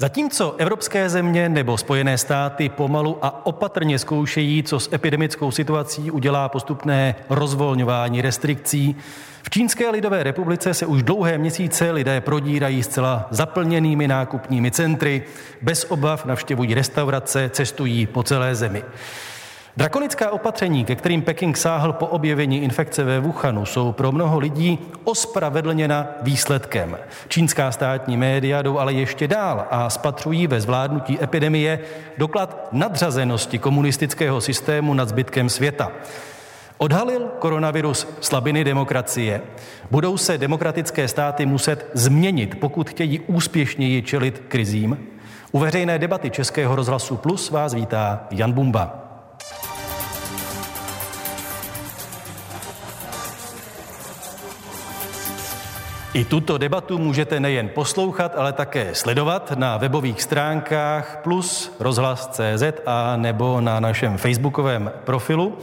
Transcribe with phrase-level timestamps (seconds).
[0.00, 6.48] Zatímco evropské země nebo Spojené státy pomalu a opatrně zkoušejí, co s epidemickou situací udělá
[6.48, 8.96] postupné rozvolňování restrikcí,
[9.42, 15.22] v Čínské lidové republice se už dlouhé měsíce lidé prodírají zcela zaplněnými nákupními centry,
[15.62, 18.82] bez obav navštěvují restaurace, cestují po celé zemi.
[19.78, 24.78] Drakonická opatření, ke kterým Peking sáhl po objevení infekce ve Wuhanu, jsou pro mnoho lidí
[25.04, 26.98] ospravedlněna výsledkem.
[27.28, 31.80] Čínská státní média jdou ale ještě dál a spatřují ve zvládnutí epidemie
[32.18, 35.92] doklad nadřazenosti komunistického systému nad zbytkem světa.
[36.78, 39.40] Odhalil koronavirus slabiny demokracie.
[39.90, 44.98] Budou se demokratické státy muset změnit, pokud chtějí úspěšněji čelit krizím?
[45.52, 49.07] U veřejné debaty Českého rozhlasu Plus vás vítá Jan Bumba.
[56.18, 63.16] I tuto debatu můžete nejen poslouchat, ale také sledovat na webových stránkách plus rozhlas.cz a
[63.16, 65.58] nebo na našem facebookovém profilu.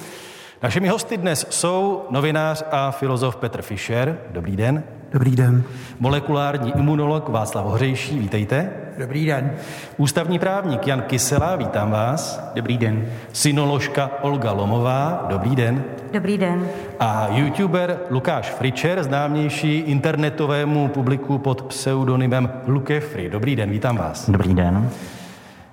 [0.64, 4.18] Našimi hosty dnes jsou novinář a filozof Petr Fischer.
[4.30, 4.84] Dobrý den.
[5.12, 5.64] Dobrý den.
[6.00, 8.85] Molekulární imunolog Václav Hořejší, vítejte.
[8.98, 9.52] Dobrý den.
[9.98, 12.52] Ústavní právník Jan Kysela, vítám vás.
[12.56, 13.06] Dobrý den.
[13.34, 15.84] Synoložka Olga Lomová, dobrý den.
[16.14, 16.68] Dobrý den.
[17.00, 23.30] A youtuber Lukáš Fričer, známější internetovému publiku pod pseudonymem Lukefri.
[23.30, 24.30] Dobrý den, vítám vás.
[24.30, 24.90] Dobrý den.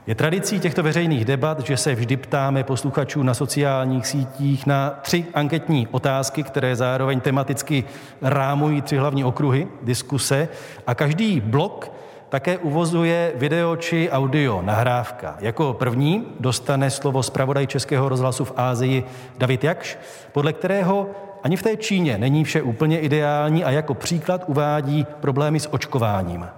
[0.07, 5.25] Je tradicí těchto veřejných debat, že se vždy ptáme posluchačů na sociálních sítích na tři
[5.35, 7.85] anketní otázky, které zároveň tematicky
[8.23, 10.49] rámují tři hlavní okruhy diskuse
[10.87, 12.02] a každý blok
[12.33, 15.37] také uvozuje video či audio nahrávka.
[15.41, 19.05] Jako první dostane slovo zpravodaj Českého rozhlasu v Ázii
[19.39, 19.99] David Jakš,
[20.33, 21.11] podle kterého
[21.43, 26.49] ani v té Číně není vše úplně ideální a jako příklad uvádí problémy s očkováním.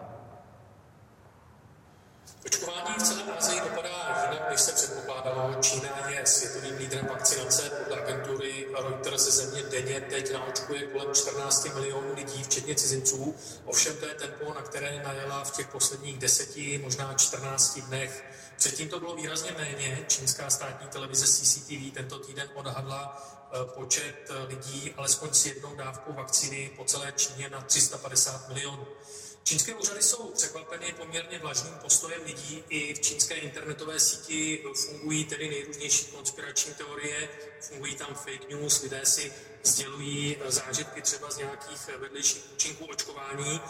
[10.93, 13.34] kolem 14 milionů lidí, včetně cizinců.
[13.64, 18.25] Ovšem to je tempo, na které najela v těch posledních deseti, možná 14 dnech.
[18.56, 20.04] Předtím to bylo výrazně méně.
[20.08, 26.12] Čínská státní televize CCTV tento týden odhadla eh, počet eh, lidí alespoň s jednou dávkou
[26.12, 28.86] vakcíny po celé Číně na 350 milionů.
[29.44, 32.65] Čínské úřady jsou překvapeny poměrně vlažným postojem lidí.
[32.69, 37.28] I v čínské internetové síti fungují tedy nejrůznější konspirační teorie,
[37.60, 39.32] fungují tam fake news, lidé si
[39.62, 43.60] sdělují zážitky třeba z nějakých vedlejších účinků očkování.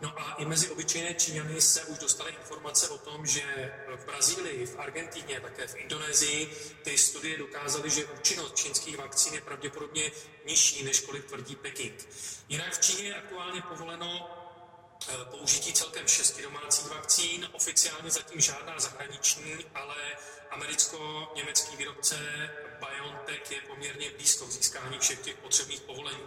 [0.00, 4.66] No a i mezi obyčejné Číňany se už dostaly informace o tom, že v Brazílii,
[4.66, 10.10] v Argentíně, také v Indonésii ty studie dokázaly, že účinnost čínských vakcín je pravděpodobně
[10.46, 12.08] nižší, než kolik tvrdí Peking.
[12.48, 14.41] Jinak v Číně je aktuálně povoleno
[15.30, 19.96] použití celkem šesti domácích vakcín, oficiálně zatím žádná zahraniční, ale
[20.50, 22.16] americko-německý výrobce
[22.82, 26.26] BioNTech je poměrně blízko k získání všech těch potřebných povolení.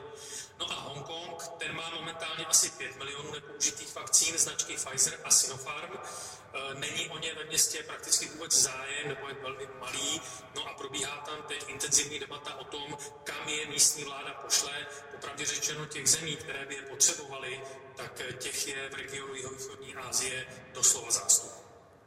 [0.59, 5.91] No a Hongkong, ten má momentálně asi 5 milionů nepoužitých vakcín značky Pfizer a Sinopharm.
[5.93, 10.21] E, není o ně ve městě prakticky vůbec zájem, nebo je velmi malý.
[10.55, 14.87] No a probíhá tam teď intenzivní debata o tom, kam je místní vláda pošle.
[15.11, 17.61] Popravdě řečeno těch zemí, které by je potřebovaly,
[17.95, 21.64] tak těch je v regionu jihovýchodní Asie doslova zástup.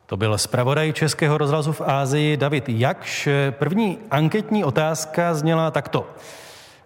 [0.09, 3.29] To byl zpravodaj Českého rozhlasu v Ázii David Jakš.
[3.51, 6.07] První anketní otázka zněla takto.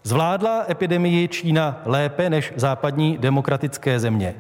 [0.03, 4.35] Zvládla epidemii Čína lépe než západní demokratické země?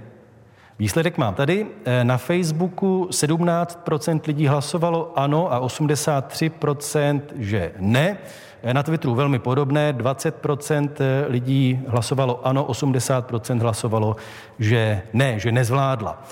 [0.78, 1.66] Výsledek mám tady.
[1.84, 8.18] Eh, na Facebooku 17% lidí hlasovalo ano a 83% že ne.
[8.62, 14.16] Eh, na Twitteru velmi podobné, 20% eh, lidí hlasovalo ano, 80% hlasovalo,
[14.58, 16.22] že ne, že nezvládla.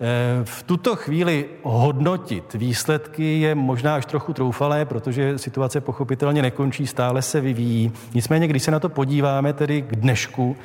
[0.00, 6.86] Eh, v tuto chvíli hodnotit výsledky je možná až trochu troufalé, protože situace pochopitelně nekončí,
[6.86, 7.92] stále se vyvíjí.
[8.14, 10.56] Nicméně, když se na to podíváme tedy k dnešku,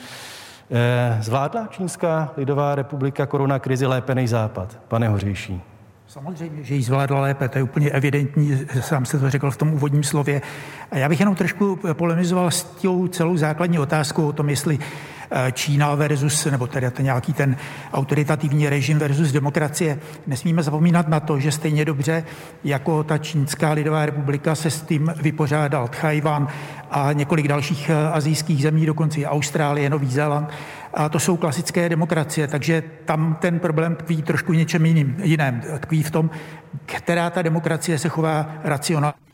[0.71, 4.79] eh, zvládla Čínská lidová republika koronakrizi lépe než Západ?
[4.87, 5.61] Pane Hořejší.
[6.07, 9.73] Samozřejmě, že ji zvládla lépe, to je úplně evidentní, sám se to řekl v tom
[9.73, 10.41] úvodním slově.
[10.91, 14.79] A já bych jenom trošku polemizoval s tou celou základní otázkou o tom, jestli
[15.51, 17.57] Čína versus, nebo tedy ten nějaký ten
[17.93, 19.99] autoritativní režim versus demokracie.
[20.27, 22.23] Nesmíme zapomínat na to, že stejně dobře
[22.63, 26.47] jako ta Čínská lidová republika se s tím vypořádal Tchajvan
[26.91, 30.49] a několik dalších eh, azijských zemí, dokonce i Austrálie, Nový Zéland.
[30.93, 35.61] A to jsou klasické demokracie, takže tam ten problém tkví trošku něčem jiným, jiném.
[35.79, 36.29] Tkví v tom,
[36.85, 39.30] která ta demokracie se chová racionálně.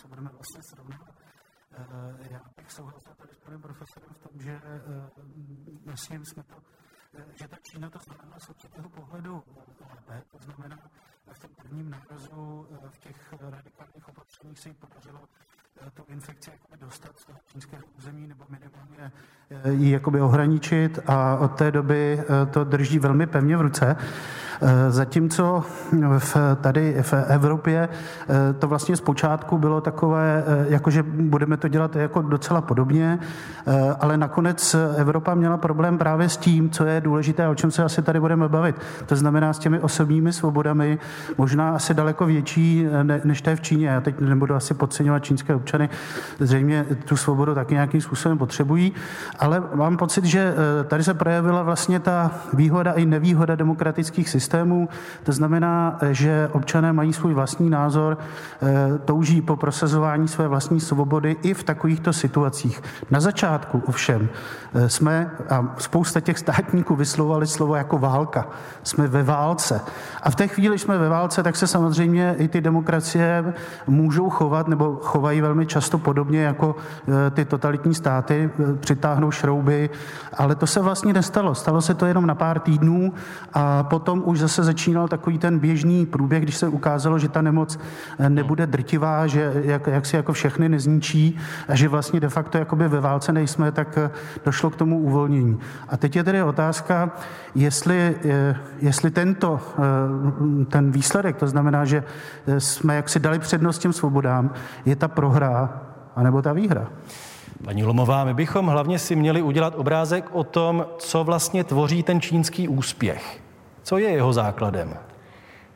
[0.00, 1.14] co budeme vlastně srovnávat.
[1.72, 6.42] Eh, já bych souhlasil tady s panem profesorem v tom, že eh, mm, vlastně jsme
[6.42, 6.56] to
[7.14, 9.42] eh, že ta Čína to zvládla z určitého pohledu
[9.90, 10.78] lépe, to znamená
[11.32, 15.20] v tom prvním nárazu v těch radikálních opatřeních se jim podařilo
[15.94, 16.50] tu infekci
[16.80, 19.12] dostat z toho čínského území nebo minimálně
[19.70, 22.20] ji jakoby ohraničit a od té doby
[22.52, 23.96] to drží velmi pevně v ruce.
[24.62, 25.64] Eh, zatímco
[26.18, 31.96] v, tady v Evropě eh, to vlastně zpočátku bylo takové, eh, jakože budeme to dělat
[31.96, 33.18] jako docela podobně,
[34.00, 38.02] ale nakonec Evropa měla problém právě s tím, co je důležité, o čem se asi
[38.02, 38.76] tady budeme bavit.
[39.06, 40.98] To znamená s těmi osobními svobodami,
[41.38, 42.86] možná asi daleko větší,
[43.24, 43.88] než je v Číně.
[43.88, 45.88] Já teď nebudu asi podceňovat čínské občany,
[46.38, 48.92] zřejmě tu svobodu taky nějakým způsobem potřebují,
[49.38, 50.54] ale mám pocit, že
[50.88, 54.88] tady se projevila vlastně ta výhoda i nevýhoda demokratických systémů systému.
[55.24, 61.36] To znamená, že občané mají svůj vlastní názor, eh, touží po prosazování své vlastní svobody
[61.42, 62.82] i v takovýchto situacích.
[63.10, 64.28] Na začátku ovšem
[64.86, 68.48] jsme, a spousta těch státníků vyslovovali slovo jako válka.
[68.82, 69.80] Jsme ve válce.
[70.22, 73.54] A v té chvíli, jsme ve válce, tak se samozřejmě i ty demokracie
[73.86, 76.76] můžou chovat, nebo chovají velmi často podobně jako
[77.26, 78.50] eh, ty totalitní státy,
[78.80, 79.90] přitáhnou šrouby,
[80.32, 81.54] ale to se vlastně nestalo.
[81.54, 83.12] Stalo se to jenom na pár týdnů
[83.52, 87.78] a potom už zase začínal takový ten běžný průběh, když se ukázalo, že ta nemoc
[88.18, 91.38] eh, nebude drtivá, že jak, jak si jako všechny nezničí
[91.68, 94.10] a že vlastně de facto jakoby ve válce nejsme, tak eh,
[94.60, 95.58] došlo k tomu uvolnění.
[95.88, 97.10] A teď je tedy otázka,
[97.54, 99.60] jestli, eh, jestli tento,
[100.68, 102.04] ten výsledek, to znamená, že
[102.58, 104.50] jsme jaksi dali přednost těm svobodám,
[104.84, 105.80] je ta prohra
[106.16, 106.88] anebo ta výhra.
[107.64, 112.20] Paní Lomová, my bychom hlavně si měli udělat obrázek o tom, co vlastně tvoří ten
[112.20, 113.40] čínský úspěch.
[113.82, 114.94] Co je jeho základem?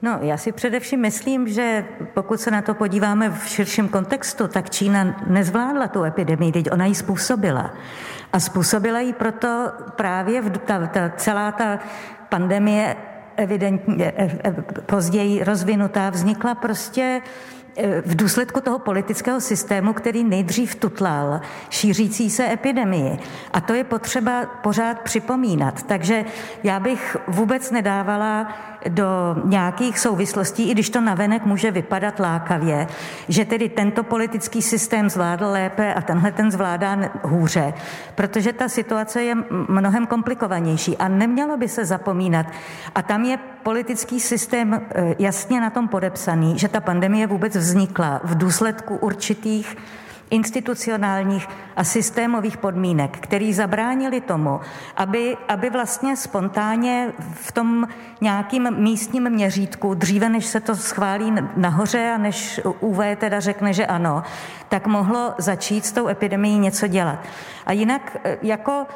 [0.04, 1.84] No, já si především myslím, že
[2.14, 6.86] pokud se na to podíváme v širším kontextu, tak Čína nezvládla tu epidemii, teď ona
[6.86, 7.74] ji způsobila.
[8.32, 11.78] A způsobila ji proto právě v, ta, ta, celá ta
[12.28, 12.96] pandemie
[13.36, 14.52] evidentně e, e,
[14.86, 17.20] později rozvinutá vznikla prostě
[18.06, 21.40] v důsledku toho politického systému, který nejdřív tutlal
[21.70, 23.18] šířící se epidemii.
[23.52, 25.82] A to je potřeba pořád připomínat.
[25.82, 26.24] Takže
[26.62, 28.48] já bych vůbec nedávala
[28.88, 32.86] do nějakých souvislostí, i když to navenek může vypadat lákavě,
[33.28, 37.74] že tedy tento politický systém zvládl lépe a tenhle ten zvládá hůře,
[38.14, 39.34] protože ta situace je
[39.68, 42.46] mnohem komplikovanější a nemělo by se zapomínat.
[42.94, 48.20] A tam je politický systém eh, jasně na tom podepsaný, že ta pandemie vůbec vznikla
[48.24, 49.76] v důsledku určitých
[50.30, 54.60] institucionálních a systémových podmínek, které zabránili tomu,
[54.96, 57.88] aby, aby vlastně spontánně v tom
[58.20, 63.86] nějakým místním měřítku, dříve než se to schválí nahoře a než UV teda řekne, že
[63.86, 64.22] ano,
[64.68, 67.18] tak mohlo začít s tou epidemií něco dělat.
[67.66, 68.86] A jinak eh, jako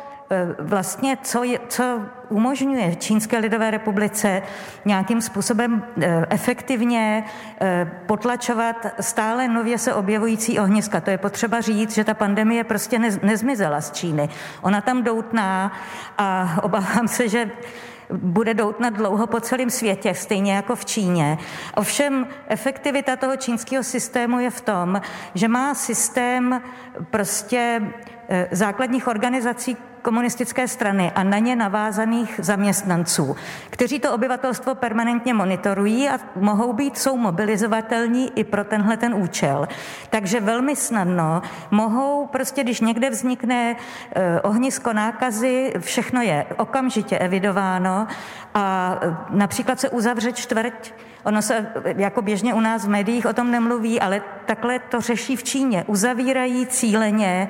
[0.58, 4.42] vlastně, co, je, co umožňuje Čínské lidové republice
[4.84, 7.24] nějakým způsobem eh, efektivně
[7.60, 11.00] eh, potlačovat stále nově se objevující ohniska.
[11.00, 14.28] To je potřeba říct, že ta pandemie prostě nezmizela z Číny.
[14.62, 15.72] Ona tam doutná
[16.18, 17.50] a obávám se, že
[18.10, 21.38] bude doutnat dlouho po celém světě, stejně jako v Číně.
[21.74, 25.00] Ovšem efektivita toho čínského systému je v tom,
[25.34, 26.62] že má systém
[27.10, 27.82] prostě
[28.50, 33.36] základních organizací komunistické strany a na ně navázaných zaměstnanců,
[33.70, 39.68] kteří to obyvatelstvo permanentně monitorují a mohou být, jsou mobilizovatelní i pro tenhle ten účel.
[40.10, 48.06] Takže velmi snadno mohou prostě, když někde vznikne eh, ohnisko nákazy, všechno je okamžitě evidováno
[48.54, 50.92] a eh, například se uzavře čtvrť
[51.24, 55.36] Ono se jako běžně u nás v médiích o tom nemluví, ale takhle to řeší
[55.36, 55.84] v Číně.
[55.86, 57.48] Uzavírají cíleně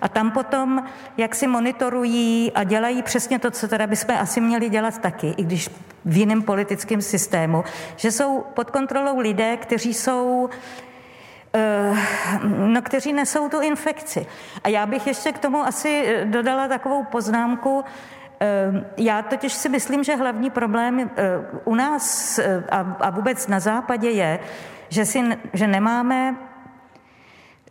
[0.00, 0.84] a tam potom,
[1.16, 5.44] jak si monitorují a dělají přesně to, co teda bychom asi měli dělat taky, i
[5.44, 5.70] když
[6.04, 7.64] v jiném politickém systému,
[7.96, 10.48] že jsou pod kontrolou lidé, kteří jsou
[11.54, 11.96] eh,
[12.46, 14.26] no, kteří nesou tu infekci.
[14.64, 17.84] A já bych ještě k tomu asi eh, dodala takovou poznámku,
[18.40, 21.10] eh, já totiž si myslím, že hlavní problém
[21.64, 22.40] u nás
[23.00, 24.40] a vůbec na západě je,
[24.88, 26.47] že, si, že nemáme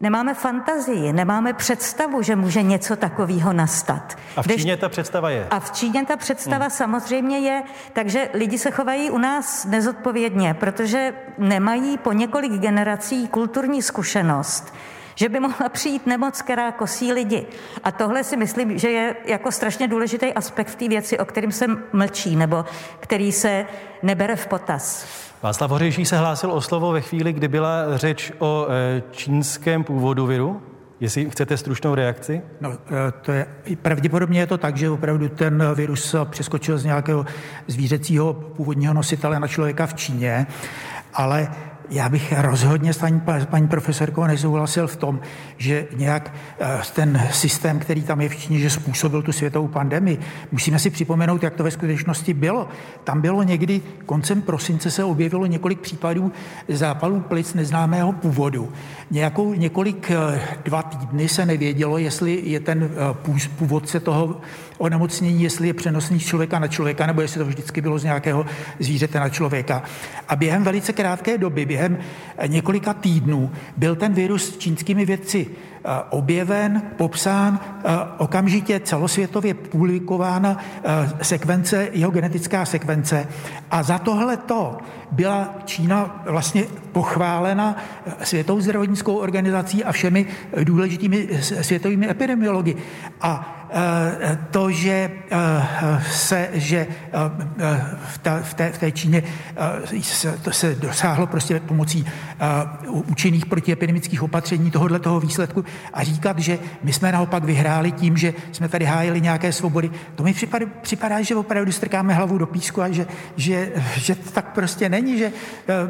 [0.01, 4.18] Nemáme fantazii, nemáme představu, že může něco takového nastat.
[4.36, 5.48] A v Číně ta představa je.
[5.50, 6.70] A v Číně ta představa hmm.
[6.70, 7.63] samozřejmě je,
[7.94, 14.74] takže lidi se chovají u nás nezodpovědně, protože nemají po několik generací kulturní zkušenost,
[15.16, 17.46] že by mohla přijít nemoc, která kosí lidi.
[17.84, 21.51] A tohle si myslím, že je jako strašně důležitý aspekt v té věci, o kterým
[21.51, 22.66] se mlčí, nebo
[23.00, 23.66] který se
[24.04, 25.08] nebere v potaz.
[25.41, 30.25] Václav Hořejší se hlásil o slovo ve chvíli, kdy byla řeč o e, čínském původu
[30.25, 30.62] viru.
[31.00, 32.41] Jestli chcete stručnou reakci?
[32.62, 33.46] No, eh, to je,
[33.82, 37.25] pravděpodobně je to tak, že opravdu ten virus přeskočil z nějakého
[37.67, 40.48] zvířecího původního nositele na člověka v Číně,
[41.13, 41.48] ale
[41.89, 45.20] já bych rozhodně s paní, paní profesorkou nesouhlasil v tom,
[45.58, 50.20] že nějak eh, ten systém, který tam je v Číně, že způsobil tu světovou pandemii.
[50.51, 52.67] Musíme si připomenout, jak to ve skutečnosti bylo.
[53.03, 56.32] Tam bylo někdy koncem prosince se objevilo několik případů
[56.70, 58.72] zápalů plic neznámého původu.
[59.12, 64.41] Nějakou, několik eh, dva týdny se nevědělo, jestli je ten eh, původce toho
[64.77, 68.46] onemocnění, jestli je přenosný z člověka na člověka, nebo jestli to vždycky bylo z nějakého
[68.79, 69.84] zvířete na člověka.
[70.27, 71.98] A během velice krátké doby, během
[72.48, 75.76] několika týdnů, byl ten virus čínskými vědci eh,
[76.10, 77.60] objeven, popsán,
[78.17, 83.27] okamžitě celosvětově publikována eh, sekvence, jeho genetická sekvence.
[83.72, 84.77] A za tohle to
[85.12, 87.77] byla Čína vlastně pochválena
[88.24, 90.25] Světovou zdravotnickou organizací a všemi
[90.63, 92.75] důležitými světovými epidemiology.
[93.22, 95.12] A Eh, to, že
[96.12, 96.88] se, že
[98.08, 99.24] v, v, té, v té Číně
[100.01, 102.06] se, to se dosáhlo prostě pomocí
[102.88, 108.34] účinných protiepidemických opatření tohohle toho výsledku a říkat, že my jsme naopak vyhráli tím, že
[108.51, 112.81] jsme tady hájili nějaké svobody, to mi připadá, připadá že opravdu strkáme hlavu do písku
[112.81, 113.07] a že,
[113.38, 115.31] že, že to tak prostě není, že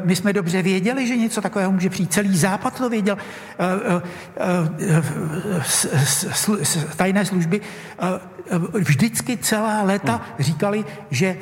[0.04, 2.12] my jsme dobře věděli, že něco takového může přijít.
[2.12, 3.18] Celý západ to věděl.
[6.96, 7.60] Tajné služby
[8.72, 11.36] vždycky celá léta říkali, že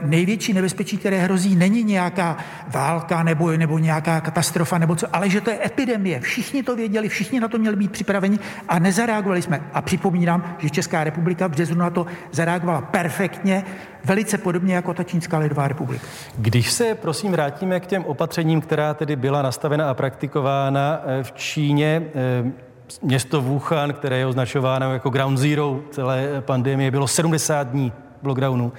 [0.00, 2.36] největší nebezpečí, které hrozí, není nějaká
[2.68, 6.20] válka nebo, nebo nějaká katastrofa, nebo co, ale že to je epidemie.
[6.20, 8.38] Všichni to věděli, všichni na to měli být připraveni
[8.68, 9.62] a nezareagovali jsme.
[9.72, 13.64] A připomínám, že Česká republika v březnu na to zareagovala perfektně,
[14.04, 16.06] velice podobně jako ta Čínská lidová republika.
[16.38, 21.32] Když se prosím vrátíme k těm opatřením, která tedy byla nastavena a praktikována eh, v
[21.32, 22.63] Číně, eh,
[23.02, 28.72] Město Wuhan, které je označováno jako ground zero celé pandemie, bylo 70 dní v lockdownu.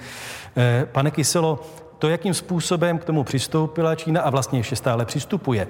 [0.56, 1.60] Eh, pane Kyselo,
[1.98, 5.66] to, jakým způsobem k tomu přistoupila Čína a vlastně ještě stále přistupuje,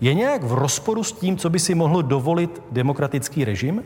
[0.00, 3.84] je nějak v rozporu s tím, co by si mohl dovolit demokratický režim?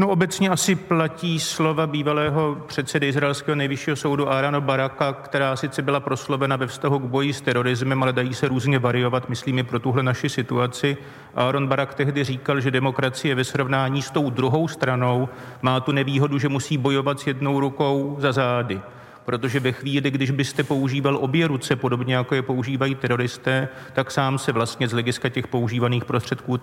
[0.00, 6.00] No obecně asi platí slova bývalého předsedy izraelského nejvyššího soudu Arano Baraka, která sice byla
[6.00, 10.02] proslovena ve vztahu k boji s terorismem, ale dají se různě variovat, myslím, pro tuhle
[10.02, 10.96] naši situaci.
[11.34, 15.28] Aaron Barak tehdy říkal, že demokracie ve srovnání s tou druhou stranou
[15.62, 18.80] má tu nevýhodu, že musí bojovat s jednou rukou za zády
[19.28, 24.38] protože ve chvíli, když byste používal obě ruce, podobně jako je používají teroristé, tak sám
[24.38, 26.58] se vlastně z hlediska těch používaných prostředků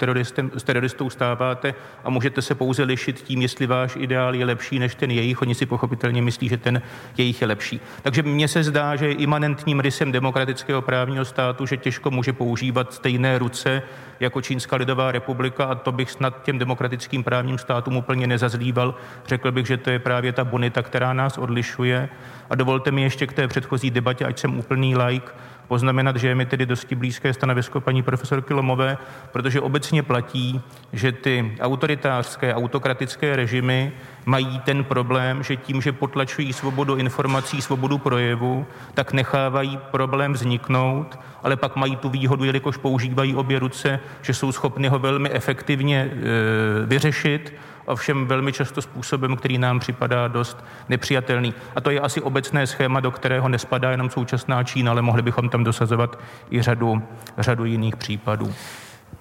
[0.56, 4.96] s teroristou stáváte a můžete se pouze lišit tím, jestli váš ideál je lepší než
[4.96, 5.42] ten jejich.
[5.42, 6.82] Oni si pochopitelně myslí, že ten
[7.18, 7.82] jejich je lepší.
[8.02, 12.94] Takže mně se zdá, že je imanentním rysem demokratického právního státu, že těžko může používat
[12.94, 13.82] stejné ruce
[14.20, 18.96] jako Čínská lidová republika a to bych snad těm demokratickým právním státům úplně nezazlíval.
[19.28, 22.10] Řekl bych, že to je právě ta bonita, která nás odlišuje.
[22.50, 25.32] A dovolte mi ještě k té předchozí debatě, ať jsem úplný like,
[25.68, 28.98] poznamenat, že je mi tedy dosti blízké stanovisko paní profesorky Lomové,
[29.32, 30.62] protože obecně platí,
[30.94, 33.92] že ty autoritářské, autokratické režimy
[34.26, 41.20] mají ten problém, že tím, že potlačují svobodu informací, svobodu projevu, tak nechávají problém vzniknout,
[41.44, 46.12] ale pak mají tu výhodu, jelikož používají obě ruce, že jsou schopni ho velmi efektivně
[46.12, 47.54] e, vyřešit
[47.86, 51.54] ovšem velmi často způsobem, který nám připadá dost nepřijatelný.
[51.76, 55.50] A to je asi obecné schéma, do kterého nespadá jenom současná Čína, ale mohli bychom
[55.50, 56.20] tam dosazovat
[56.52, 57.04] i řadu,
[57.38, 58.54] řadu jiných případů.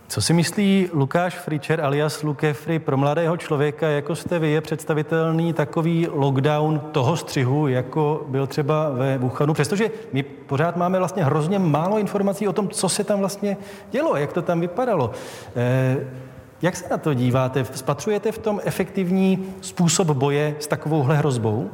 [0.09, 5.53] Co si myslí Lukáš Fričer alias Lukefri pro mladého člověka, jako jste vy, je představitelný
[5.53, 9.55] takový lockdown toho střihu, jako byl třeba ve Wuhanu?
[9.55, 13.57] Přestože my pořád máme vlastně hrozně málo informací o tom, co se tam vlastně
[13.91, 15.11] dělo, jak to tam vypadalo.
[15.57, 15.97] Eh,
[16.63, 17.65] jak se na to díváte?
[17.65, 21.71] Spatřujete v tom efektivní způsob boje s takovouhle hrozbou?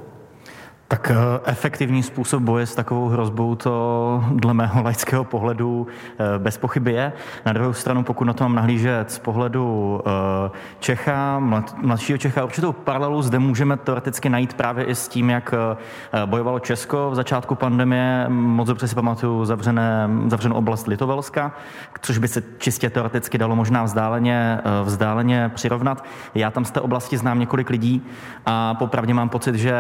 [0.91, 5.87] Tak eh, efektivní způsob boje s takovou hrozbou to dle mého laického pohledu
[6.19, 7.13] eh, bez pochyby je.
[7.47, 11.39] Na druhou stranu, pokud na to mám nahlížet z pohledu eh, Čecha,
[11.83, 15.55] mladšího Čecha, určitou paralelu zde můžeme teoreticky najít právě i s tím, jak
[16.27, 18.27] bojovalo Česko v začátku pandemie.
[18.29, 21.53] Moc dobře si pamatuju zavřené, zavřenou oblast Litovelska,
[22.01, 26.05] což by se čistě teoreticky dalo možná vzdáleně, vzdáleně přirovnat.
[26.35, 28.03] Já tam z té oblasti znám několik lidí
[28.47, 29.75] a popravdě mám pocit, že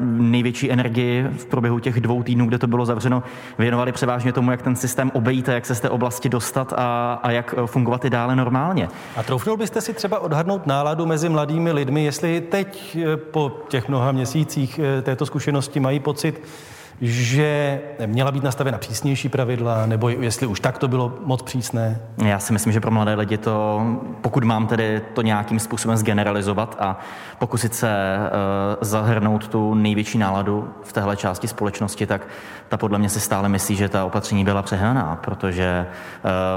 [0.00, 3.22] největší největší energii v průběhu těch dvou týdnů, kde to bylo zavřeno,
[3.58, 7.30] věnovali převážně tomu, jak ten systém obejít jak se z té oblasti dostat a, a
[7.30, 8.88] jak eh, fungovat i dále normálně.
[9.16, 13.88] A troufnul byste si třeba odhadnout náladu mezi mladými lidmi, jestli teď eh, po těch
[13.88, 16.40] mnoha měsících eh, této zkušenosti mají pocit,
[17.00, 22.00] že měla být nastavena přísnější pravidla, nebo jestli už tak to bylo moc přísné?
[22.24, 23.86] Já si myslím, že pro mladé lidi to,
[24.20, 26.98] pokud mám tedy to nějakým způsobem zgeneralizovat a
[27.38, 28.30] pokusit se uh,
[28.80, 32.28] zahrnout tu největší náladu v téhle části společnosti, tak
[32.74, 35.86] ta podle mě si stále myslí, že ta opatření byla přehnaná, protože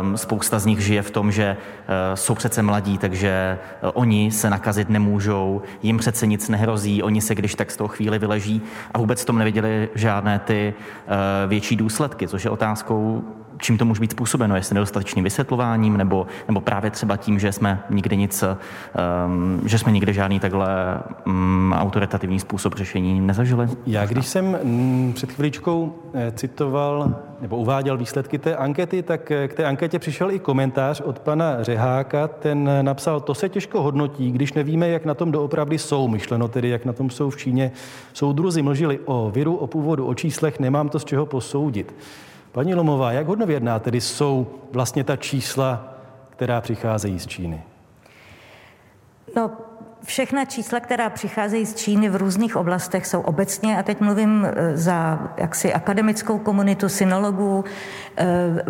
[0.02, 4.32] um, spousta z nich žije v tom, že uh, jsou přece mladí, takže uh, oni
[4.32, 8.62] se nakazit nemůžou, jim přece nic nehrozí, oni se když tak z toho chvíli vyleží
[8.94, 11.14] a vůbec tom neviděli žádné ty uh,
[11.50, 13.24] větší důsledky, což je otázkou,
[13.58, 17.84] čím to může být způsobeno, jestli nedostatečným vysvětlováním, nebo, nebo právě třeba tím, že jsme
[17.90, 23.68] nikdy nic, um, že jsme nikdy žádný takhle um, autoritativní způsob řešení nezažili.
[23.86, 29.48] Já když jsem mm, před chvíličkou eh, citoval nebo uváděl výsledky té ankety, tak eh,
[29.48, 32.28] k té anketě přišel i komentář od pana Řeháka.
[32.28, 36.08] Ten napsal, to se těžko hodnotí, když nevíme, jak na tom doopravdy jsou.
[36.08, 37.72] Myšleno tedy, jak na tom jsou v Číně.
[38.14, 41.94] Soudruzi mlžili o viru, o původu, o číslech, nemám to z čeho posoudit.
[42.58, 45.94] Paní Lomová, jak hodnověrná tedy jsou vlastně ta čísla,
[46.30, 47.64] která přicházejí z Číny?
[49.36, 49.52] No,
[50.04, 54.78] všechna čísla, která přicházejí z Číny v různých oblastech, jsou obecně, a teď mluvím e,
[54.78, 57.66] za jaksi akademickou komunitu synologů,
[58.18, 58.26] e,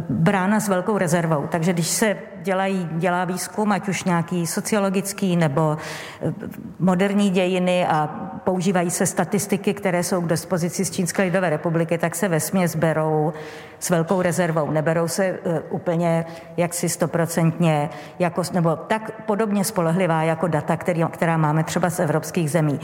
[0.09, 1.47] brána s velkou rezervou.
[1.51, 5.77] Takže když se dělají, dělá výzkum, ať už nějaký sociologický nebo
[6.21, 6.33] e,
[6.79, 8.07] moderní dějiny a
[8.43, 12.75] používají se statistiky, které jsou k dispozici z Čínské lidové republiky, tak se ve směs
[12.75, 13.33] berou
[13.79, 14.71] s velkou rezervou.
[14.71, 15.39] Neberou se
[15.69, 16.25] úplně
[16.57, 17.89] jaksi stoprocentně,
[18.19, 22.79] jako, nebo tak podobně spolehlivá jako data, který, která máme třeba z evropských zemí.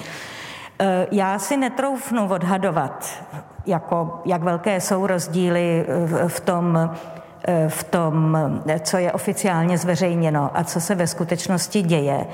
[0.79, 3.23] E, já si netroufnu odhadovat,
[3.65, 5.85] jako, jak velké jsou rozdíly
[6.27, 6.89] v tom,
[7.67, 8.37] v tom,
[8.83, 12.25] co je oficiálně zveřejněno a co se ve skutečnosti děje.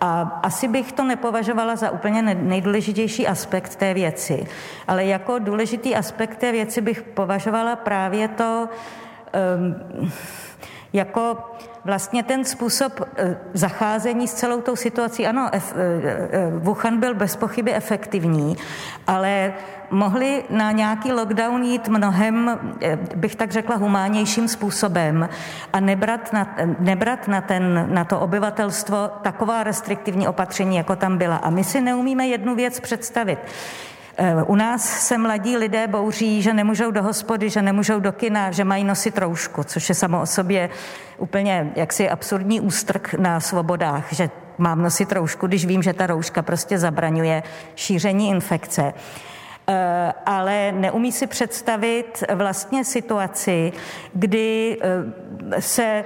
[0.00, 4.46] A asi bych to nepovažovala za úplně nejdůležitější aspekt té věci.
[4.88, 8.68] Ale jako důležitý aspekt té věci bych považovala právě to,
[9.56, 10.12] um,
[10.92, 11.38] jako
[11.84, 17.36] vlastně ten způsob eh, zacházení s celou tou situací, ano, eh, eh, Wuhan byl bez
[17.36, 18.56] pochyby efektivní,
[19.06, 19.54] ale
[19.90, 22.60] mohli na nějaký lockdown jít mnohem,
[23.16, 25.28] bych tak řekla, humánějším způsobem
[25.72, 31.36] a nebrat na, nebrat na, ten, na to obyvatelstvo taková restriktivní opatření, jako tam byla.
[31.36, 33.38] A my si neumíme jednu věc představit.
[34.16, 38.50] Eh, u nás se mladí lidé bouří, že nemůžou do hospody, že nemůžou do kina,
[38.50, 40.70] že mají nosit roušku, což je samo o sobě
[41.18, 46.42] úplně jaksi absurdní ústrk na svobodách, že mám nosit roušku, když vím, že ta rouška
[46.42, 47.42] prostě zabraňuje
[47.74, 48.94] šíření infekce.
[49.68, 53.72] Eh, ale neumí si představit vlastně situaci,
[54.12, 56.04] kdy eh, se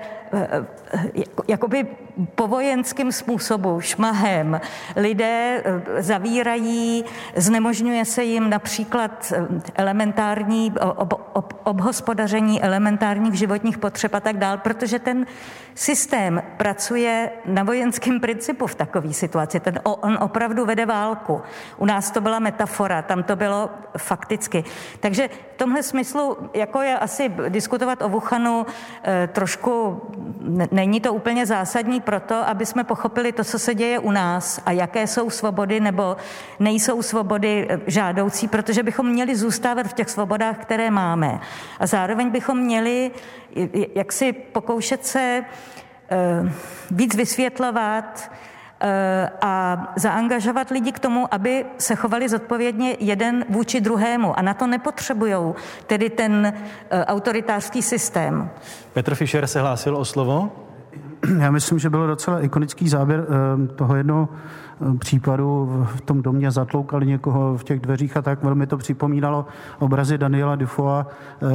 [1.49, 1.87] jakoby
[2.35, 4.61] po vojenským způsobu, šmahem,
[4.97, 7.05] lidé eh, zavírají,
[7.37, 14.59] znemožňuje se jim například eh, elementární ob, ob, obhospodaření elementárních životních potřeb a tak dál,
[14.59, 15.27] protože ten
[15.75, 19.61] systém pracuje na vojenském principu v takové situaci.
[19.61, 21.43] Ten, on opravdu vede válku.
[21.77, 24.65] U nás to byla metafora, tam to bylo fakticky.
[25.01, 28.67] Takže v tomhle smyslu, jako je asi diskutovat o Wuhanu,
[29.05, 30.03] eh, trošku
[30.87, 34.73] není to úplně zásadní proto, aby jsme pochopili to, co se děje u nás a
[34.73, 36.17] jaké jsou svobody nebo
[36.61, 41.41] nejsou svobody eh, žádoucí, protože bychom měli zůstávat v těch svobodách, které máme.
[41.81, 43.11] A zároveň bychom měli
[43.95, 45.45] jak si pokoušet se
[46.43, 46.51] uh,
[46.91, 48.31] víc vysvětlovat,
[48.81, 54.39] eh, a zaangažovat lidi k tomu, aby se chovali zodpovědně jeden vůči druhému.
[54.39, 55.55] A na to nepotřebují
[55.87, 56.53] tedy ten
[57.07, 58.51] autoritářský systém.
[58.93, 60.66] Petr Fischer se hlásil o slovo.
[61.39, 66.51] Já myslím, že byl docela ikonický záběr eh, toho jednoho eh, případu v tom domě.
[66.51, 68.43] Zatloukali někoho v těch dveřích a tak.
[68.43, 69.47] Velmi to připomínalo
[69.79, 71.07] obrazy Daniela Dufoa,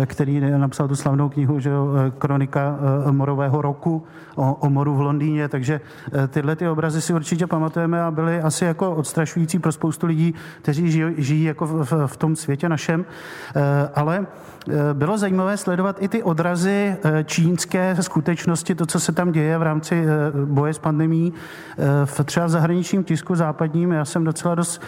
[0.01, 1.71] eh, který napsal tu slavnou knihu, že
[2.17, 2.79] kronika
[3.11, 4.03] morového roku
[4.35, 5.81] o, o moru v Londýně, takže
[6.27, 10.91] tyhle ty obrazy si určitě pamatujeme a byly asi jako odstrašující pro spoustu lidí, kteří
[10.91, 13.05] žijí, žijí jako v, v tom světě našem,
[13.95, 14.25] ale
[14.93, 19.61] bylo zajímavé sledovat i ty odrazy eh, čínské skutečnosti, to, co se tam děje v
[19.61, 21.33] rámci eh, boje s pandemí.
[22.05, 24.81] V třeba v zahraničním tisku západním, já jsem docela dost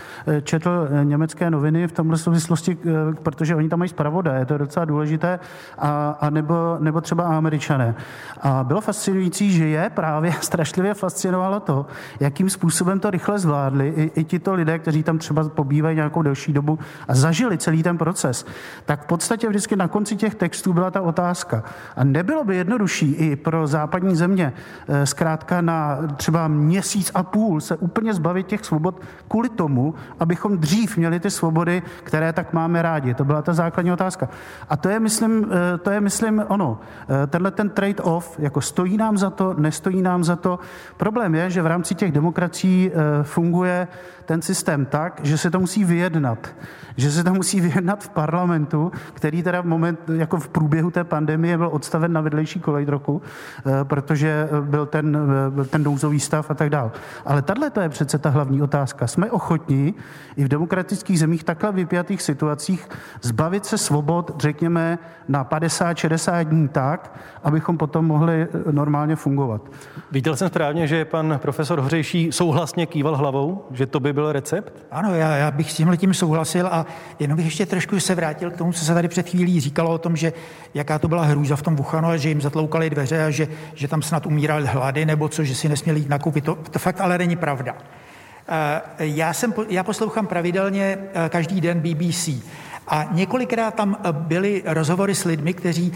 [0.44, 2.78] četl německé noviny v tomhle souvislosti,
[3.24, 5.40] protože oni tam mají zpravodaje, to je docela důležité,
[5.78, 7.96] a, a nebo, nebo třeba američané.
[8.42, 11.86] A bylo fascinující, že je právě strašlivě fascinovalo to,
[12.20, 16.54] jakým způsobem to rychle zvládli i, i tito lidé, kteří tam třeba pobývají nějakou delší
[16.54, 18.46] dobu a zažili celý ten proces.
[18.86, 21.64] Tak v podstatě vždycky vždycky na konci těch textů byla ta otázka.
[21.96, 24.54] A nebylo by jednodušší i pro západní země
[24.88, 30.58] eh, zkrátka na třeba měsíc a půl se úplně zbavit těch svobod kvůli tomu, abychom
[30.58, 33.14] dřív měli ty svobody, které tak máme rádi.
[33.14, 34.30] To byla ta základní otázka.
[34.70, 36.80] A to je, myslím, eh, to je, myslím ono.
[37.24, 40.60] Eh, tenhle ten trade-off, jako stojí nám za to, nestojí nám za to.
[40.98, 42.92] Problém je, že v rámci těch demokracií
[43.24, 43.88] funguje
[44.26, 46.56] ten systém tak, že se to musí vyjednat.
[46.98, 51.04] Že se to musí vyjednat v parlamentu, který teda v moment, jako v průběhu té
[51.04, 53.22] pandemie byl odstaven na vedlejší kolej trochu,
[53.84, 55.18] protože byl ten,
[55.50, 56.92] byl ten douzový stav a tak dále.
[57.26, 59.08] Ale tahle to je přece ta hlavní otázka.
[59.08, 59.96] Jsme ochotní
[60.36, 62.90] i v demokratických zemích takhle vypjatých situacích
[63.22, 69.62] zbavit se svobod, řekněme, na 50-60 dní tak, abychom potom mohli eh, normálně fungovat.
[70.12, 74.74] Viděl jsem správně, že pan profesor Hořejší souhlasně kýval hlavou, že to by byl recept?
[74.92, 76.86] Ano, já, já bych s tímhle tím souhlasil a
[77.20, 79.98] jenom bych ještě trošku se vrátil k tomu, co se tady před chvílí říkalo o
[79.98, 80.34] tom, že
[80.74, 83.88] jaká to byla hrůza v tom Wuhanu a že jim zatloukali dveře a že, že
[83.88, 86.46] tam snad umírali hlady nebo co, že si nesměli jít nakoupit.
[86.46, 87.76] To, to fakt ale není pravda.
[88.48, 92.30] Eh, já, jsem, já poslouchám pravidelně eh, každý den BBC
[92.88, 95.94] a několikrát tam eh, byly rozhovory s lidmi, kteří,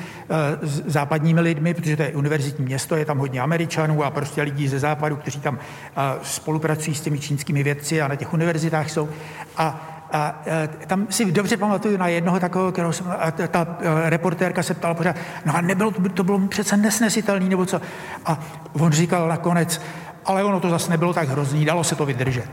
[0.62, 4.68] s západními lidmi, protože to je univerzitní město, je tam hodně Američanů a prostě lidí
[4.68, 5.60] ze západu, kteří tam
[6.24, 9.10] spolupracují s těmi čínskými vědci a na těch univerzitách jsou.
[9.58, 10.44] A a
[10.88, 15.16] tam si dobře pamatuju na jednoho takového, kterého jsem, a ta reportérka se ptala pořád,
[15.46, 17.82] no a nebylo, to bylo přece nesnesitelný, nebo co.
[18.26, 18.40] A
[18.74, 19.82] on říkal nakonec,
[20.26, 22.50] ale ono to zase nebylo tak hrozný, dalo se to vydržet.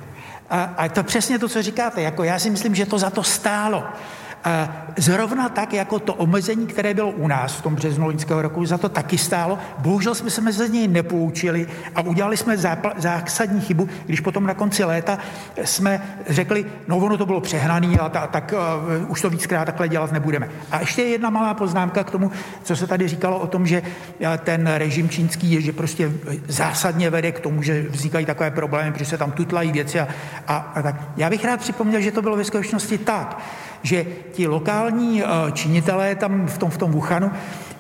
[0.51, 3.23] A, a to přesně to, co říkáte, jako já si myslím, že to za to
[3.23, 3.85] stálo.
[4.97, 8.79] Zrovna tak, jako to omezení, které bylo u nás v tom březnu loňského roku, za
[8.79, 9.59] to taky stálo.
[9.79, 12.57] Bohužel jsme se mezi něj nepoučili a udělali jsme
[12.97, 15.19] zásadní chybu, když potom na konci léta
[15.65, 18.55] jsme řekli, no ono to bylo přehnaný a ta, tak
[19.03, 20.49] uh, už to víckrát takhle dělat nebudeme.
[20.71, 22.31] A ještě jedna malá poznámka k tomu,
[22.63, 23.83] co se tady říkalo o tom, že
[24.45, 26.13] ten režim čínský je, že prostě
[26.49, 30.09] zásadně vede k tomu, že vznikají takové problémy, protože se tam tutlají věci a,
[30.49, 30.97] a, a tak.
[31.17, 33.39] Já bych rád připomněl, že to bylo ve skutečnosti tak,
[33.85, 37.31] že ti lokální eh, činitelé tam v tom, v tom Wuhanu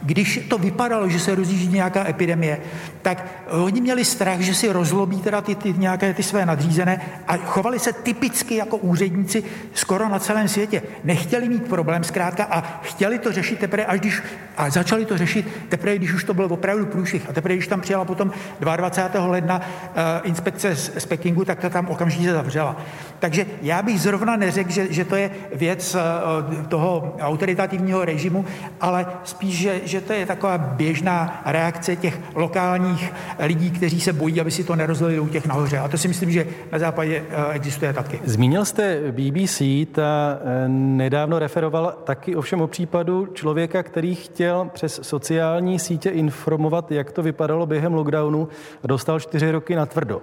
[0.04, 2.60] když to vypadalo, že se rozjíždí nějaká epidemie,
[3.02, 7.36] tak oni měli strach, že si rozlobí teda ty, ty nějaké ty své nadřízené a
[7.36, 10.82] chovali se typicky jako úředníci skoro na celém světě.
[11.04, 14.22] Nechtěli mít problém zkrátka a chtěli to řešit teprve, až když,
[14.56, 17.28] a začali to řešit teprve, když už to bylo opravdu průšvih.
[17.28, 19.26] A teprve, když tam přijela potom 22.
[19.26, 22.76] ledna uh, inspekce z, z Pekingu, tak to tam okamžitě zavřela.
[23.18, 28.44] Takže já bych zrovna neřekl, že, že to je věc uh, toho autoritativního režimu,
[28.80, 34.40] ale spíš, že, že to je taková běžná reakce těch lokálních lidí, kteří se bojí,
[34.40, 35.78] aby si to nerozlili u těch nahoře.
[35.78, 38.20] A to si myslím, že na západě eh, existuje taky.
[38.24, 45.00] Zmínil jste BBC, ta eh, nedávno referovala taky ovšem o případu člověka, který chtěl přes
[45.02, 48.48] sociální sítě informovat, jak to vypadalo během lockdownu
[48.84, 50.22] a dostal čtyři roky na tvrdo.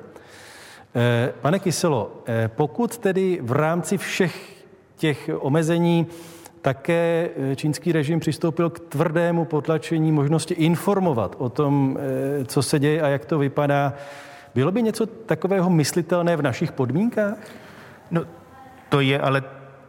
[0.95, 4.65] Eh, pane Kyselo, pokud tedy v rámci všech
[4.97, 6.07] těch omezení
[6.61, 12.79] také eh, čínský režim přistoupil k tvrdému potlačení možnosti informovat o tom, eh, co se
[12.79, 13.93] děje a jak to vypadá.
[14.55, 17.37] Bylo by něco takového myslitelné v našich podmínkách?
[18.11, 18.21] No,
[18.89, 19.43] to je ale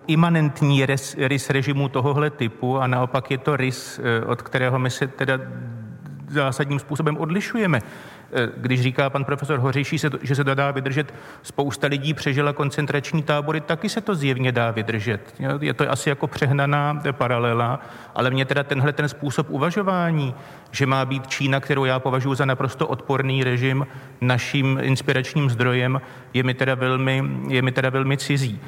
[0.07, 4.91] imanentní rys, rys režimu tohohle typu a naopak je to rys, eh, od kterého my
[4.91, 5.39] se teda
[6.29, 7.81] zásadním způsobem odlišujeme.
[8.57, 13.61] Když říká pan profesor Hořejší, že se to dá vydržet, spousta lidí přežila koncentrační tábory,
[13.61, 15.35] taky se to zjevně dá vydržet.
[15.61, 17.81] Je to asi jako přehnaná paralela,
[18.15, 20.35] ale mě teda tenhle ten způsob uvažování,
[20.71, 23.87] že má být Čína, kterou já považuji za naprosto odporný režim,
[24.21, 26.01] naším inspiračním zdrojem,
[26.35, 28.61] je mi teda velmi, je mi teda velmi cizí.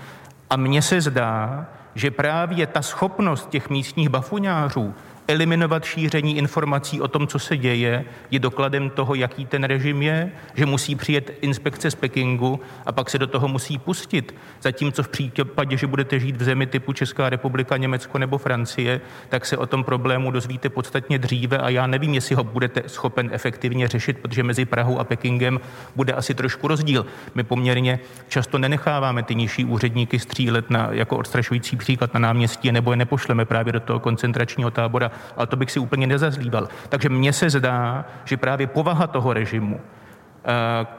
[0.50, 4.94] A mně se zdá, že právě ta schopnost těch místních bafuňářů
[5.28, 10.32] eliminovat šíření informací o tom, co se děje, je dokladem toho, jaký ten režim je,
[10.54, 14.34] že musí přijet inspekce z Pekingu a pak se do toho musí pustit.
[14.62, 19.46] Zatímco v případě, že budete žít v zemi typu Česká republika, Německo nebo Francie, tak
[19.46, 23.88] se o tom problému dozvíte podstatně dříve a já nevím, jestli ho budete schopen efektivně
[23.88, 25.60] řešit, protože mezi Prahou a Pekingem
[25.96, 27.06] bude asi trošku rozdíl.
[27.34, 32.90] My poměrně často nenecháváme ty nižší úředníky střílet na, jako odstrašující příklad na náměstí, nebo
[32.90, 36.68] je nepošleme právě do toho koncentračního tábora ale to bych si úplně nezazlíval.
[36.88, 39.81] Takže mně se zdá, že právě povaha toho režimu,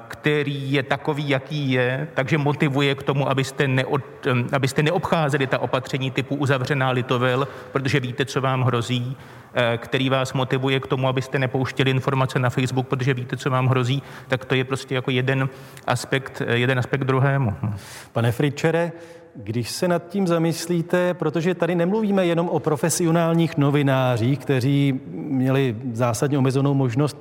[0.08, 5.60] který je takový, jaký je, takže motivuje k tomu, abyste, neod, eh, abyste neobcházeli ta
[5.60, 9.18] opatření typu uzavřená Litovel, protože víte, co vám hrozí,
[9.54, 13.68] eh, který vás motivuje k tomu, abyste nepouštěli informace na Facebook, protože víte, co vám
[13.68, 15.50] hrozí, tak to je prostě jako jeden
[15.88, 17.54] aspekt, jeden aspekt druhému.
[18.14, 18.92] Pane Fričere,
[19.36, 26.38] když se nad tím zamyslíte, protože tady nemluvíme jenom o profesionálních novinářích, kteří měli zásadně
[26.38, 27.18] omezenou možnost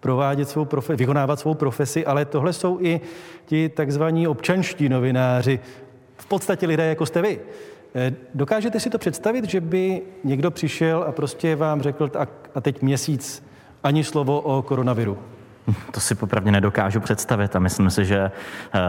[0.00, 3.00] provádět svou profesi, vykonávat svou profesi, ale tohle jsou i
[3.46, 5.60] ti takzvaní občanští novináři,
[6.16, 7.40] v podstatě lidé, jako jste vy.
[7.94, 12.10] Eh, dokážete si to představit, že by někdo přišel a prostě vám řekl,
[12.54, 13.44] a teď měsíc
[13.82, 15.18] ani slovo o koronaviru?
[15.90, 18.80] To si popravdě nedokážu představit a myslím si, že eh,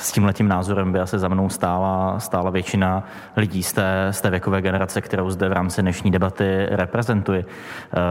[0.00, 3.04] s tím letím názorem by asi za mnou stála, stála většina
[3.36, 7.44] lidí z té, z té věkové generace, kterou zde v rámci dnešní debaty reprezentuji.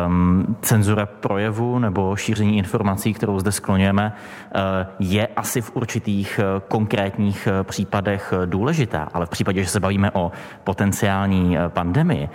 [0.08, 4.14] Um, cenzura projevu nebo šíření informací, kterou zde skloněme,
[4.56, 4.62] uh,
[5.00, 10.32] je asi v určitých uh, konkrétních případech důležitá, ale v případě, že se bavíme o
[10.64, 12.30] potenciální pandemii,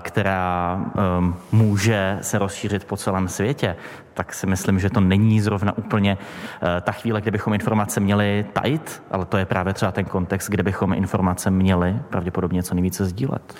[0.00, 0.80] která
[1.18, 3.76] um, může se rozšířit po celém světě,
[4.20, 8.44] tak si myslím, že to není zrovna úplně eh, ta chvíle, kde bychom informace měli
[8.52, 13.04] tajit, ale to je právě třeba ten kontext, kde bychom informace měli pravděpodobně co nejvíce
[13.04, 13.54] sdílet.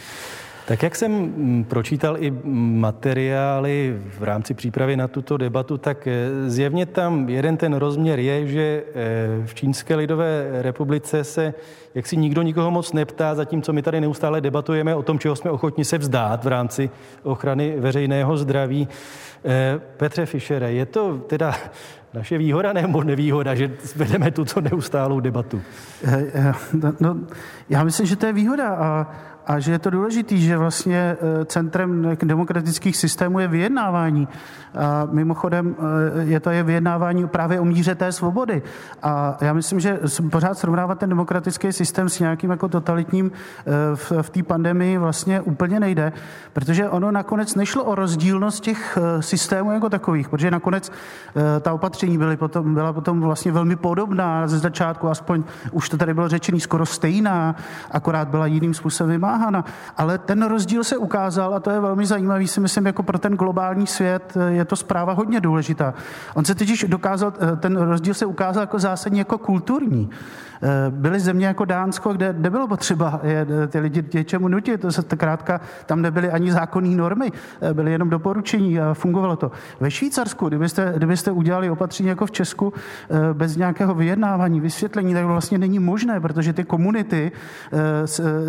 [0.67, 6.51] Tak jak jsem mm, pročítal i materiály v rámci přípravy na tuto debatu, tak eh,
[6.51, 11.55] zjevně tam jeden ten rozměr je, že eh, v Čínské lidové republice se
[11.95, 15.51] jak si nikdo nikoho moc neptá, zatímco my tady neustále debatujeme o tom, čeho jsme
[15.51, 16.91] ochotni se vzdát v rámci
[17.23, 18.89] ochrany veřejného zdraví.
[19.45, 21.55] Eh, Petře Fischere, je to teda
[22.15, 25.63] naše výhoda nebo nevýhoda, že vedeme tuto neustálou debatu?
[27.01, 27.17] No,
[27.69, 29.07] já myslím, že to je výhoda a
[29.47, 34.29] a že je to důležité, že vlastně eh, centrem demokratických systémů je vyjednávání.
[34.79, 38.63] A mimochodem eh, je to je vyjednávání právě o míře té svobody.
[39.03, 39.99] A já myslím, že
[40.31, 45.41] pořád srovnávat ten demokratický systém s nějakým jako totalitním eh, v, v té pandemii vlastně
[45.41, 46.13] úplně nejde,
[46.53, 50.93] protože ono nakonec nešlo o rozdílnost těch systémů jako takových, protože nakonec
[51.61, 56.15] ta opatření byly potom, byla potom vlastně velmi podobná ze začátku, aspoň už to tady
[56.15, 57.57] bylo řečený, skoro stejná,
[57.91, 59.65] akorát byla jiným způsobem vymáhána vymáhána.
[59.97, 63.35] Ale ten rozdíl se ukázal a to je velmi zajímavý, si myslím, jako pro ten
[63.35, 65.95] globální svět je to zpráva hodně důležitá.
[66.35, 70.11] On se totiž dokázal, ten rozdíl se ukázal jako zásadně jako kulturní.
[70.63, 75.03] Eh, byly země jako Dánsko, kde nebylo potřeba je, ty lidi něčemu nutit, to se
[75.03, 79.51] krátka, tam nebyly ani zákonné normy, eh, byly jenom doporučení a fungovalo to.
[79.81, 85.25] Ve Švýcarsku, kdybyste, kdybyste udělali opatření jako v Česku eh, bez nějakého vyjednávání, vysvětlení, tak
[85.25, 87.33] vlastně není možné, protože ty komunity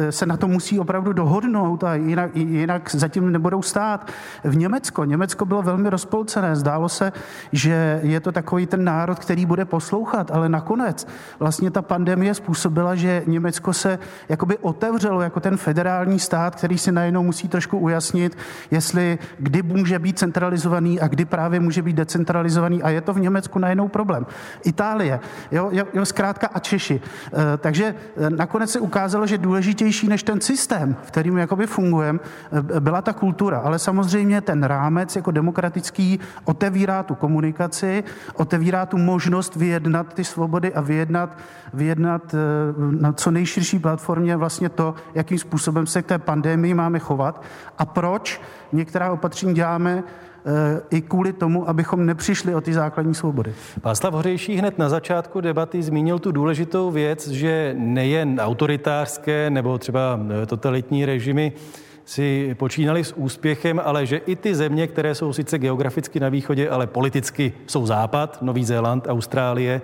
[0.09, 4.11] se na to musí opravdu dohodnout a jinak, jinak zatím nebudou stát.
[4.43, 7.11] V Německo, Německo bylo velmi rozpolcené, zdálo se,
[7.51, 11.07] že je to takový ten národ, který bude poslouchat, ale nakonec
[11.39, 16.91] vlastně ta pandemie způsobila, že Německo se jakoby otevřelo jako ten federální stát, který si
[16.91, 18.37] najednou musí trošku ujasnit,
[18.71, 23.19] jestli kdy může být centralizovaný a kdy právě může být decentralizovaný a je to v
[23.19, 24.25] Německu najednou problém.
[24.63, 25.19] Itálie,
[25.51, 27.01] jo, jo, jo zkrátka a Češi.
[27.53, 30.60] E, takže e, nakonec se ukázalo, že důležitější než ten systém,
[31.03, 32.19] v kterým jakoby fungujeme,
[32.79, 39.55] byla ta kultura, ale samozřejmě ten rámec jako demokratický otevírá tu komunikaci, otevírá tu možnost
[39.55, 41.37] vyjednat ty svobody a vyjednat,
[41.73, 42.37] vyjednat eh,
[42.99, 47.43] na co nejširší platformě vlastně to, jakým způsobem se k té pandemii máme chovat
[47.77, 50.03] a proč některá opatření děláme
[50.89, 53.53] i kvůli tomu, abychom nepřišli o ty základní svobody.
[53.83, 60.19] Václav Hořejší hned na začátku debaty zmínil tu důležitou věc, že nejen autoritářské nebo třeba
[60.43, 61.51] eh, totalitní režimy
[62.05, 66.69] si počínali s úspěchem, ale že i ty země, které jsou sice geograficky na východě,
[66.69, 69.81] ale politicky jsou západ, Nový Zéland, Austrálie,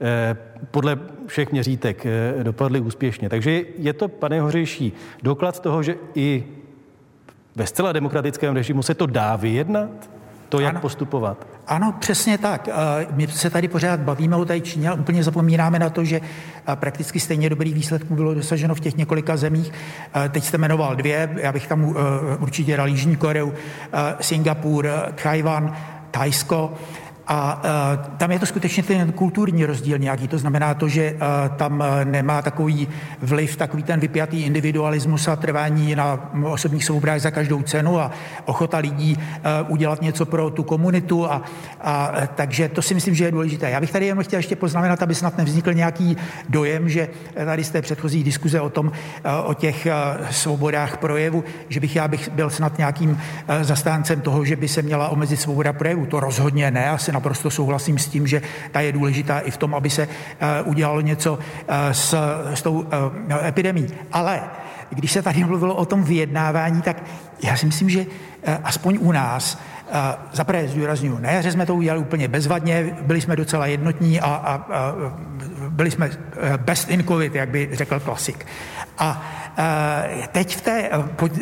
[0.00, 0.36] Eh,
[0.70, 3.28] podle všech měřítek eh, dopadly úspěšně.
[3.28, 6.44] Takže je to, pane Hořejší, doklad toho, že i
[7.58, 9.90] ve zcela demokratickém režimu se to dá vyjednat?
[10.48, 10.80] To, jak ano.
[10.80, 11.46] postupovat?
[11.66, 12.68] Ano, přesně tak.
[13.12, 16.20] My se tady pořád bavíme o té Číně, ale úplně zapomínáme na to, že
[16.74, 19.72] prakticky stejně dobrý výsledků bylo dosaženo v těch několika zemích.
[20.30, 21.96] Teď jste jmenoval dvě, já bych tam
[22.40, 23.52] určitě dal Jižní Koreu,
[24.20, 25.76] Singapur, Tchajvan,
[26.10, 26.74] Tajsko.
[27.30, 30.28] A uh, tam je to skutečně ten kulturní rozdíl nějaký.
[30.28, 32.88] To znamená to, že uh, tam uh, nemá takový
[33.22, 38.10] vliv, takový ten vypjatý individualismus a trvání na osobních svobodách za každou cenu a
[38.44, 41.30] ochota lidí uh, udělat něco pro tu komunitu.
[41.30, 41.42] A,
[41.80, 43.70] a takže to si myslím, že je důležité.
[43.70, 46.16] Já bych tady jenom chtěl ještě poznamenat, aby snad nevznikl nějaký
[46.48, 47.08] dojem, že
[47.44, 48.92] tady z té předchozí diskuze o tom,
[49.44, 49.86] o těch
[50.30, 53.20] svobodách projevu, že bych já bych byl snad nějakým
[53.62, 56.06] zastáncem toho, že by se měla omezit svoboda projevu.
[56.06, 56.90] To rozhodně ne.
[56.90, 60.62] Asi naprosto souhlasím s tím, že ta je důležitá i v tom, aby se eh,
[60.62, 62.14] udělalo něco eh, s,
[62.54, 63.86] s tou eh, epidemí.
[64.12, 64.40] Ale
[64.90, 67.02] když se tady mluvilo o tom vyjednávání, tak
[67.42, 68.06] já si myslím, že
[68.64, 69.58] aspoň u nás
[70.32, 74.54] Zaprvé zdůraznuju, na jaře jsme to udělali úplně bezvadně, byli jsme docela jednotní a, a,
[74.54, 74.94] a
[75.68, 76.10] byli jsme
[76.56, 78.46] best in covid, jak by řekl klasik.
[78.98, 79.22] A
[80.32, 80.90] teď v té,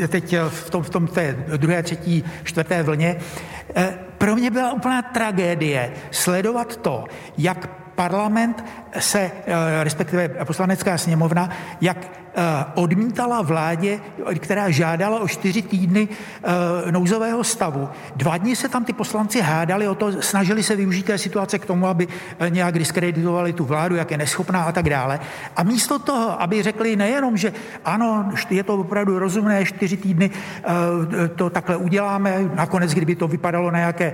[0.08, 3.16] teď v tom, v tom té druhé, třetí, čtvrté vlně
[4.18, 7.04] pro mě byla úplná tragédie sledovat to,
[7.38, 8.64] jak parlament
[8.98, 9.30] se,
[9.82, 11.50] respektive poslanecká sněmovna,
[11.80, 12.25] jak Eh,
[12.74, 14.00] odmítala vládě,
[14.38, 17.88] která žádala o čtyři týdny eh, nouzového stavu.
[18.16, 21.66] Dva dny se tam ty poslanci hádali o to, snažili se využít té situace k
[21.66, 25.20] tomu, aby eh, nějak diskreditovali tu vládu, jak je neschopná a tak dále.
[25.56, 27.52] A místo toho, aby řekli nejenom, že
[27.84, 30.30] ano, je to opravdu rozumné, čtyři týdny
[31.36, 34.12] to takhle uděláme, nakonec, kdyby to vypadalo na nějaké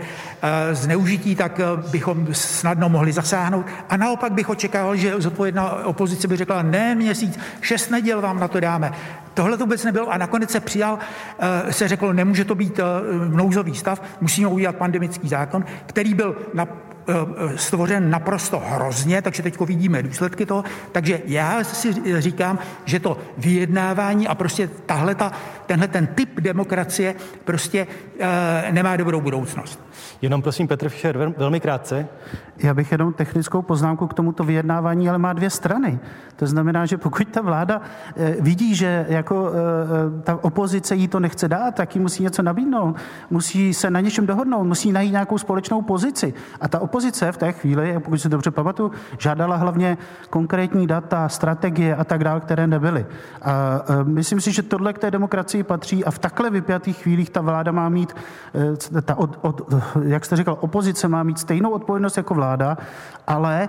[0.73, 3.67] zneužití, tak bychom snadno mohli zasáhnout.
[3.89, 8.41] A naopak bych očekával, že zodpovědná opozice by řekla, ne měsíc, šest neděl, neděl vám
[8.41, 8.93] na to dáme.
[9.35, 10.99] Tohle to vůbec nebylo a nakonec se přijal,
[11.39, 12.83] eh, se řeklo, nemůže to být eh,
[13.29, 16.69] nouzový stav, musíme udělat pandemický zákon, který byl na
[17.57, 20.65] stvořen naprosto hrozně, takže teď vidíme důsledky toho.
[20.93, 25.15] Takže já si říkám, že to vyjednávání a prostě tahle
[25.67, 27.87] tenhle ten typ demokracie prostě
[28.19, 29.81] e, nemá dobrou budoucnost.
[30.23, 32.09] Jenom prosím, Petr Fischer, velmi krátce.
[32.59, 35.99] Já bych jenom technickou poznámku k tomuto vyjednávání, ale má dvě strany.
[36.37, 37.81] To znamená, že pokud ta vláda
[38.17, 39.53] e, vidí, že jako
[40.23, 42.97] ta opozice jí to nechce dát, tak jí musí něco nabídnout,
[43.31, 46.35] musí se na něčem dohodnout, musí najít nějakou společnou pozici.
[46.61, 49.99] A ta opozice v té chvíli, pokud si dobře pamatuju, žádala hlavně
[50.31, 53.07] konkrétní data, strategie a tak dále, které nebyly.
[53.43, 57.41] A myslím si, že tohle k té demokracii patří a v takhle vypjatých chvílích ta
[57.41, 58.13] vláda má mít,
[58.97, 59.73] e, ta od, od,
[60.05, 62.77] jak jste říkal, opozice má mít stejnou odpovědnost jako vláda,
[63.27, 63.69] ale e,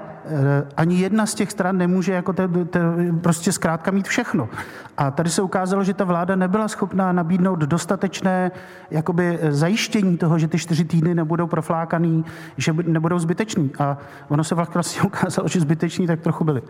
[0.78, 2.80] ani jedna z těch stran nemůže jako te, te,
[3.22, 4.50] prostě zkrátka mít všechno.
[4.98, 8.52] A tady se ukázalo, že ta vláda nebyla schopná nabídnout dostatečné
[8.92, 12.26] jakoby zajištění toho, že ty čtyři týdny nebudou proflákaný,
[12.58, 13.72] že nebudou budou zbyteční.
[13.80, 13.98] A
[14.30, 16.62] ono se vlastně ukázalo, že zbyteční tak trochu byli.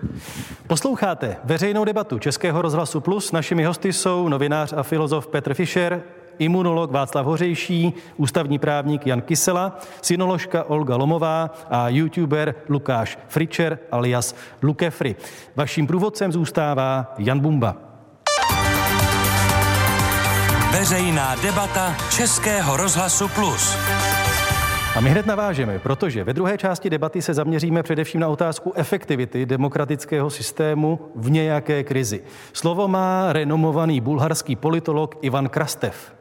[0.68, 3.32] Posloucháte veřejnou debatu Českého rozhlasu Plus.
[3.32, 6.02] Našimi hosty jsou novinář a filozof Petr Fischer,
[6.40, 14.36] imunolog Václav Hořejší, ústavní právník Jan Kysela, synoložka Olga Lomová a youtuber Lukáš Fričer alias
[14.62, 15.16] Lukefry.
[15.56, 17.76] Vaším průvodcem zůstává Jan Bumba.
[20.72, 23.78] Veřejná debata Českého rozhlasu Plus.
[24.96, 29.46] A my hned navážeme, protože ve druhé části debaty se zaměříme především na otázku efektivity
[29.46, 32.24] demokratického systému v nějaké krizi.
[32.54, 36.14] Slovo má renomovaný bulharský politolog Ivan Krastev.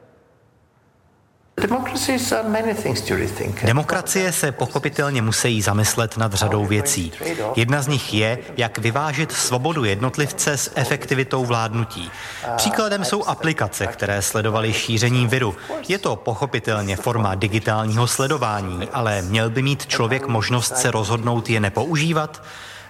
[3.63, 7.11] Demokracie se pochopitelně musí zamyslet nad řadou věcí.
[7.55, 12.11] Jedna z nich je, jak vyvážit svobodu jednotlivce s efektivitou vládnutí.
[12.55, 15.55] Příkladem jsou aplikace, které sledovaly šíření viru.
[15.87, 21.59] Je to pochopitelně forma digitálního sledování, ale měl by mít člověk možnost se rozhodnout je
[21.59, 22.41] nepoužívat?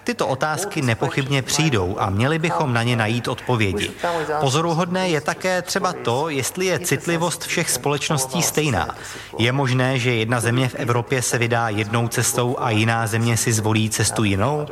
[0.03, 3.91] Tyto otázky nepochybně přijdou a měli bychom na ně najít odpovědi.
[4.39, 8.95] Pozoruhodné je také třeba to, jestli je citlivost všech společností stejná.
[9.37, 13.53] Je možné, že jedna země v Evropě se vydá jednou cestou a jiná země si
[13.53, 14.65] zvolí cestu jinou?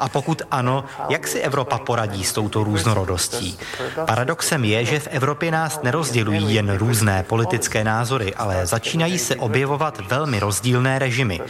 [0.00, 3.58] A pokud ano, jak si Evropa poradí s touto různorodostí?
[4.06, 10.00] Paradoxem je, že v Evropě nás nerozdělují jen různé politické názory, ale začínají se objevovat
[10.08, 11.40] velmi rozdílné režimy.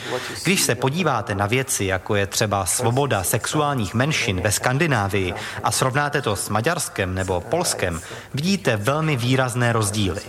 [0.44, 6.23] Když se podíváte na věci, jako je třeba svoboda, sexuálních menšin ve Skandinávii a srovnáte
[6.23, 8.01] to s Maďarskem nebo Polskem,
[8.35, 10.21] vidíte velmi výrazné rozdíly.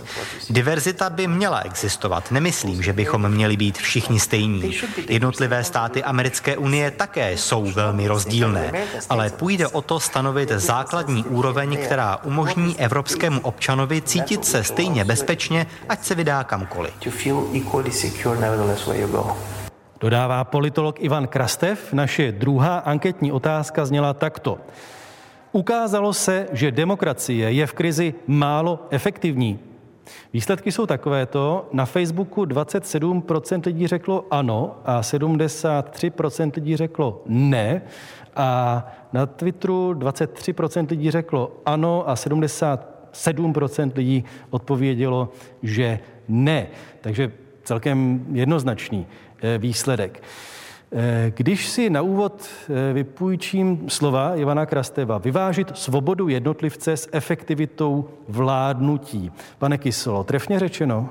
[0.50, 2.30] Diverzita by měla existovat.
[2.30, 4.74] Nemyslím, že bychom měli být všichni stejní.
[5.08, 8.72] Jednotlivé státy Americké unie také jsou velmi rozdílné,
[9.10, 15.66] ale půjde o to stanovit základní úroveň, která umožní evropskému občanovi cítit se stejně bezpečně,
[15.88, 16.92] ať se vydá kamkoliv.
[20.00, 21.92] Dodává politolog Ivan Krastev.
[21.92, 24.58] Naše druhá anketní otázka zněla takto.
[25.52, 29.58] Ukázalo se, že demokracie je v krizi málo efektivní.
[30.32, 31.68] Výsledky jsou takovéto.
[31.72, 37.82] Na Facebooku 27% lidí řeklo ano a 73% lidí řeklo ne.
[38.36, 45.28] A na Twitteru 23% lidí řeklo ano a 77% lidí odpovědělo,
[45.62, 46.66] že ne.
[47.00, 47.32] Takže
[47.64, 49.06] celkem jednoznačný.
[49.42, 50.22] Eh, výsledek.
[50.92, 58.10] Eh, když si na úvod eh, vypůjčím slova Ivana Krasteva, vyvážit svobodu jednotlivce s efektivitou
[58.28, 59.32] vládnutí.
[59.58, 61.08] Pane Kyselo, trefně řečeno?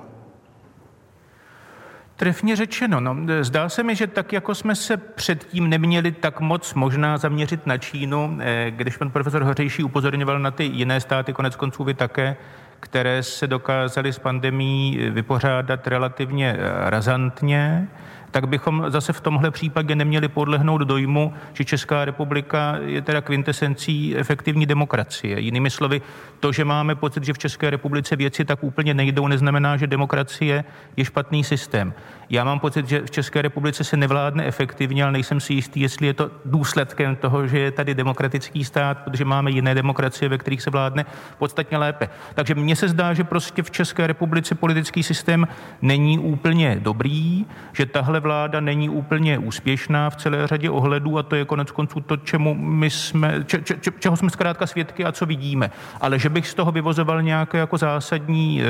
[2.15, 6.73] Trefně řečeno, no, zdá se mi, že tak, jako jsme se předtím neměli tak moc
[6.73, 8.37] možná zaměřit na Čínu,
[8.69, 12.35] když pan profesor Hořejší upozorňoval na ty jiné státy, konec konců vy také,
[12.79, 17.87] které se dokázaly s pandemí vypořádat relativně razantně
[18.31, 24.17] tak bychom zase v tomhle případě neměli podlehnout dojmu, že Česká republika je teda kvintesencí
[24.17, 25.39] efektivní demokracie.
[25.39, 26.01] Jinými slovy,
[26.39, 30.63] to, že máme pocit, že v České republice věci tak úplně nejdou, neznamená, že demokracie
[30.97, 31.93] je špatný systém.
[32.31, 36.07] Já mám pocit, že v České republice se nevládne efektivně, ale nejsem si jistý, jestli
[36.07, 40.61] je to důsledkem toho, že je tady demokratický stát, protože máme jiné demokracie, ve kterých
[40.61, 41.05] se vládne
[41.37, 42.09] podstatně lépe.
[42.33, 45.47] Takže mně se zdá, že prostě v České republice politický systém
[45.81, 51.35] není úplně dobrý, že tahle vláda není úplně úspěšná v celé řadě ohledů a to
[51.35, 55.25] je konec konců to, čemu my jsme, če, če, čeho jsme zkrátka svědky a co
[55.25, 55.71] vidíme.
[56.01, 58.65] Ale že bych z toho vyvozoval nějaké jako zásadní, e,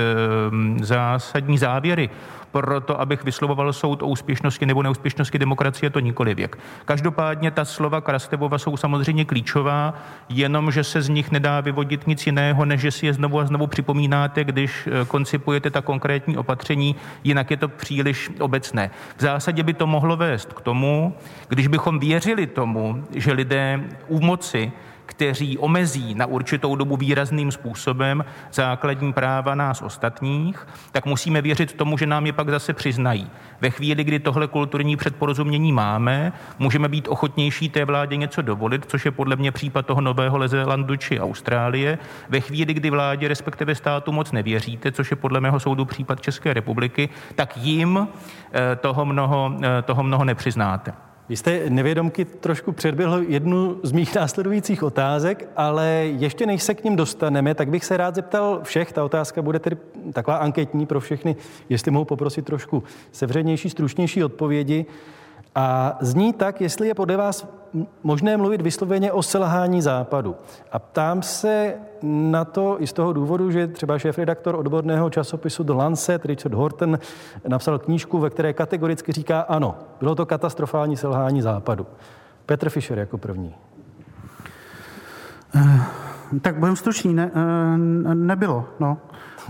[0.86, 2.10] zásadní závěry,
[2.52, 6.58] proto, abych vyslovoval soud o úspěšnosti nebo neúspěšnosti demokracie, to nikoli věk.
[6.86, 9.94] Každopádně ta slova Krastevova jsou samozřejmě klíčová,
[10.30, 13.46] jenom že se z nich nedá vyvodit nic jiného, než že si je znovu a
[13.46, 18.92] znovu připomínáte, když eh, koncipujete ta konkrétní opatření, jinak je to příliš obecné.
[19.18, 21.14] V zásadě by to mohlo vést k tomu,
[21.50, 24.72] když bychom věřili tomu, že lidé u moci
[25.10, 31.98] kteří omezí na určitou dobu výrazným způsobem základní práva nás ostatních, tak musíme věřit tomu,
[31.98, 33.30] že nám je pak zase přiznají.
[33.62, 39.06] Ve chvíli, kdy tohle kulturní předporozumění máme, můžeme být ochotnější té vládě něco dovolit, což
[39.06, 41.98] je podle mě případ toho Nového Lezelandu či Austrálie.
[42.30, 46.54] Ve chvíli, kdy vládě, respektive státu moc nevěříte, což je podle mého soudu případ České
[46.54, 48.08] republiky, tak jim
[48.54, 51.09] eh, toho mnoho, eh, toho mnoho nepřiznáte.
[51.30, 55.86] Vy jste nevědomky trošku předběhl jednu z mých následujících otázek, ale
[56.18, 59.60] ještě než se k ním dostaneme, tak bych se rád zeptal všech, ta otázka bude
[59.60, 59.78] tedy
[60.14, 61.36] taková anketní pro všechny,
[61.70, 64.86] jestli mohu poprosit trošku sevřenější, stručnější odpovědi.
[65.56, 67.48] A zní tak, jestli je podle vás
[68.04, 70.36] možné mluvit vysloveně o selhání západu.
[70.72, 71.74] A ptám se
[72.04, 77.00] na to i z toho důvodu, že třeba šéf-redaktor odborného časopisu The Lancet, Richard Horton,
[77.48, 81.88] napsal knížku, ve které kategoricky říká ano, bylo to katastrofální selhání západu.
[82.46, 83.56] Petr Fischer jako první.
[86.42, 87.78] Tak budeme stručný, ne, eh,
[88.16, 88.66] nebylo.
[88.80, 88.98] No.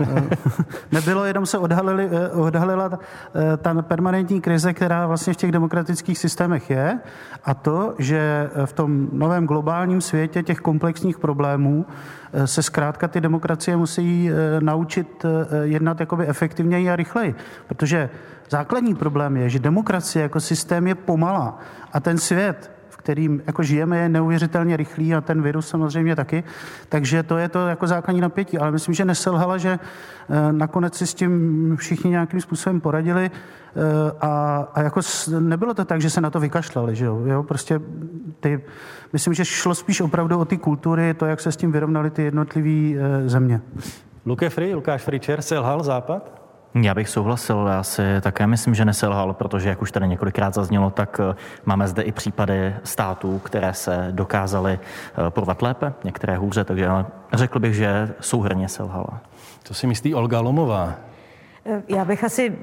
[0.92, 6.18] Nebylo, jenom se odhalili, eh, odhalila eh, ta permanentní krize, která vlastně v těch demokratických
[6.18, 6.98] systémech je
[7.44, 11.86] a to, že v tom novém globálním světě těch komplexních problémů
[12.32, 14.30] eh, se zkrátka ty demokracie musí
[14.60, 15.24] naučit
[15.62, 17.34] jednat jakoby efektivněji a rychleji,
[17.66, 18.10] protože
[18.50, 21.58] základní problém je, že demokracie jako systém je pomalá
[21.92, 26.44] a ten svět kterým jako žijeme, je neuvěřitelně rychlý a ten virus samozřejmě taky.
[26.88, 28.58] Takže to je to jako základní napětí.
[28.58, 33.80] Ale myslím, že neselhala, že eh, nakonec si s tím všichni nějakým způsobem poradili eh,
[34.20, 35.00] a, a jako
[35.38, 37.22] nebylo to tak, že se na to vykašlali, že jo?
[37.24, 37.42] jo?
[37.42, 37.80] Prostě
[38.40, 38.60] ty,
[39.12, 42.22] myslím, že šlo spíš opravdu o ty kultury, to, jak se s tím vyrovnali ty
[42.22, 43.60] jednotlivé eh, země.
[44.26, 46.39] Luke Free, Lukáš Fričer, selhal Západ?
[46.74, 50.90] Já bych souhlasil, já si také myslím, že neselhal, protože jak už tady několikrát zaznělo,
[50.90, 56.64] tak eh, máme zde i případy států, které se dokázaly eh, porvat lépe, některé hůře,
[56.64, 56.88] takže
[57.32, 59.20] řekl bych, že souhrně selhala.
[59.62, 60.94] To si myslí Olga Lomová.
[61.88, 62.58] Já bych asi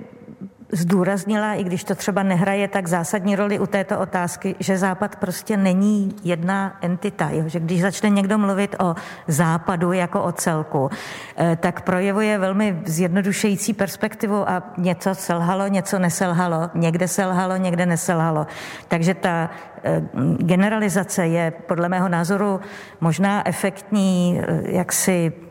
[0.71, 5.57] zdůraznila, i když to třeba nehraje tak zásadní roli u této otázky, že Západ prostě
[5.57, 7.29] není jedna entita.
[7.29, 7.43] Jo?
[7.47, 8.95] Že když začne někdo mluvit o
[9.27, 10.89] Západu jako o celku,
[11.37, 18.47] eh, tak projevuje velmi zjednodušující perspektivu a něco selhalo, něco neselhalo, někde selhalo, někde neselhalo.
[18.87, 19.49] Takže ta
[19.83, 20.01] eh,
[20.37, 22.59] generalizace je podle mého názoru
[23.01, 25.46] možná efektní, eh, jaksi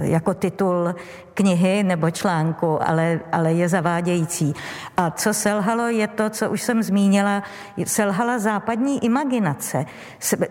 [0.00, 0.94] jako titul
[1.34, 4.54] knihy nebo článku, ale, ale je zavádějící.
[4.96, 7.42] A co selhalo, je to, co už jsem zmínila,
[7.84, 9.84] selhala západní imaginace.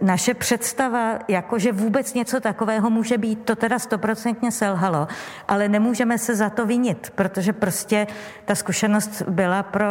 [0.01, 5.07] Naše představa, jako že vůbec něco takového může být, to teda stoprocentně selhalo,
[5.47, 8.07] ale nemůžeme se za to vinit, protože prostě
[8.45, 9.85] ta zkušenost byla pro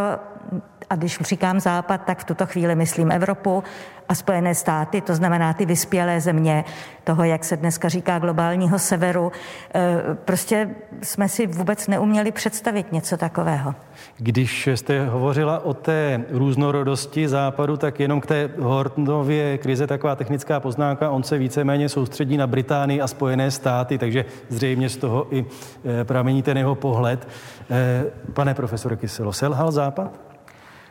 [0.91, 3.65] a když říkám západ, tak v tuto chvíli myslím Evropu
[4.09, 6.65] a Spojené státy, to znamená ty vyspělé země
[7.05, 9.33] toho, jak se dneska říká, globálního severu.
[9.75, 10.71] E, prostě
[11.03, 13.75] jsme si vůbec neuměli představit něco takového.
[14.17, 20.61] Když jste hovořila o té různorodosti západu, tak jenom k té Hortnově krize taková technická
[20.61, 25.47] poznámka, on se víceméně soustředí na Británii a Spojené státy, takže zřejmě z toho i
[26.01, 27.29] e, pramení ten jeho pohled.
[27.71, 30.29] E, pane profesore Kyselo, selhal západ?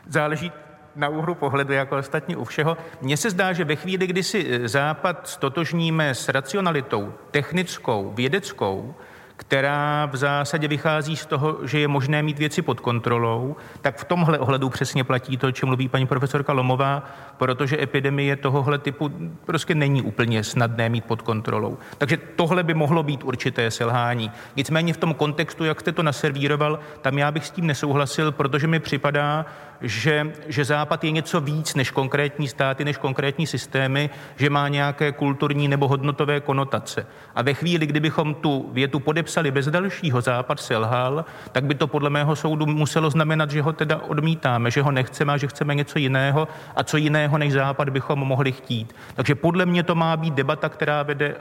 [0.09, 0.51] záleží
[0.97, 2.77] na úhlu pohledu, jako ostatní u všeho.
[3.01, 8.95] Mně se zdá, že ve chvíli, kdy si eh, Západ stotožníme s racionalitou technickou, vědeckou,
[9.37, 14.03] která v zásadě vychází z toho, že je možné mít věci pod kontrolou, tak v
[14.03, 17.03] tomhle ohledu přesně platí to, o čem mluví paní profesorka Lomová,
[17.37, 19.11] protože epidemie tohohle typu
[19.45, 21.77] prostě není úplně snadné mít pod kontrolou.
[21.97, 24.31] Takže tohle by mohlo být určité selhání.
[24.55, 28.67] Nicméně v tom kontextu, jak jste to naservíroval, tam já bych s tím nesouhlasil, protože
[28.67, 29.45] mi připadá,
[29.81, 35.11] že, že Západ je něco víc než konkrétní státy, než konkrétní systémy, že má nějaké
[35.11, 37.07] kulturní nebo hodnotové konotace.
[37.35, 42.09] A ve chvíli, kdybychom tu větu podepsali bez dalšího, Západ selhal, tak by to podle
[42.09, 45.99] mého soudu muselo znamenat, že ho teda odmítáme, že ho nechceme a že chceme něco
[45.99, 48.95] jiného a co jiného než Západ bychom mohli chtít.
[49.13, 51.35] Takže podle mě to má být debata, která vede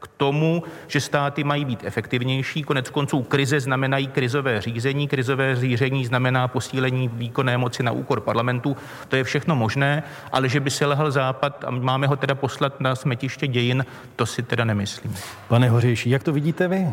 [0.00, 2.62] k tomu, že státy mají být efektivnější.
[2.62, 5.08] Konec konců krize znamenají krizové řízení.
[5.08, 8.76] Krizové řízení znamená posílení výkonné moci na úkor parlamentu.
[9.08, 12.80] To je všechno možné, ale že by se lehal západ a máme ho teda poslat
[12.80, 13.84] na smetiště dějin,
[14.16, 15.16] to si teda nemyslím.
[15.48, 16.86] Pane Hořejší, jak to vidíte vy?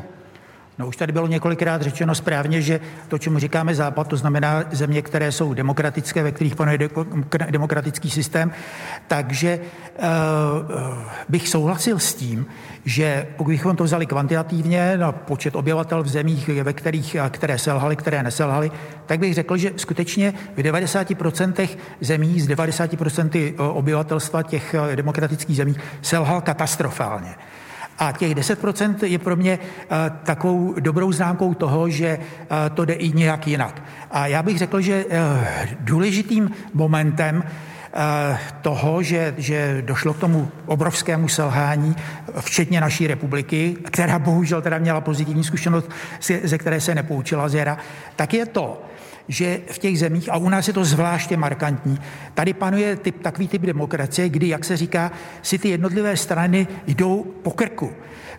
[0.79, 5.01] No už tady bylo několikrát řečeno správně, že to, čemu říkáme Západ, to znamená země,
[5.01, 6.89] které jsou demokratické, ve kterých panuje
[7.49, 8.51] demokratický systém.
[9.07, 10.05] Takže uh,
[11.29, 12.45] bych souhlasil s tím,
[12.85, 17.95] že pokud bychom to vzali kvantitativně na počet obyvatel v zemích, ve kterých, které selhaly,
[17.95, 18.71] které neselhaly,
[19.05, 21.69] tak bych řekl, že skutečně v 90%
[22.01, 27.35] zemí z 90% obyvatelstva těch demokratických zemí selhal katastrofálně.
[27.99, 29.87] A těch 10% je pro mě eh,
[30.23, 33.83] takovou dobrou známkou toho, že eh, to jde i nějak jinak.
[34.11, 37.43] A já bych řekl, že eh, důležitým momentem
[38.61, 41.95] toho, že, že došlo k tomu obrovskému selhání,
[42.39, 45.91] včetně naší republiky, která bohužel teda měla pozitivní zkušenost,
[46.43, 47.77] ze které se nepoučila z
[48.15, 48.81] tak je to,
[49.27, 51.99] že v těch zemích, a u nás je to zvláště markantní,
[52.33, 55.11] tady panuje typ, takový typ demokracie, kdy, jak se říká,
[55.41, 57.91] si ty jednotlivé strany jdou po krku.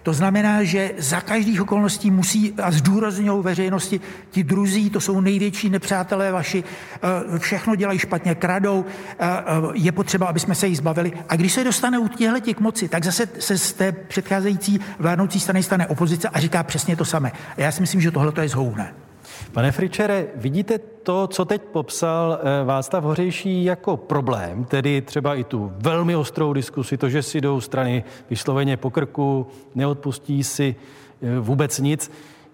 [0.03, 5.71] To znamená, že za každých okolností musí a zdůrazňují veřejnosti, ti druzí, to jsou největší
[5.71, 10.77] nepřátelé vaši, eh, všechno dělají špatně, kradou, eh, eh, je potřeba, aby jsme se jich
[10.77, 11.13] zbavili.
[11.29, 15.41] A když se dostane u těchto těch moci, tak zase se z té předcházející vládnoucí
[15.41, 17.33] strany stane opozice a říká přesně to samé.
[17.57, 19.08] A já si myslím, že tohle je zhoubné.
[19.53, 25.45] Pane Fričere, vidíte to, co teď popsal eh, Václav Hořejší jako problém, tedy třeba i
[25.45, 30.77] tu velmi ostrou diskusi, to, že si jdou strany vysloveně po krku, neodpustí si
[31.23, 32.11] eh, vůbec nic.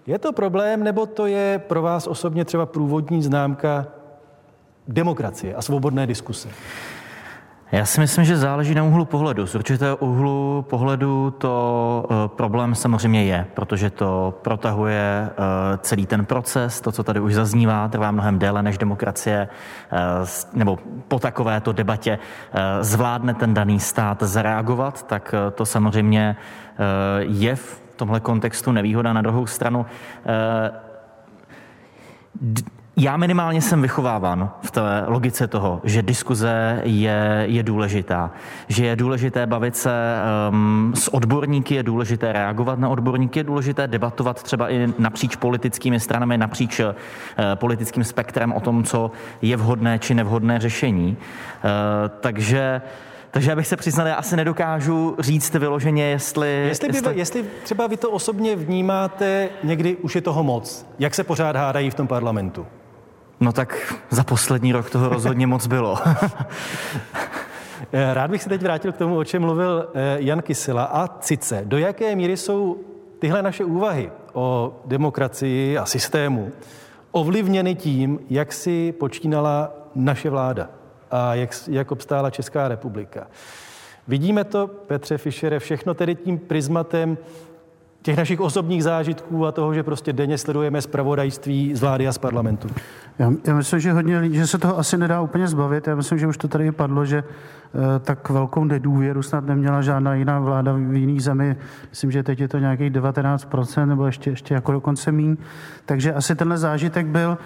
[0.07, 3.87] Je to problém, nebo to je pro vás osobně třeba průvodní známka
[4.87, 6.49] demokracie a svobodné diskuse?
[7.75, 9.47] Já si myslím, že záleží na úhlu pohledu.
[9.47, 15.45] Z určitého úhlu pohledu to uh, problém samozřejmě je, protože to protahuje uh,
[15.77, 19.47] celý ten proces, to, co tady už zaznívá, trvá mnohem déle než demokracie,
[19.91, 19.99] uh,
[20.53, 22.19] nebo po takovéto debatě
[22.81, 26.35] zvládne ten daný stát zareagovat, tak to samozřejmě
[27.19, 29.13] je v tomhle kontextu nevýhoda.
[29.13, 29.85] Na druhou stranu
[32.97, 38.31] já minimálně jsem vychováván v té logice toho, že diskuze je, je důležitá,
[38.67, 40.15] že je důležité bavit se
[40.49, 45.99] um, s odborníky, je důležité reagovat na odborníky, je důležité debatovat třeba i napříč politickými
[45.99, 46.85] stranami, napříč uh,
[47.55, 51.17] politickým spektrem o tom, co je vhodné či nevhodné řešení.
[51.17, 51.69] Uh,
[52.19, 52.81] takže
[53.31, 56.65] takže abych se přiznal, já asi nedokážu říct vyloženě, jestli...
[56.67, 57.17] Jestli, by, jestli...
[57.17, 60.85] jestli třeba vy to osobně vnímáte, někdy už je toho moc.
[60.99, 62.65] Jak se pořád hádají v tom parlamentu?
[63.39, 65.97] No tak za poslední rok toho rozhodně moc bylo.
[67.93, 71.07] Eh, rád bych se teď vrátil k tomu, o čem mluvil eh, Jan Kysela a
[71.07, 71.61] Cice.
[71.65, 72.77] Do jaké míry jsou
[73.19, 76.51] tyhle naše úvahy o demokracii a systému
[77.11, 80.69] ovlivněny tím, jak si počínala naše vláda
[81.11, 83.27] a jak, jak obstála Česká republika.
[84.07, 87.17] Vidíme to, Petře Fischere, všechno tedy tím prismatem
[88.05, 92.17] těch našich osobních zážitků a toho, že prostě denně sledujeme zpravodajství z vlády a z
[92.17, 92.67] parlamentu?
[93.19, 95.87] Já, já myslím, že hodně že se toho asi nedá úplně zbavit.
[95.87, 100.13] Já myslím, že už to tady padlo, že e, tak velkou nedůvěru snad neměla žádná
[100.13, 101.55] jiná vláda v jiných zemi.
[101.89, 105.37] Myslím, že teď je to nějakých 19% nebo ještě, ještě jako dokonce míň.
[105.85, 107.37] Takže asi tenhle zážitek byl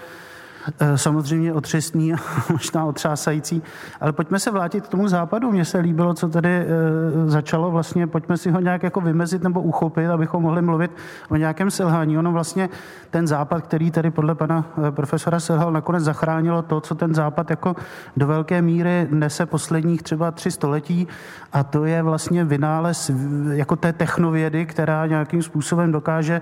[0.96, 2.16] samozřejmě otřesný a
[2.52, 3.62] možná otřásající,
[4.00, 5.52] ale pojďme se vrátit k tomu západu.
[5.52, 6.66] Mně se líbilo, co tady eh,
[7.26, 10.90] začalo vlastně, pojďme si ho nějak jako vymezit nebo uchopit, abychom mohli mluvit
[11.28, 12.18] o nějakém selhání.
[12.18, 12.68] Ono vlastně
[13.10, 17.50] ten západ, který tady podle pana eh, profesora selhal, nakonec zachránilo to, co ten západ
[17.50, 17.76] jako
[18.16, 21.08] do velké míry nese posledních třeba tři století
[21.52, 23.10] a to je vlastně vynález
[23.50, 26.40] jako té technovědy, která nějakým způsobem dokáže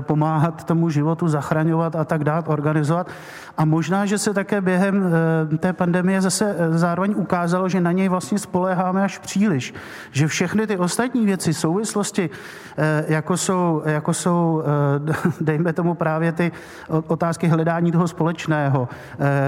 [0.00, 3.10] pomáhat tomu životu zachraňovat a tak dát, organizovat.
[3.56, 5.12] A možná, že se také během
[5.54, 9.74] eh, té pandemie zase eh, zároveň ukázalo, že na něj vlastně spoléháme až příliš.
[10.12, 12.30] Že všechny ty ostatní věci, souvislosti,
[12.76, 14.62] eh, jako jsou, jako jsou
[15.40, 16.52] dejme tomu právě ty
[17.06, 18.88] otázky hledání toho společného,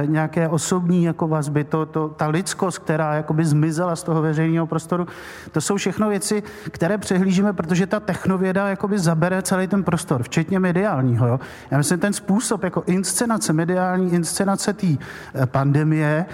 [0.06, 5.06] nějaké osobní jako vazby, to, to, ta lidskost, která jakoby zmizela z toho veřejného prostoru,
[5.52, 10.60] to jsou všechno věci, které přehlížíme, protože ta technověda jakoby zabere celý ten prostor, včetně
[10.60, 11.26] mediálního.
[11.26, 11.40] Jo?
[11.70, 16.26] Já myslím, ten způsob jako inscenace, mediální inscenace té eh, pandemie,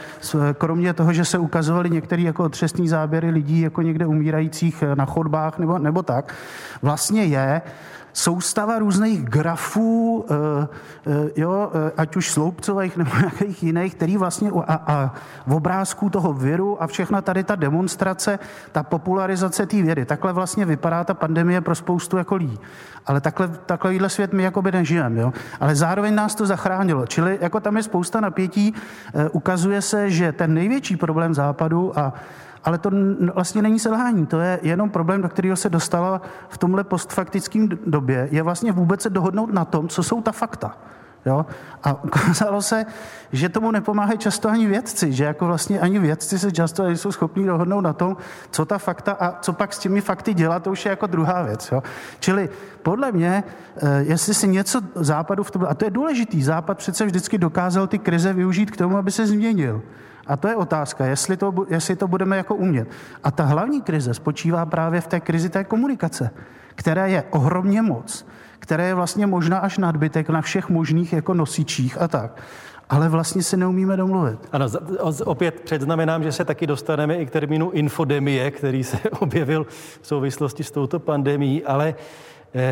[0.59, 5.05] kromě toho, že se ukazovaly některé jako otřesní záběry lidí jako někde umírajících eh, na
[5.05, 6.35] chodbách nebo, nebo tak,
[6.83, 7.63] vlastně je,
[8.13, 10.69] soustava různých grafů, eh,
[11.07, 15.15] eh, jo, eh, ať už sloupcových nebo nějakých jiných, který vlastně a, a
[15.47, 18.39] v obrázku toho viru a všechna tady ta demonstrace,
[18.73, 20.05] ta popularizace té vědy.
[20.05, 22.59] Takhle vlastně vypadá ta pandemie pro spoustu jako lidí.
[23.07, 25.21] Ale takhle, takovýhle svět my jakoby nežijeme.
[25.21, 25.33] Jo?
[25.61, 27.07] Ale zároveň nás to zachránilo.
[27.07, 28.75] Čili jako tam je spousta napětí.
[29.33, 32.13] Ukazuje se, že ten největší problém západu a
[32.65, 32.91] ale to
[33.35, 38.29] vlastně není selhání, to je jenom problém, do kterého se dostala v tomhle postfaktickém době,
[38.31, 40.77] je vlastně vůbec se dohodnout na tom, co jsou ta fakta.
[41.27, 41.47] Jo?
[41.83, 42.87] A ukázalo se,
[43.33, 47.47] že tomu nepomáhají často ani vědci, že jako vlastně ani vědci se často nejsou schopni
[47.47, 48.17] dohodnout na tom,
[48.51, 51.43] co ta fakta a co pak s těmi fakty dělat, to už je jako druhá
[51.43, 51.73] věc.
[51.73, 51.83] Jo?
[52.21, 52.49] Čili
[52.83, 53.45] podle mě,
[53.77, 57.87] eh, jestli si něco západu v tom, a to je důležitý, západ přece vždycky dokázal
[57.87, 59.83] ty krize využít k tomu, aby se změnil.
[60.27, 62.89] A to je otázka, jestli to, jestli to budeme jako umět.
[63.23, 66.31] A ta hlavní krize spočívá právě v té krizi té komunikace,
[66.75, 68.27] která je ohromně moc,
[68.59, 72.41] která je vlastně možná až nadbytek na všech možných jako nosičích a tak
[72.91, 74.39] ale vlastně se neumíme domluvit.
[74.53, 74.67] Ano,
[75.25, 79.67] opět předznamenám, že se taky dostaneme i k termínu infodemie, který se objevil
[80.01, 81.95] v souvislosti s touto pandemí, ale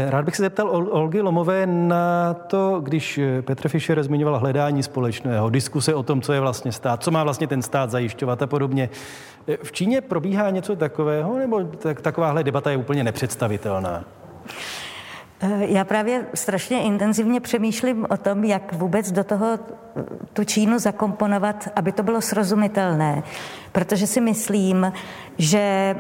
[0.09, 5.51] rád bych se zeptal Olgy Lomové na to, když eh, Petr Fischer zmiňoval hledání společného,
[5.51, 8.91] diskuse o tom, co je vlastně stát, co má vlastně ten stát zajišťovat a podobně.
[9.49, 14.05] Eh, v Číně probíhá něco takového, nebo tak, takováhle debata je úplně nepředstavitelná?
[15.61, 19.59] Já právě strašně intenzivně přemýšlím o tom, jak vůbec do toho
[20.33, 23.23] tu Čínu zakomponovat, aby to bylo srozumitelné.
[23.73, 24.93] Protože si myslím,
[25.39, 25.95] že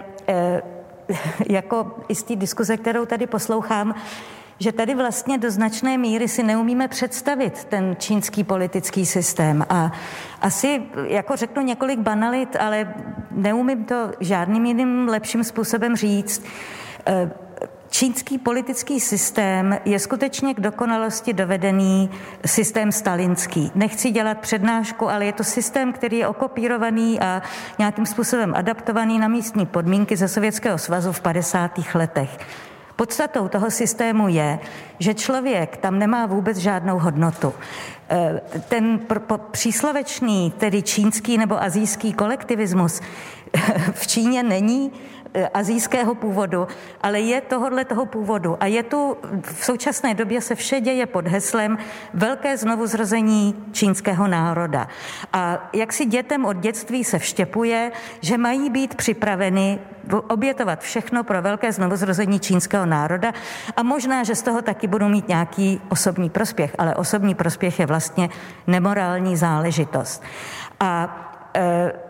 [1.48, 3.94] jako i z té diskuze, kterou tady poslouchám,
[4.58, 9.66] že tady vlastně do značné míry si neumíme představit ten čínský politický systém.
[9.68, 9.92] A
[10.40, 12.94] asi jako řeknu několik banalit, ale
[13.30, 16.44] neumím to žádným jiným lepším způsobem říct.
[17.90, 22.10] Čínský politický systém je skutečně k dokonalosti dovedený
[22.46, 23.72] systém stalinský.
[23.74, 27.42] Nechci dělat přednášku, ale je to systém, který je okopírovaný a
[27.78, 31.70] nějakým způsobem adaptovaný na místní podmínky ze Sovětského svazu v 50.
[31.94, 32.38] letech.
[32.96, 34.58] Podstatou toho systému je,
[34.98, 37.54] že člověk tam nemá vůbec žádnou hodnotu.
[38.10, 39.00] E, ten
[39.50, 43.00] příslovečný, tedy čínský nebo azijský kolektivismus
[43.92, 44.92] v Číně není
[45.54, 46.68] azijského původu,
[47.00, 48.56] ale je tohohle toho původu.
[48.60, 51.78] A je tu v současné době se vše děje pod heslem
[52.14, 54.88] velké znovuzrození čínského národa.
[55.32, 59.78] A jak si dětem od dětství se vštěpuje, že mají být připraveny
[60.28, 63.32] obětovat všechno pro velké znovuzrození čínského národa
[63.76, 67.86] a možná, že z toho taky budou mít nějaký osobní prospěch, ale osobní prospěch je
[67.86, 68.28] vlastně
[68.66, 70.22] nemorální záležitost.
[70.80, 71.27] A Eh,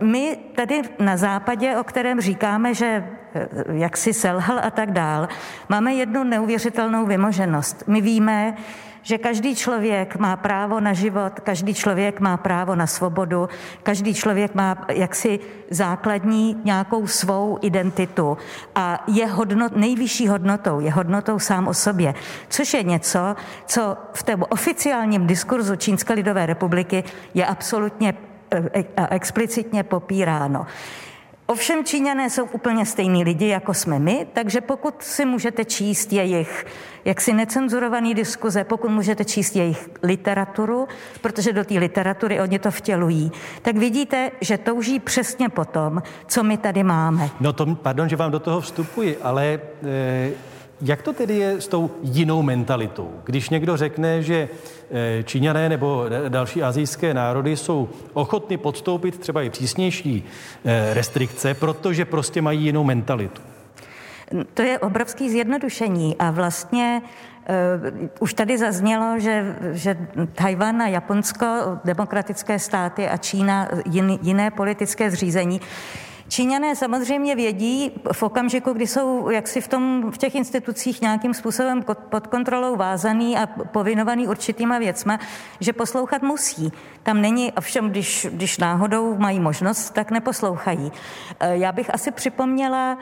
[0.00, 2.86] my tady na západě, o kterém říkáme, že
[3.34, 5.28] eh, jak si selhal a tak dál,
[5.68, 7.84] máme jednu neuvěřitelnou vymoženost.
[7.86, 8.56] My víme,
[9.02, 13.48] že každý člověk má právo na život, každý člověk má právo na svobodu,
[13.82, 18.36] každý člověk má jaksi základní nějakou svou identitu
[18.74, 22.14] a je hodnot, nejvyšší hodnotou, je hodnotou sám o sobě,
[22.48, 23.36] což je něco,
[23.66, 28.12] co v tom oficiálním diskurzu Čínské lidové republiky je absolutně
[28.96, 30.66] a explicitně popíráno.
[31.50, 36.66] Ovšem Číňané jsou úplně stejní lidi, jako jsme my, takže pokud si můžete číst jejich
[37.04, 40.88] jaksi necenzurovaný diskuze, pokud můžete číst jejich literaturu,
[41.20, 43.32] protože do té literatury oni to vtělují,
[43.62, 47.30] tak vidíte, že touží přesně po tom, co my tady máme.
[47.40, 50.30] No to, pardon, že vám do toho vstupuji, ale e,
[50.80, 53.10] jak to tedy je s tou jinou mentalitou?
[53.24, 54.48] Když někdo řekne, že
[54.90, 60.24] eh, Číňané nebo další azijské národy jsou ochotny podstoupit třeba i přísnější
[60.64, 63.42] eh, restrikce, protože prostě mají jinou mentalitu.
[64.54, 67.02] To je obrovský zjednodušení a vlastně
[67.90, 69.96] Uh, už tady zaznělo, že, že
[70.34, 75.60] Tajvan a Japonsko, demokratické státy a Čína, jin, jiné politické zřízení,
[76.28, 81.84] Číňané samozřejmě vědí v okamžiku, kdy jsou jaksi v, tom, v těch institucích nějakým způsobem
[82.10, 85.18] pod kontrolou vázaný a povinovaný určitýma věcma,
[85.60, 86.72] že poslouchat musí.
[87.02, 90.92] Tam není, ovšem, když, když náhodou mají možnost, tak neposlouchají.
[91.40, 92.98] Eh, já bych asi připomněla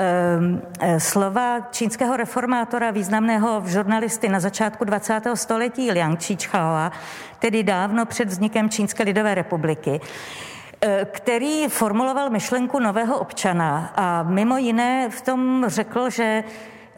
[0.00, 5.36] Ehm, eh, slova čínského reformátora, významného žurnalisty na začátku 20.
[5.36, 6.92] století Liang Qichaoa,
[7.38, 10.57] tedy dávno před vznikem Čínské lidové republiky eh,
[11.04, 16.44] který formuloval myšlenku nového občana a mimo jiné v tom řekl, že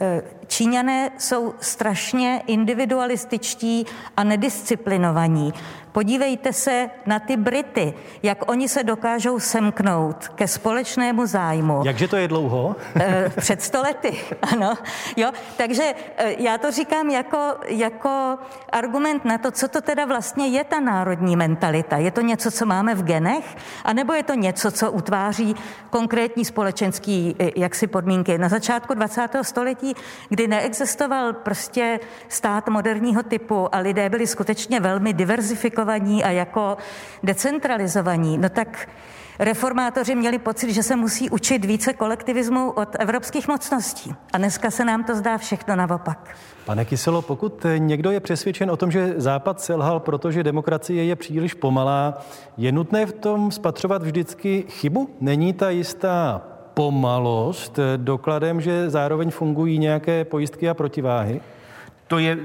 [0.00, 5.54] eh, Číňané jsou strašně individualističtí a nedisciplinovaní.
[5.92, 11.82] Podívejte se na ty Brity, jak oni se dokážou semknout ke společnému zájmu.
[11.84, 12.76] Jakže to je dlouho?
[12.96, 14.18] Eh, před stolety,
[14.52, 14.74] ano.
[15.16, 18.38] Jo, takže eh, já to říkám jako, jako
[18.72, 21.96] argument na to, co to teda vlastně je ta národní mentalita.
[21.96, 25.56] Je to něco, co máme v genech, anebo je to něco, co utváří
[25.90, 28.38] konkrétní společenský eh, jaksi podmínky.
[28.38, 29.28] Na začátku 20.
[29.42, 29.94] století,
[30.28, 36.76] kdy neexistoval prostě stát moderního typu a lidé byli skutečně velmi diverzifikovaní, komplikovaní a jako
[37.22, 38.88] decentralizovaní, no tak
[39.38, 44.14] reformátoři měli pocit, že se musí učit více kolektivismu od evropských mocností.
[44.32, 46.36] A dneska se nám to zdá všechno naopak.
[46.64, 51.54] Pane Kyselo, pokud někdo je přesvědčen o tom, že Západ selhal, protože demokracie je příliš
[51.54, 52.18] pomalá,
[52.56, 55.08] je nutné v tom spatřovat vždycky chybu?
[55.20, 56.42] Není ta jistá
[56.74, 61.40] pomalost dokladem, že zároveň fungují nějaké pojistky a protiváhy?
[62.06, 62.38] To je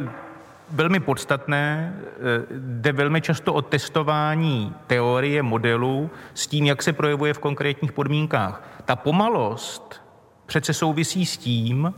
[0.76, 2.12] velmi podstatné, eh,
[2.52, 8.82] jde velmi často o testování teorie modelu s tím, jak se projevuje v konkrétních podmínkách.
[8.86, 10.02] Ta pomalost
[10.46, 11.94] přece souvisí s tím,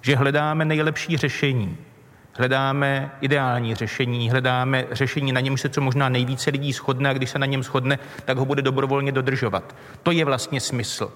[0.00, 1.76] že hledáme nejlepší řešení.
[2.36, 7.30] Hledáme ideální řešení, hledáme řešení, na něm se co možná nejvíce lidí shodne a když
[7.30, 9.76] se na něm shodne, tak ho bude dobrovolně dodržovat.
[10.02, 11.12] To je vlastně smysl.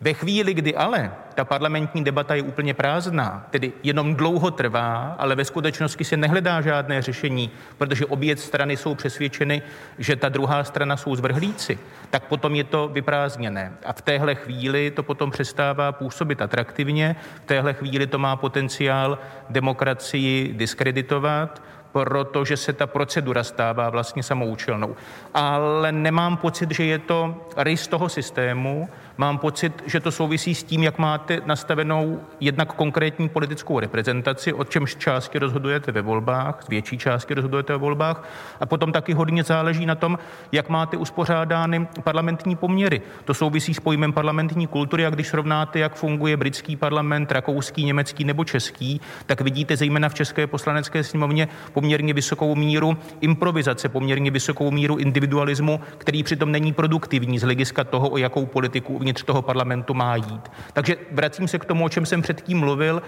[0.00, 5.34] Ve chvíli, kdy ale ta parlamentní debata je úplně prázdná, tedy jenom dlouho trvá, ale
[5.34, 9.62] ve skutečnosti se nehledá žádné řešení, protože obě strany jsou přesvědčeny,
[9.98, 11.78] že ta druhá strana jsou zvrhlíci,
[12.10, 13.72] tak potom je to vyprázdněné.
[13.84, 19.18] A v téhle chvíli to potom přestává působit atraktivně, v téhle chvíli to má potenciál
[19.50, 24.96] demokracii diskreditovat, protože se ta procedura stává vlastně samoučelnou.
[25.34, 28.88] Ale nemám pocit, že je to rys toho systému,
[29.20, 34.64] Mám pocit, že to souvisí s tím, jak máte nastavenou jednak konkrétní politickou reprezentaci, o
[34.64, 38.28] čemž části rozhodujete ve volbách, z větší části rozhodujete ve volbách,
[38.60, 40.18] a potom taky hodně záleží na tom,
[40.52, 43.00] jak máte uspořádány parlamentní poměry.
[43.24, 48.24] To souvisí s pojmem parlamentní kultury a když srovnáte, jak funguje britský parlament, rakouský, německý
[48.24, 54.70] nebo český, tak vidíte zejména v České poslanecké sněmovně poměrně vysokou míru improvizace, poměrně vysokou
[54.70, 59.94] míru individualismu, který přitom není produktivní z hlediska toho, o jakou politiku uvnitř toho parlamentu
[59.94, 60.50] má jít.
[60.72, 63.02] Takže vracím se k tomu, o čem jsem předtím mluvil.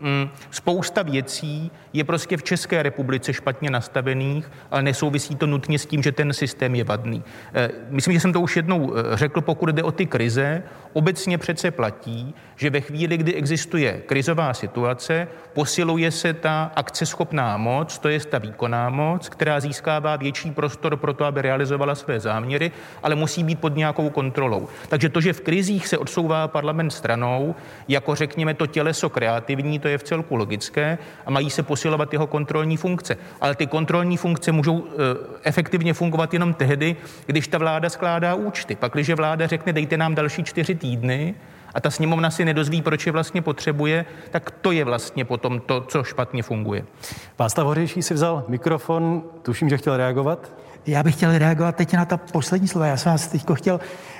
[0.00, 5.86] Mm, spousta věcí je prostě v České republice špatně nastavených, ale nesouvisí to nutně s
[5.86, 7.24] tím, že ten systém je vadný.
[7.54, 11.38] Eh, myslím, že jsem to už jednou eh, řekl, pokud jde o ty krize, obecně
[11.38, 18.08] přece platí, že ve chvíli, kdy existuje krizová situace, posiluje se ta akceschopná moc, to
[18.08, 22.72] je ta výkonná moc, která získává větší prostor pro to, aby realizovala své záměry,
[23.02, 24.68] ale musí být pod nějakou kontrolou.
[24.88, 27.54] Takže to, že v krizích se odsouvá parlament stranou,
[27.88, 32.26] jako řekněme to těleso kreativní, to je v celku logické a mají se posilovat jeho
[32.26, 33.16] kontrolní funkce.
[33.40, 34.90] Ale ty kontrolní funkce můžou e,
[35.42, 38.76] efektivně fungovat jenom tehdy, když ta vláda skládá účty.
[38.76, 41.34] Pak, když vláda řekne, dejte nám další čtyři týdny,
[41.74, 45.80] a ta sněmovna si nedozví, proč je vlastně potřebuje, tak to je vlastně potom to,
[45.80, 46.84] co špatně funguje.
[47.38, 50.52] Václav Hořejší si vzal mikrofon, tuším, že chtěl reagovat.
[50.86, 52.86] Já bych chtěl reagovat teď na ta poslední slova.
[52.86, 53.80] Já jsem vás teď chtěl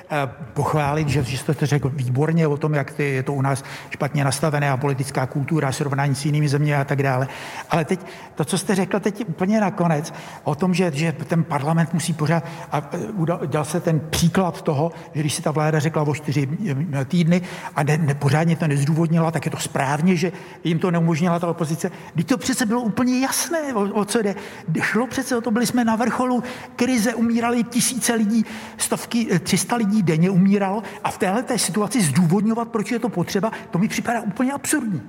[0.53, 3.63] pochválit, že, že jste to řekl výborně o tom, jak ty, je to u nás
[3.89, 7.27] špatně nastavené a politická kultura, srovnání s jinými zeměmi a tak dále.
[7.69, 7.99] Ale teď
[8.35, 12.43] to, co jste řekl teď úplně nakonec, o tom, že, že ten parlament musí pořád,
[12.71, 16.49] a eh, dal se ten příklad toho, že když si ta vláda řekla o čtyři
[16.93, 17.41] eh, týdny
[17.75, 20.31] a ne, ne, pořádně to nezdůvodnila, tak je to správně, že
[20.63, 21.91] jim to neumožnila ta opozice.
[22.13, 24.35] Když to přece bylo úplně jasné, o, o co jde.
[24.81, 26.43] Šlo přece o to, byli jsme na vrcholu
[26.75, 28.45] krize, umírali tisíce lidí,
[28.77, 33.51] stovky, 300 lidí denně umíralo a v téhle té situaci zdůvodňovat, proč je to potřeba,
[33.71, 35.01] to mi připadá úplně absurdní.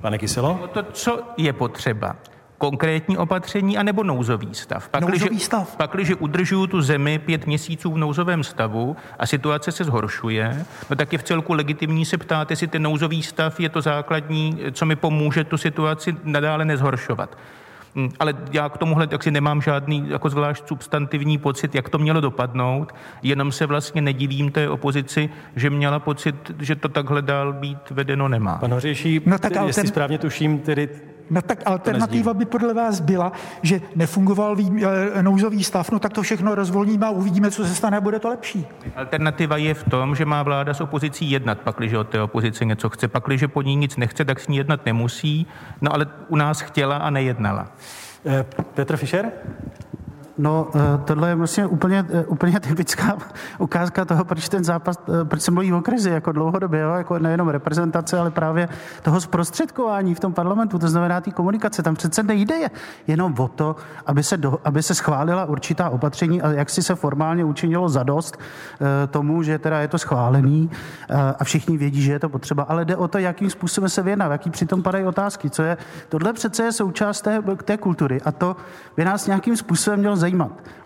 [0.00, 0.68] Pane Kyselo?
[0.72, 2.16] To, co je potřeba,
[2.58, 4.88] konkrétní opatření anebo nouzový stav.
[4.88, 5.76] Pak, nouzový stav.
[5.76, 10.96] Pak, když udržuju tu zemi pět měsíců v nouzovém stavu a situace se zhoršuje, no
[10.96, 14.86] tak je v celku legitimní se ptát, jestli ten nouzový stav je to základní, co
[14.86, 17.36] mi pomůže tu situaci nadále nezhoršovat.
[17.96, 21.98] Hm, ale já k tomuhle tak si nemám žádný jako zvlášť substantivní pocit, jak to
[21.98, 27.52] mělo dopadnout, jenom se vlastně nedivím té opozici, že měla pocit, že to takhle dál
[27.52, 28.58] být vedeno nemá.
[28.58, 29.88] Pan Hořejší, no tak jestli ten...
[29.88, 30.88] správně tuším, tedy
[31.30, 36.12] No tak alternativa by podle vás byla, že nefungoval vý, e, nouzový stav, no tak
[36.12, 38.66] to všechno rozvolníme a uvidíme, co se stane a bude to lepší.
[38.96, 42.88] Alternativa je v tom, že má vláda s opozicí jednat, pakliže od té opozice něco
[42.88, 43.08] chce.
[43.08, 45.46] Pakliže po ní nic nechce, tak s ní jednat nemusí,
[45.80, 47.68] no ale u nás chtěla a nejednala.
[48.26, 49.32] Eh, Petr Fischer?
[50.38, 53.16] No, eh, tohle je vlastně úplně, eh, úplně typická
[53.58, 56.94] ukázka toho, proč ten zápas, eh, proč se mluví o krizi jako dlouhodobě, jo?
[56.94, 58.68] jako nejenom reprezentace, ale právě
[59.02, 61.82] toho zprostředkování v tom parlamentu, to znamená té komunikace.
[61.82, 62.70] Tam přece nejde je
[63.06, 63.76] jenom o to,
[64.06, 68.38] aby se, do, aby se schválila určitá opatření a jak si se formálně učinilo zadost
[69.10, 70.70] tomu, že teda je to schválený
[71.38, 74.32] a všichni vědí, že je to potřeba, ale jde o to, jakým způsobem se vědná,
[74.32, 75.76] jaký přitom padají otázky, co je,
[76.08, 78.56] tohle přece je součást té, té kultury a to
[78.96, 80.16] by nás nějakým způsobem mělo.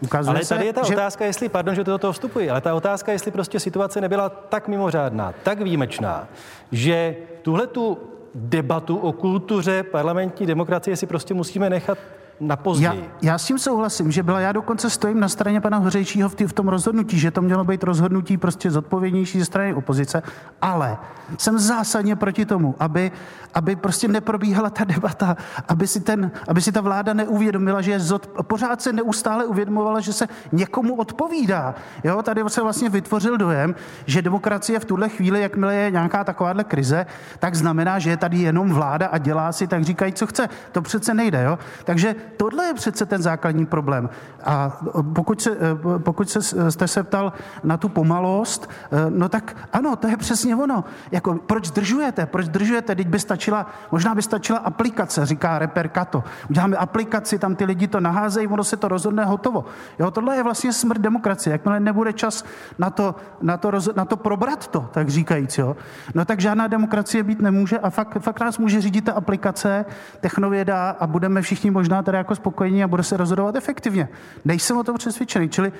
[0.00, 0.94] Ukazuje ale tady je ta že...
[0.94, 4.68] otázka, jestli, pardon, že do toho vstupuji, ale ta otázka, jestli prostě situace nebyla tak
[4.68, 6.28] mimořádná, tak výjimečná,
[6.72, 7.98] že tuhle tu
[8.34, 11.98] debatu o kultuře parlamentní demokracie si prostě musíme nechat
[12.42, 13.10] na později.
[13.22, 16.34] Já, já s tím souhlasím, že byla, já dokonce stojím na straně pana Hořejčího v,
[16.34, 20.22] tý, v tom rozhodnutí, že to mělo být rozhodnutí prostě zodpovědnější ze strany opozice,
[20.62, 20.96] ale
[21.38, 23.12] jsem zásadně proti tomu, aby,
[23.54, 25.36] aby prostě neprobíhala ta debata,
[25.68, 30.00] aby si, ten, aby si ta vláda neuvědomila, že je zod, pořád se neustále uvědomovala,
[30.00, 31.74] že se někomu odpovídá.
[32.04, 33.74] Jo, tady se vlastně vytvořil dojem,
[34.06, 37.06] že demokracie v tuhle chvíli, jakmile je nějaká takováhle krize,
[37.38, 40.48] tak znamená, že je tady jenom vláda a dělá si, tak říkají, co chce.
[40.72, 41.42] To přece nejde.
[41.42, 41.58] Jo?
[41.84, 44.10] Takže tohle je přece ten základní problém.
[44.44, 44.80] A
[45.14, 45.56] pokud, se,
[45.98, 47.32] pokud se, jste se ptal
[47.64, 48.70] na tu pomalost,
[49.08, 50.84] no tak ano, to je přesně ono.
[51.10, 52.26] Jako, proč zdržujete?
[52.26, 52.94] Proč zdržujete?
[52.94, 56.24] Teď by stačila, možná by stačila aplikace, říká reper Kato.
[56.50, 59.64] Uděláme aplikaci, tam ty lidi to naházejí, ono se to rozhodne hotovo.
[59.98, 61.52] Jo, tohle je vlastně smrt demokracie.
[61.52, 62.44] Jakmile nebude čas
[62.78, 65.76] na to, na to, roz, na to probrat to, tak říkajíc, jo.
[66.14, 69.84] No tak žádná demokracie být nemůže a fakt, fakt nás může řídit ta aplikace,
[70.20, 74.08] technověda a budeme všichni možná teda jako spokojení a bude se rozhodovat efektivně.
[74.44, 75.48] Nejsem o tom přesvědčený.
[75.48, 75.72] Čili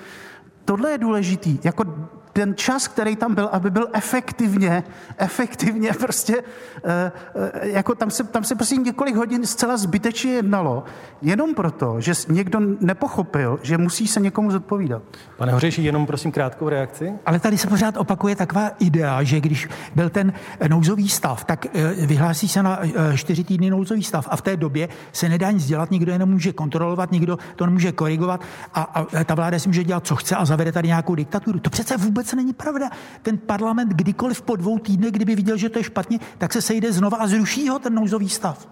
[0.65, 1.59] tohle je důležitý.
[1.65, 1.85] Jako
[2.33, 4.85] ten čas, který tam byl, aby byl efektivně,
[5.19, 6.43] efektivně prostě,
[6.85, 10.85] eh, eh, jako tam se, tam se prostě několik hodin zcela zbytečně jednalo,
[11.23, 15.03] jenom proto, že někdo nepochopil, že musí se někomu zodpovídat.
[15.37, 17.13] Pane Hořejší, jenom prosím krátkou reakci.
[17.27, 20.33] Ale tady se pořád opakuje taková idea, že když byl ten
[20.69, 22.79] nouzový stav, tak eh, vyhlásí se na
[23.15, 26.53] čtyři týdny nouzový stav a v té době se nedá nic dělat, nikdo je nemůže
[26.53, 28.41] kontrolovat, nikdo to nemůže korigovat
[28.75, 31.59] a, a ta vláda si může dělat, co chce a zavede tady nějakou diktaturu.
[31.61, 32.91] To přece vůbec vůbec není pravda.
[33.23, 36.93] Ten parlament kdykoliv po dvou týdnech, kdyby viděl, že to je špatně, tak se sejde
[36.93, 38.69] znova a zruší ho ten nouzový stav.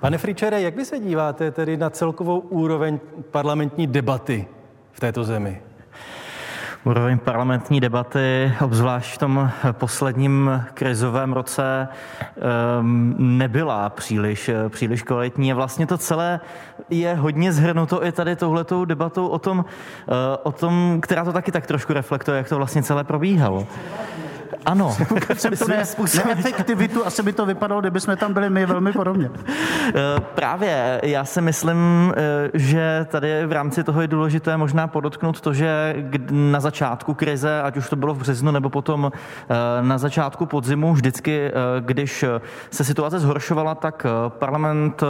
[0.00, 4.46] Pane Fričere, jak vy se díváte tedy na celkovou úroveň parlamentní debaty
[4.92, 5.62] v této zemi?
[6.86, 11.88] Úroveň parlamentní debaty, obzvlášť v tom posledním krizovém roce,
[12.20, 15.52] ehm, nebyla příliš, příliš kvalitní.
[15.52, 16.40] Vlastně to celé
[16.90, 19.64] je hodně zhrnuto i tady touhletou debatou o tom,
[20.08, 20.12] eh,
[20.42, 23.66] o tom, která to taky tak trošku reflektuje, jak to vlastně celé probíhalo.
[24.66, 24.96] Ano.
[26.26, 29.30] Neefektivitu, asi by to vypadalo, kdyby jsme tam byli my velmi podobně.
[29.88, 29.92] Eh,
[30.34, 31.78] právě, já si myslím,
[32.16, 35.96] eh, že tady v rámci toho je důležité možná podotknout to, že
[36.30, 40.92] na začátku krize, ať už to bylo v březnu nebo potom eh, na začátku podzimu,
[40.92, 42.24] vždycky, když
[42.70, 45.02] se situace zhoršovala, tak parlament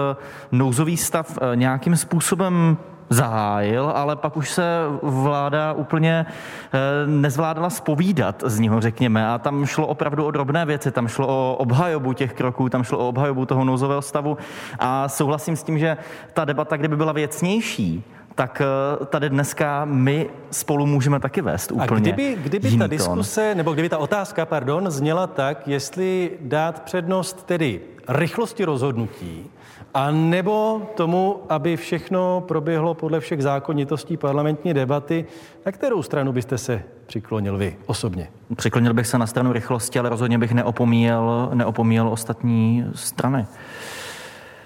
[0.52, 2.76] nouzový stav nějakým způsobem
[3.10, 9.28] zahájil, ale pak už se vláda úplně eh, nezvládala spovídat z něho, řekněme.
[9.28, 12.98] A tam šlo opravdu o drobné věci, tam šlo o obhajobu těch kroků, tam šlo
[12.98, 14.38] o obhajobu toho nouzového stavu.
[14.78, 15.96] A souhlasím s tím, že
[16.32, 18.04] ta debata, kdyby byla věcnější,
[18.34, 23.54] tak eh, tady dneska my spolu můžeme taky vést úplně A kdyby, kdyby ta diskuse,
[23.54, 29.50] nebo kdyby ta otázka, pardon, zněla tak, jestli dát přednost tedy rychlosti rozhodnutí,
[29.96, 35.24] a nebo tomu, aby všechno proběhlo podle všech zákonitostí parlamentní debaty,
[35.66, 38.28] na kterou stranu byste se přiklonil vy osobně?
[38.56, 43.46] Přiklonil bych se na stranu rychlosti, ale rozhodně bych neopomíjel, neopomíjel ostatní strany.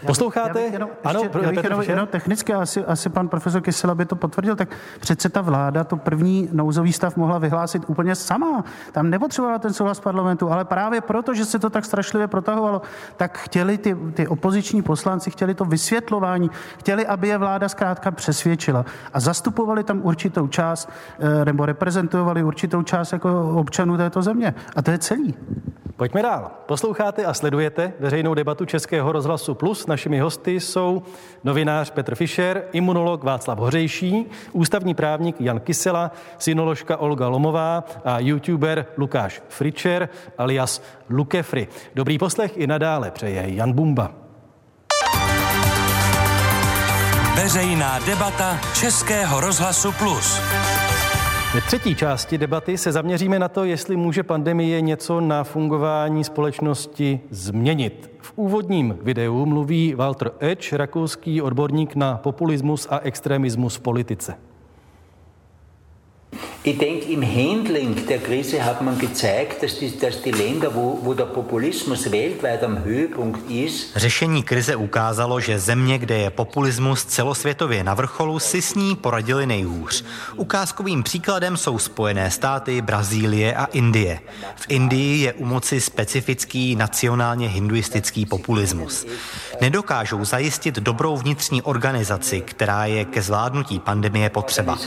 [0.07, 0.61] Posloucháte?
[0.61, 3.95] Já bych jenom, ano, ještě, já bych jenom, jenom technicky, asi, asi pan profesor Kysela
[3.95, 4.69] by to potvrdil, tak
[5.01, 8.65] přece ta vláda to první nouzový stav mohla vyhlásit úplně sama.
[8.93, 12.83] Tam nepotřebovala ten souhlas parlamentu, ale právě proto, že se to tak strašlivě protahovalo,
[13.17, 18.85] tak chtěli ty, ty opoziční poslanci, chtěli to vysvětlování, chtěli, aby je vláda zkrátka přesvědčila.
[19.13, 20.89] A zastupovali tam určitou část,
[21.19, 24.55] eh, nebo reprezentovali určitou část jako občanů této země.
[24.77, 25.35] A to je celý.
[26.01, 26.51] Pojďme dál.
[26.67, 29.87] Posloucháte a sledujete veřejnou debatu Českého rozhlasu Plus.
[29.87, 31.03] Našimi hosty jsou
[31.45, 38.87] novinář Petr Fischer, imunolog Václav Hořejší, ústavní právník Jan Kysela, synoložka Olga Lomová a youtuber
[38.97, 41.69] Lukáš Fritcher alias Lukefry.
[41.95, 44.13] Dobrý poslech i nadále přeje Jan Bumba.
[47.35, 50.41] Veřejná debata Českého rozhlasu Plus.
[51.55, 57.21] Ve třetí části debaty se zaměříme na to, jestli může pandemie něco na fungování společnosti
[57.31, 58.11] změnit.
[58.21, 64.35] V úvodním videu mluví Walter Edge, rakouský odborník na populismus a extremismus v politice.
[66.63, 70.99] Ich denke, im Handling der Krise hat man gezeigt, dass die, dass die Länder, wo,
[71.03, 73.97] wo der Populismus weltweit am Höhepunkt ist.
[73.97, 79.47] Řešení krize ukázalo, že země, kde je populismus celosvětově na vrcholu, si s ní poradili
[79.47, 80.05] nejhůř.
[80.37, 84.21] Ukázkovým příkladem jsou Spojené státy, Brazílie a Indie.
[84.57, 89.07] V Indii je u moci specifický nacionálně hinduistický populismus.
[89.61, 94.79] Nedokážou zajistit dobrou vnitřní organizaci, která je ke zvládnutí pandemie potřeba.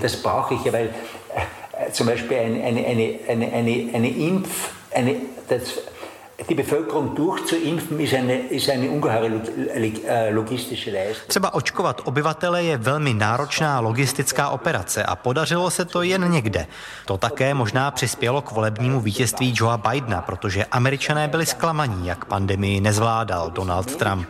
[0.00, 5.16] Das brauche ich ja, weil äh, zum Beispiel eine, eine, eine, eine, eine Impf, eine,
[5.48, 5.74] das,
[6.48, 9.40] die Bevölkerung durchzuimpfen ist eine, ist eine ungeheure
[9.74, 11.28] äh, logistische Leistung.
[11.28, 16.66] Třeba očkovat obyvatele je velmi náročná logistická operace a podařilo se to jen někde.
[17.06, 22.80] To také možná přispělo k volebnímu vítězství Joea Bidena, protože američané byli zklamaní, jak pandemii
[22.80, 24.28] nezvládal Donald Trump.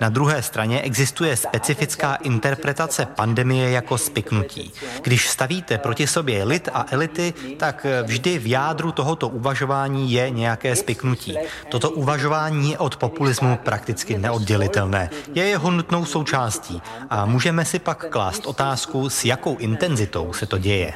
[0.00, 4.72] Na druhé straně existuje specifická interpretace pandemie jako spiknutí.
[5.02, 10.76] Když stavíte proti sobě lid a elity, tak vždy v jádru tohoto uvažování je nějaké
[10.76, 11.36] spiknutí.
[11.68, 15.10] Toto uvažování je od populismu prakticky neoddělitelné.
[15.34, 20.58] Je jeho nutnou součástí a můžeme si pak klást otázku, s jakou intenzitou se to
[20.58, 20.92] děje.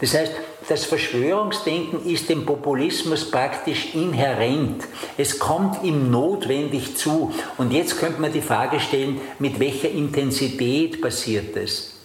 [0.00, 0.32] Das heißt,
[0.68, 4.88] das Verschwörungsdenken ist dem Populismus praktisch inhärent.
[5.18, 7.32] Es kommt ihm notwendig zu.
[7.58, 11.99] Und jetzt könnte man die Frage stellen, mit welcher Intensität passiert das?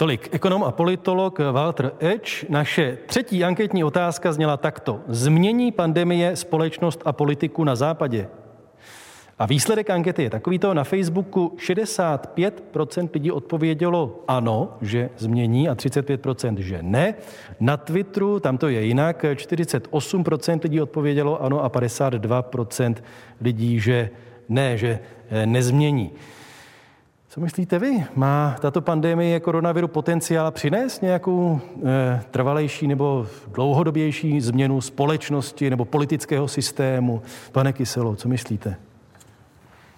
[0.00, 2.48] Tolik ekonom a politolog Walter Edge.
[2.48, 5.00] Naše třetí anketní otázka zněla takto.
[5.08, 8.28] Změní pandemie společnost a politiku na západě?
[9.38, 10.74] A výsledek ankety je takovýto.
[10.74, 17.14] Na Facebooku 65% lidí odpovědělo ano, že změní a 35% že ne.
[17.60, 22.94] Na Twitteru, tam to je jinak, 48% lidí odpovědělo ano a 52%
[23.40, 24.10] lidí, že
[24.48, 24.98] ne, že
[25.30, 26.12] eh, nezmění.
[27.30, 28.04] Co myslíte vy?
[28.14, 36.48] Má tato pandemie koronaviru potenciál přinést nějakou e, trvalejší nebo dlouhodobější změnu společnosti nebo politického
[36.48, 37.22] systému?
[37.52, 38.76] Pane Kyselo, co myslíte?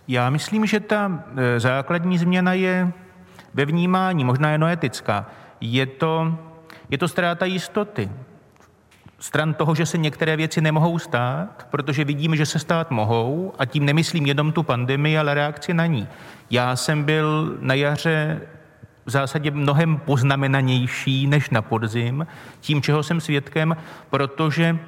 [0.08, 2.92] Já myslím, že ta e, základní změna je
[3.54, 5.30] ve vnímání, možná jenom etická.
[5.60, 6.34] Je to,
[6.90, 8.10] je to ztráta jistoty.
[9.22, 13.64] Stran toho, že se některé věci nemohou stát, protože vidíme, že se stát mohou, a
[13.64, 16.08] tím nemyslím jenom tu pandemii, ale reakci na ní.
[16.50, 18.40] Já jsem byl na jaře
[19.06, 22.26] v zásadě mnohem poznamenanější než na podzim,
[22.60, 23.76] tím, čeho jsem svědkem,
[24.10, 24.78] protože e,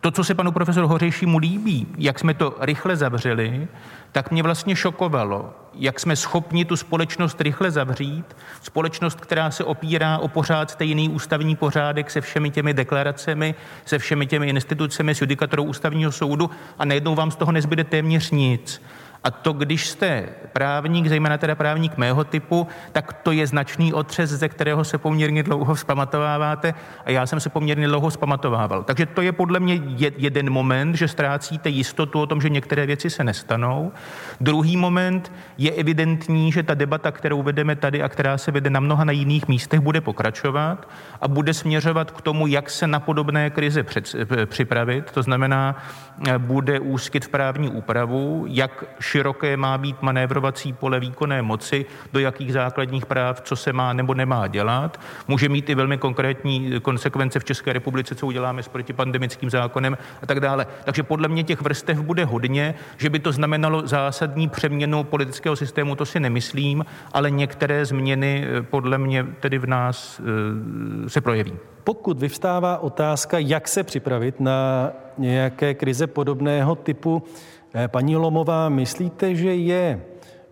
[0.00, 3.68] to, co se panu profesoru Hořejšímu líbí, jak jsme to rychle zavřeli,
[4.12, 8.36] tak mě vlastně šokovalo, jak jsme schopni tu společnost rychle zavřít.
[8.62, 14.26] Společnost, která se opírá o pořád stejný ústavní pořádek se všemi těmi deklaracemi, se všemi
[14.26, 18.82] těmi institucemi, s judikatorou ústavního soudu a najednou vám z toho nezbyde téměř nic.
[19.24, 24.30] A to, když jste právník, zejména teda právník mého typu, tak to je značný otřes,
[24.30, 28.82] ze kterého se poměrně dlouho vzpamatováváte a já jsem se poměrně dlouho vzpamatovával.
[28.82, 29.80] Takže to je podle mě
[30.16, 33.92] jeden moment, že ztrácíte jistotu o tom, že některé věci se nestanou.
[34.40, 38.80] Druhý moment je evidentní, že ta debata, kterou vedeme tady a která se vede na
[38.80, 40.88] mnoha na jiných místech, bude pokračovat
[41.20, 43.84] a bude směřovat k tomu, jak se na podobné krize
[44.44, 45.10] připravit.
[45.10, 45.76] To znamená,
[46.38, 52.52] bude úskyt v právní úpravu, jak široké má být manévrovací pole výkonné moci, do jakých
[52.52, 55.00] základních práv, co se má nebo nemá dělat.
[55.28, 60.26] Může mít i velmi konkrétní konsekvence v České republice, co uděláme s protipandemickým zákonem a
[60.26, 60.66] tak dále.
[60.84, 65.94] Takže podle mě těch vrstev bude hodně, že by to znamenalo zásadní přeměnu politického systému,
[65.94, 71.56] to si nemyslím, ale některé změny eh, podle mě tedy v nás eh, se projeví.
[71.84, 77.22] Pokud vyvstává otázka, jak se připravit na nějaké krize podobného typu,
[77.86, 80.00] paní Lomová, myslíte, že je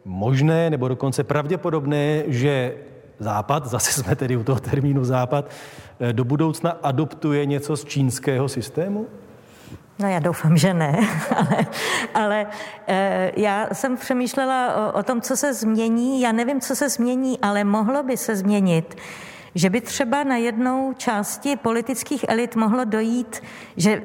[0.05, 2.75] možné nebo dokonce pravděpodobné, že
[3.19, 5.51] Západ, zase jsme tedy u toho termínu Západ,
[6.01, 9.07] eh, do budoucna adoptuje něco z čínského systému?
[9.99, 10.99] No já doufám, že ne,
[11.37, 11.67] ale,
[12.15, 12.47] ale
[12.87, 16.21] e, já jsem přemýšlela o, o tom, co se změní.
[16.21, 18.97] Já nevím, co se změní, ale mohlo by se změnit,
[19.55, 23.43] že by třeba na jednou části politických elit mohlo dojít,
[23.77, 24.03] že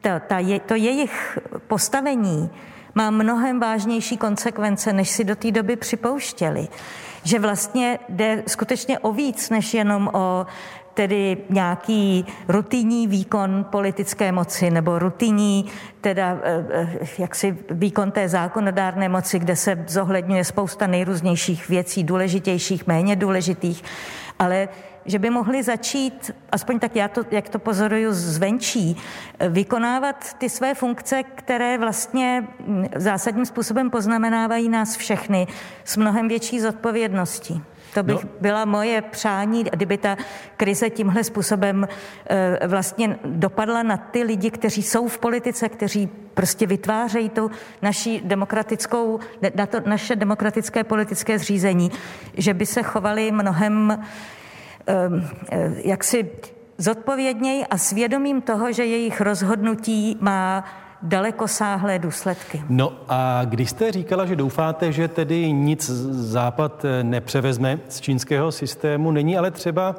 [0.00, 2.50] to, ta je, to jejich postavení
[2.94, 6.68] má mnohem vážnější konsekvence, než si do té doby připouštěli.
[7.24, 10.46] Že vlastně jde skutečně o víc, než jenom o
[10.94, 15.66] tedy nějaký rutinní výkon politické moci nebo rutinní
[16.00, 22.86] teda eh, eh, jaksi výkon té zákonodárné moci, kde se zohledňuje spousta nejrůznějších věcí, důležitějších,
[22.86, 23.84] méně důležitých,
[24.38, 24.68] ale
[25.04, 28.96] že by mohli začít, aspoň tak já to, jak to pozoruju zvenčí,
[29.48, 32.46] vykonávat ty své funkce, které vlastně
[32.96, 35.46] zásadním způsobem poznamenávají nás všechny
[35.84, 37.62] s mnohem větší zodpovědností.
[37.94, 38.30] To bych no.
[38.40, 40.16] byla moje přání, kdyby ta
[40.56, 41.88] krize tímhle způsobem
[42.26, 47.50] e, vlastně dopadla na ty lidi, kteří jsou v politice, kteří prostě vytvářejí tu
[47.82, 49.20] naší demokratickou,
[49.54, 51.90] na to naše demokratické politické zřízení,
[52.34, 54.06] že by se chovali mnohem eh,
[55.84, 56.30] jaksi
[56.78, 60.64] zodpovědněji a svědomím toho, že jejich rozhodnutí má
[61.02, 62.62] dalekosáhlé důsledky.
[62.68, 68.52] No a když jste říkala, že doufáte, že tedy nic Západ eh, nepřevezme z čínského
[68.52, 69.96] systému, není ale třeba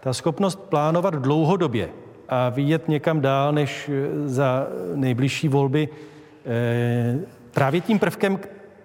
[0.00, 1.88] ta schopnost plánovat dlouhodobě
[2.28, 5.88] a vyjet někam dál než eh, za nejbližší volby
[7.50, 8.38] právě tím prvkem,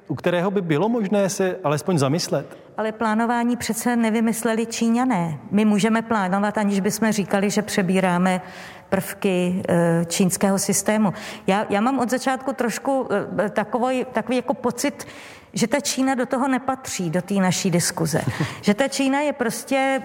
[0.09, 2.57] u kterého by bylo možné se alespoň zamyslet?
[2.77, 5.39] Ale plánování přece nevymysleli Číňané.
[5.51, 8.41] My můžeme plánovat, aniž bychom říkali, že přebíráme
[8.89, 11.13] prvky eh, čínského systému.
[11.47, 13.07] Já, já mám od začátku trošku
[13.39, 15.07] eh, takový, takový jako pocit,
[15.53, 18.21] že ta Čína do toho nepatří, do té naší diskuze.
[18.61, 20.01] Že ta Čína je prostě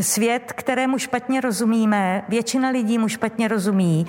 [0.00, 4.06] svět, kterému špatně rozumíme, většina lidí mu špatně rozumí.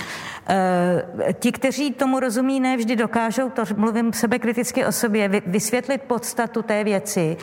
[0.49, 6.61] E, ti, kteří tomu rozumí, ne vždy dokážou, to mluvím sebekriticky o sobě, vysvětlit podstatu
[6.61, 7.37] té věci.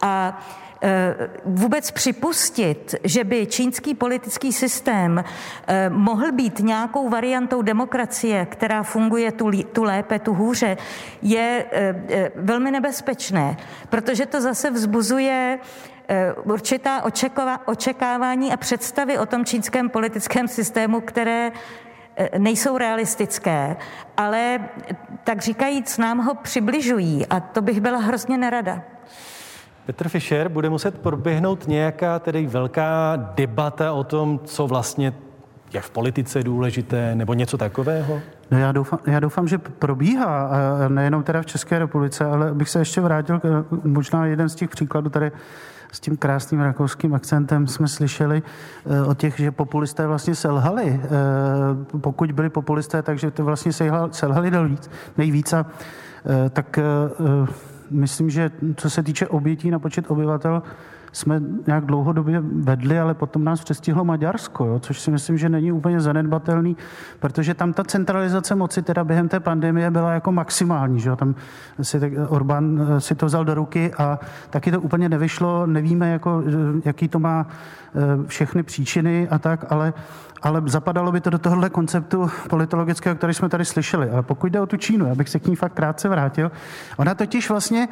[0.00, 0.42] A
[1.44, 5.24] vůbec připustit, že by čínský politický systém
[5.66, 10.76] eh, mohl být nějakou variantou demokracie, která funguje tu, tu lépe, tu hůře,
[11.22, 13.56] je eh, velmi nebezpečné,
[13.88, 15.58] protože to zase vzbuzuje
[16.44, 17.02] určitá
[17.66, 21.52] očekávání a představy o tom čínském politickém systému, které
[22.38, 23.76] nejsou realistické,
[24.16, 24.68] ale
[25.24, 28.82] tak říkajíc nám ho přibližují a to bych byla hrozně nerada.
[29.86, 35.12] Petr Fischer bude muset proběhnout nějaká tedy velká debata o tom, co vlastně
[35.74, 38.20] je v politice důležité, nebo něco takového?
[38.50, 40.50] No já, doufám, já doufám, že probíhá,
[40.88, 44.70] nejenom teda v České republice, ale bych se ještě vrátil, k, možná jeden z těch
[44.70, 45.32] příkladů tady
[45.92, 48.42] s tím krásným rakouským akcentem jsme slyšeli
[48.86, 51.00] eh, o těch, že populisté vlastně selhali.
[51.04, 53.72] Eh, pokud byli populisté, takže to vlastně
[54.10, 54.50] selhali
[55.16, 56.78] nejvíc a eh, tak
[57.92, 60.62] myslím, že co se týče obětí na počet obyvatel,
[61.12, 65.72] jsme nějak dlouhodobě vedli, ale potom nás přestihlo Maďarsko, jo, což si myslím, že není
[65.72, 66.76] úplně zanedbatelný,
[67.20, 71.00] protože tam ta centralizace moci teda během té pandemie byla jako maximální.
[71.00, 71.16] Že jo.
[71.16, 71.34] Tam
[71.82, 74.18] si tak, Orbán eh, si to vzal do ruky a
[74.50, 76.42] taky to úplně nevyšlo, nevíme, jako,
[76.84, 79.92] jaký to má eh, všechny příčiny a tak, ale
[80.42, 84.10] ale zapadalo by to do tohohle konceptu politologického, který jsme tady slyšeli.
[84.10, 86.50] Ale pokud jde o tu Čínu, já bych se k ní fakt krátce vrátil,
[86.96, 87.88] ona totiž vlastně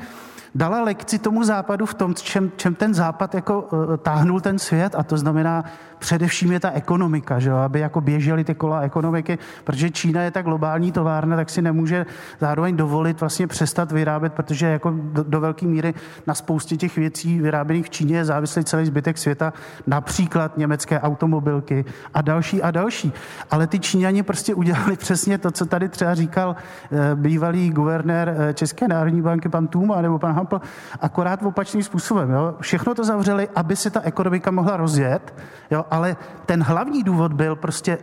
[0.54, 4.94] dala lekci tomu západu v tom, čem, čem ten západ jako uh, táhnul ten svět
[4.98, 5.64] a to znamená
[6.00, 10.44] především je ta ekonomika, že aby jako běžely ty kola ekonomiky, protože Čína je tak
[10.44, 12.06] globální továrna, tak si nemůže
[12.40, 15.94] zároveň dovolit vlastně přestat vyrábět, protože jako do, do velké míry
[16.26, 19.52] na spoustě těch věcí vyráběných v Číně je závislý celý zbytek světa,
[19.86, 21.84] například německé automobilky
[22.14, 23.12] a další a další.
[23.50, 28.54] Ale ty Číňani prostě udělali přesně to, co tady třeba říkal eh, bývalý guvernér eh,
[28.54, 30.60] České národní banky pan Tuma nebo pan Hampel,
[31.00, 32.30] akorát opačným způsobem.
[32.30, 32.54] Jo.
[32.60, 35.34] Všechno to zavřeli, aby se ta ekonomika mohla rozjet,
[35.70, 36.16] jo, ale
[36.46, 37.98] ten hlavní důvod byl prostě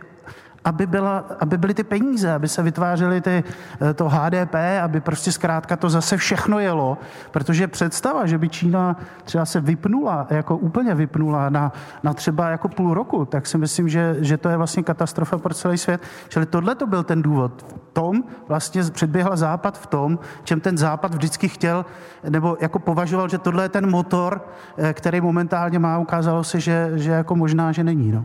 [0.64, 3.44] aby, byla, aby byly ty peníze, aby se vytvářely ty,
[3.90, 6.98] eh, to HDP, aby prostě zkrátka to zase všechno jelo,
[7.30, 12.68] protože představa, že by Čína třeba se vypnula, jako úplně vypnula na, na třeba jako
[12.68, 16.02] půl roku, tak si myslím, že, že to je vlastně katastrofa pro celý svět.
[16.28, 17.64] Čili tohle to byl ten důvod.
[17.68, 21.84] V tom vlastně předběhla Západ v tom, čem ten Západ vždycky chtěl,
[22.28, 26.90] nebo jako považoval, že tohle je ten motor, eh, který momentálně má, ukázalo se, že,
[26.94, 28.12] že jako možná, že není.
[28.12, 28.24] No.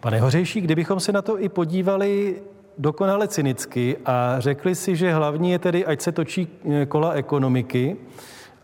[0.00, 2.36] Pane Hořejší, kdybychom se na to i podívali, podívali
[2.78, 7.96] dokonale cynicky a řekli si, že hlavní je tedy, ať se točí eh, kola ekonomiky,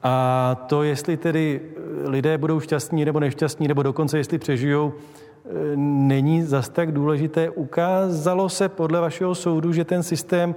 [0.02, 5.48] a to, jestli tedy eh, lidé budou šťastní nebo nešťastní, nebo dokonce jestli přežijou, eh,
[5.76, 7.50] není zas tak důležité.
[7.50, 10.54] Ukázalo se podle vašeho soudu, že ten systém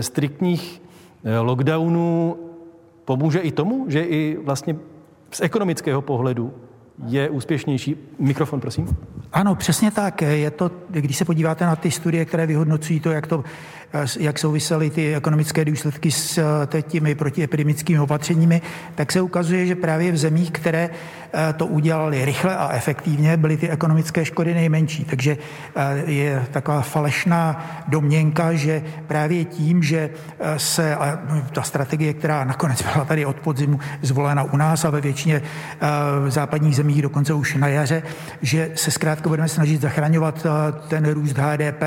[0.00, 0.82] striktních
[1.40, 2.36] lockdownů
[3.04, 4.76] pomůže i tomu, že i vlastně
[5.30, 6.52] z ekonomického pohledu
[7.06, 7.96] je úspěšnější.
[8.18, 8.88] Mikrofon, prosím.
[9.32, 10.22] Ano, přesně tak.
[10.22, 13.44] Je to, když se podíváte na ty studie, které vyhodnocují to, jak, to,
[14.20, 16.40] jak souvisely ty ekonomické důsledky s
[16.82, 18.62] těmi protiepidemickými opatřeními,
[18.94, 20.90] tak se ukazuje, že právě v zemích, které
[21.32, 25.04] eh, to udělali rychle a efektivně, byly ty ekonomické škody nejmenší.
[25.04, 25.38] Takže
[25.76, 31.18] eh, je taková falešná domněnka, že právě tím, že eh, se a
[31.52, 35.42] ta strategie, která nakonec byla tady od podzimu zvolena u nás a ve většině
[36.28, 38.02] západních zemích dokonce už na jaře,
[38.42, 40.46] že se zkrátka budeme snažit zachraňovat
[40.88, 41.82] ten růst HDP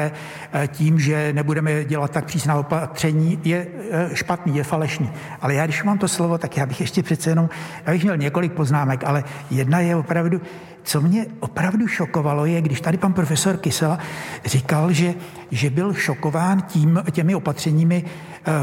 [0.67, 3.67] tím, že nebudeme dělat tak přísná opatření, je
[4.13, 5.11] špatný, je falešný.
[5.41, 7.49] Ale já, když mám to slovo, tak já bych ještě přece jenom,
[7.85, 10.41] já bych měl několik poznámek, ale jedna je opravdu,
[10.83, 13.99] co mě opravdu šokovalo, je, když tady pan profesor Kysela
[14.45, 15.13] říkal, že,
[15.51, 18.03] že byl šokován tím, těmi opatřeními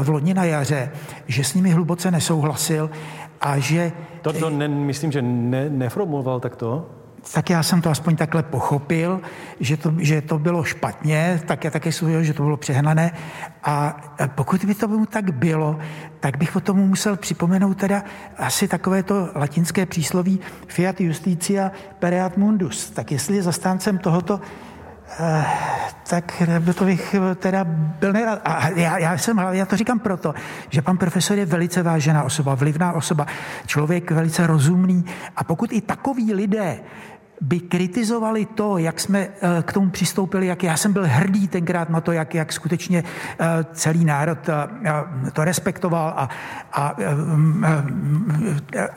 [0.03, 0.91] v loni na jaře,
[1.27, 2.89] že s nimi hluboce nesouhlasil
[3.41, 3.91] a že...
[4.21, 6.89] To, to ne, myslím, že ne, neformuloval takto
[7.33, 9.21] tak já jsem to aspoň takhle pochopil,
[9.59, 13.11] že to, že to bylo špatně, tak já také slyšel, že to bylo přehnané.
[13.63, 15.79] A pokud by to tomu tak bylo,
[16.19, 18.03] tak bych o tomu musel připomenout teda
[18.37, 22.89] asi takové to latinské přísloví fiat justitia pereat mundus.
[22.89, 24.41] Tak jestli je zastáncem tohoto
[25.19, 25.45] Uh,
[26.09, 26.43] tak
[26.75, 27.63] to bych teda
[27.99, 28.41] byl nerad.
[28.45, 30.33] A já, já, jsem, já to říkám proto,
[30.69, 33.27] že pan profesor je velice vážená osoba, vlivná osoba,
[33.65, 36.79] člověk velice rozumný a pokud i takoví lidé
[37.41, 41.89] by kritizovali to, jak jsme eh, k tomu přistoupili, jak já jsem byl hrdý tenkrát
[41.89, 43.03] na to, jak, jak skutečně
[43.39, 46.29] eh, celý národ eh, to respektoval a,
[46.73, 46.95] a,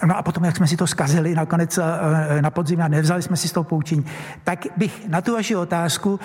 [0.07, 1.79] no a potom, jak jsme si to zkazili nakonec
[2.41, 4.05] na podzim a nevzali jsme si z toho poučení,
[4.45, 6.21] tak bych na tu vaši otázku,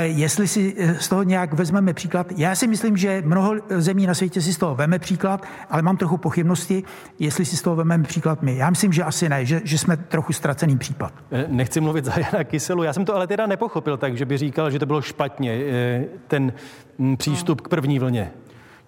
[0.00, 4.42] jestli si z toho nějak vezmeme příklad, já si myslím, že mnoho zemí na světě
[4.42, 6.84] si z toho veme příklad, ale mám trochu pochybnosti,
[7.18, 8.56] jestli si z toho vememe příklad my.
[8.56, 11.12] Já myslím, že asi ne, že, že jsme trochu ztracený případ
[11.58, 12.82] nechci mluvit za Jana Kyselu.
[12.82, 16.04] Já jsem to ale teda nepochopil tak, že by říkal, že to bylo špatně, eh,
[16.28, 16.52] ten
[16.98, 18.32] mm, přístup k první vlně.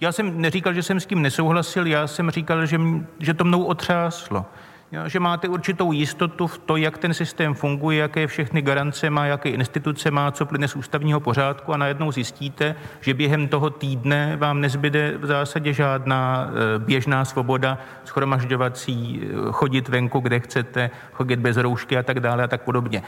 [0.00, 2.80] Já jsem neříkal, že jsem s tím nesouhlasil, já jsem říkal, že,
[3.18, 4.44] že to mnou otřáslo.
[4.92, 9.26] Jo, že máte určitou jistotu v to, jak ten systém funguje, jaké všechny garance má,
[9.26, 14.36] jaké instituce má, co plyne z ústavního pořádku a najednou zjistíte, že během toho týdne
[14.36, 21.38] vám nezbyde v zásadě žádná eh, běžná svoboda schromažďovací, eh, chodit venku, kde chcete, chodit
[21.40, 23.02] bez roušky a tak dále a tak podobně.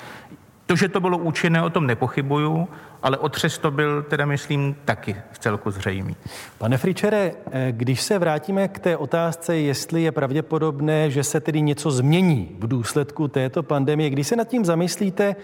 [0.67, 2.69] To, že to bylo účinné, o tom nepochybuju,
[3.03, 6.17] ale otřes to byl teda, myslím, taky v celku zřejmý.
[6.59, 11.63] Pane Fričere, eh, když se vrátíme k té otázce, jestli je pravděpodobné, že se tedy
[11.63, 15.37] něco změní v důsledku této pandemie, když se nad tím zamyslíte,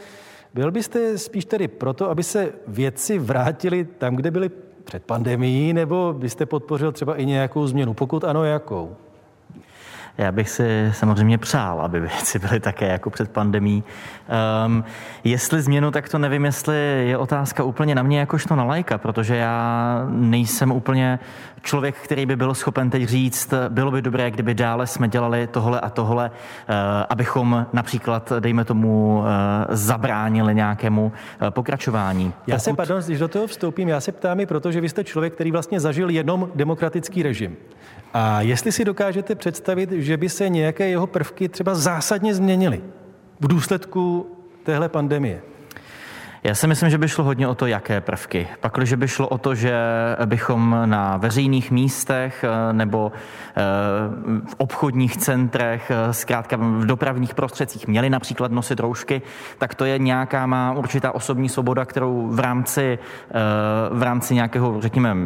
[0.54, 4.50] byl byste spíš tedy proto, aby se věci vrátily tam, kde byly
[4.84, 7.94] před pandemií, nebo byste podpořil třeba i nějakou změnu?
[7.94, 8.96] Pokud ano, jakou?
[10.18, 13.84] Já bych si samozřejmě přál, aby věci byly také jako před pandemí.
[14.66, 14.84] Um,
[15.24, 16.76] jestli změnu, tak to nevím, jestli
[17.08, 21.18] je otázka úplně na mě jakožto na lajka, protože já nejsem úplně
[21.62, 25.80] člověk, který by byl schopen teď říct, bylo by dobré, kdyby dále jsme dělali tohle
[25.80, 26.74] a tohle, uh,
[27.08, 29.24] abychom například, dejme tomu, uh,
[29.70, 31.12] zabránili nějakému
[31.42, 32.32] uh, pokračování.
[32.46, 32.64] Já Pokud...
[32.64, 35.34] se, pardon, když do toho vstoupím, já se ptám i proto, že vy jste člověk,
[35.34, 37.56] který vlastně zažil jenom demokratický režim.
[38.14, 42.80] A jestli si dokážete představit, že by se nějaké jeho prvky třeba zásadně změnily
[43.40, 44.26] v důsledku
[44.62, 45.42] téhle pandemie?
[46.42, 48.48] Já si myslím, že by šlo hodně o to, jaké prvky.
[48.60, 49.74] Pak, když by šlo o to, že
[50.24, 53.12] bychom na veřejných místech eh, nebo
[53.56, 53.62] eh,
[54.48, 59.22] v obchodních centrech, eh, zkrátka v dopravních prostředcích měli například nosit roušky,
[59.58, 62.98] tak to je nějaká má určitá osobní svoboda, kterou v rámci,
[63.90, 65.16] v rámci nějakého, řekněme,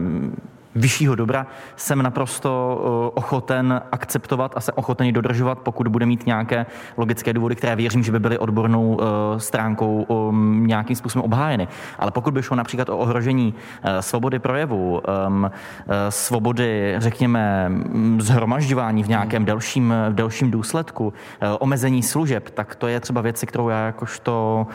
[0.75, 1.47] vyššího dobra
[1.77, 6.67] jsem naprosto eh, ochoten akceptovat a jsem ochoten ji dodržovat, pokud bude mít nějaké
[6.97, 11.69] logické důvody, které věřím, že by byly odbornou eh, stránkou um, nějakým způsobem obhájeny.
[11.99, 15.51] Ale pokud by šlo například o ohrožení eh, svobody projevu, um,
[16.09, 21.13] svobody, řekněme, mm, zhromažďování v nějakém delším, v delším důsledku,
[21.59, 24.67] omezení služeb, tak to je třeba věci, kterou já jakožto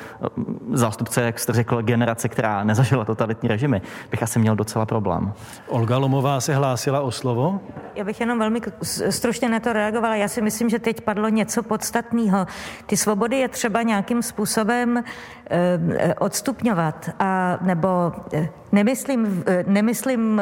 [0.71, 5.33] zástupce, jak jste řekl, generace, která nezažila totalitní režimy, bych asi měl docela problém.
[5.67, 7.61] Olga Lomová se hlásila o slovo.
[7.97, 8.61] Já bych jenom velmi
[9.09, 10.15] stručně na to reagovala.
[10.15, 12.47] Já si myslím, že teď padlo něco podstatného.
[12.85, 15.03] Ty svobody je třeba nějakým způsobem
[15.49, 17.87] eh, odstupňovat, a, nebo
[18.33, 20.41] eh, Nemyslím, eh, nemyslím,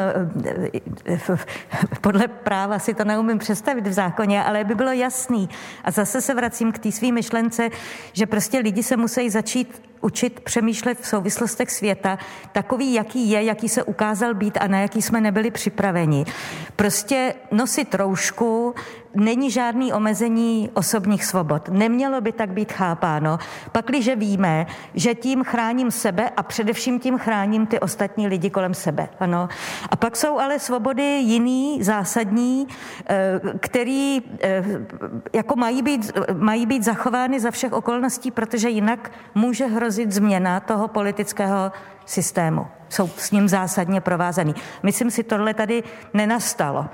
[2.00, 5.48] podle práva si to neumím představit v zákoně, ale by bylo jasný.
[5.84, 7.68] A zase se vracím k té své myšlence,
[8.12, 12.18] že prostě lidi se musí začít učit přemýšlet v souvislostech světa,
[12.52, 16.24] takový, jaký je, jaký se ukázal být a na jaký jsme nebyli připraveni.
[16.76, 18.74] Prostě nosit roušku,
[19.16, 21.68] není žádný omezení osobních svobod.
[21.68, 23.38] Nemělo by tak být chápáno,
[23.72, 29.08] pakliže víme, že tím chráním sebe a především tím chráním ty ostatní lidi kolem sebe.
[29.20, 29.48] Ano.
[29.90, 32.66] A pak jsou ale svobody jiný, zásadní,
[33.06, 34.64] eh, který eh,
[35.32, 40.88] jako mají být, mají být zachovány za všech okolností, protože jinak může hrozit změna toho
[40.88, 41.72] politického
[42.06, 42.66] systému.
[42.88, 44.54] Jsou s ním zásadně provázaný.
[44.82, 45.82] Myslím si, tohle tady
[46.14, 46.86] nenastalo.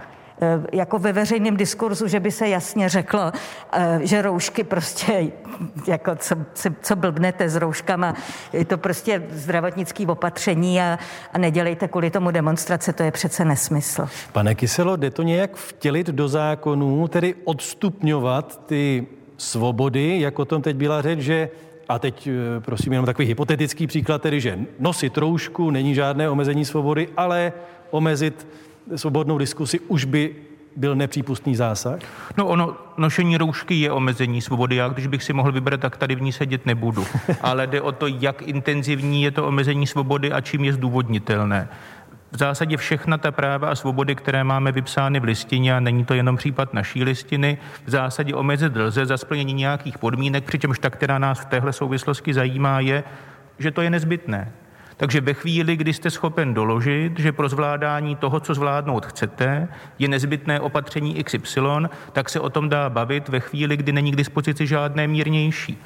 [0.43, 3.33] Eh, jako ve veřejném diskurzu, že by se jasně řeklo,
[3.73, 5.27] eh, že roušky prostě,
[5.87, 6.37] jako co,
[6.83, 8.15] co blbnete s rouškama,
[8.53, 10.99] je to prostě zdravotnický opatření a,
[11.33, 14.09] a nedělejte kvůli tomu demonstrace, to je přece nesmysl.
[14.33, 19.07] Pane Kyselo, jde to nějak vtělit do zákonů, tedy odstupňovat ty
[19.37, 21.51] svobody, jak o tom teď byla řeč, že
[21.89, 26.65] a teď eh, prosím jenom takový hypotetický příklad, tedy že nosit roušku není žádné omezení
[26.65, 27.53] svobody, ale
[27.91, 28.47] omezit
[28.97, 30.35] svobodnou diskusi už by
[30.77, 31.99] byl nepřípustný zásah?
[32.37, 34.77] No ono, nošení roušky je omezení svobody.
[34.77, 37.05] Já když bych si mohl vybrat, tak tady v ní sedět nebudu.
[37.41, 41.69] Ale jde o to, jak intenzivní je to omezení svobody a čím je zdůvodnitelné.
[42.33, 46.15] V zásadě všechna ta práva a svobody, které máme vypsány v listině, a není to
[46.15, 51.19] jenom případ naší listiny, v zásadě omezit lze za splnění nějakých podmínek, přičemž ta, která
[51.19, 53.05] nás v téhle souvislosti zajímá, je,
[53.59, 54.53] že to je nezbytné.
[55.03, 59.69] Takže ve chvíli, kdy jste schopen doložit, že pro zvládání toho, co zvládnout chcete,
[59.99, 61.61] je nezbytné opatření XY,
[62.13, 65.79] tak se o tom dá bavit ve chvíli, kdy není k dispozici žádné mírnější.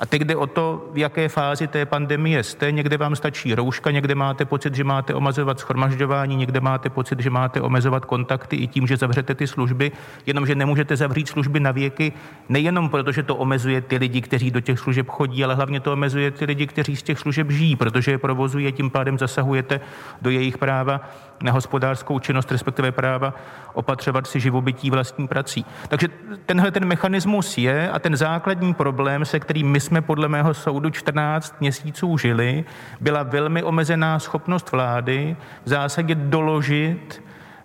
[0.00, 2.72] A teď jde o to, v jaké fázi té pandemie jste.
[2.72, 7.30] Někde vám stačí rouška, někde máte pocit, že máte omezovat schromažďování, někde máte pocit, že
[7.30, 9.92] máte omezovat kontakty i tím, že zavřete ty služby,
[10.26, 12.12] jenomže nemůžete zavřít služby na věky,
[12.48, 15.92] nejenom proto, že to omezuje ty lidi, kteří do těch služeb chodí, ale hlavně to
[15.92, 19.80] omezuje ty lidi, kteří z těch služeb žijí, protože je provozuje, tím pádem zasahujete
[20.22, 21.00] do jejich práva
[21.42, 23.34] na hospodářskou činnost, respektive práva
[23.72, 25.64] opatřovat si živobytí vlastní prací.
[25.88, 26.08] Takže
[26.46, 30.90] tenhle ten mechanismus je a ten základní problém, se kterým my jsme podle mého soudu
[30.90, 32.64] 14 měsíců žili,
[33.00, 37.22] byla velmi omezená schopnost vlády v zásadě doložit,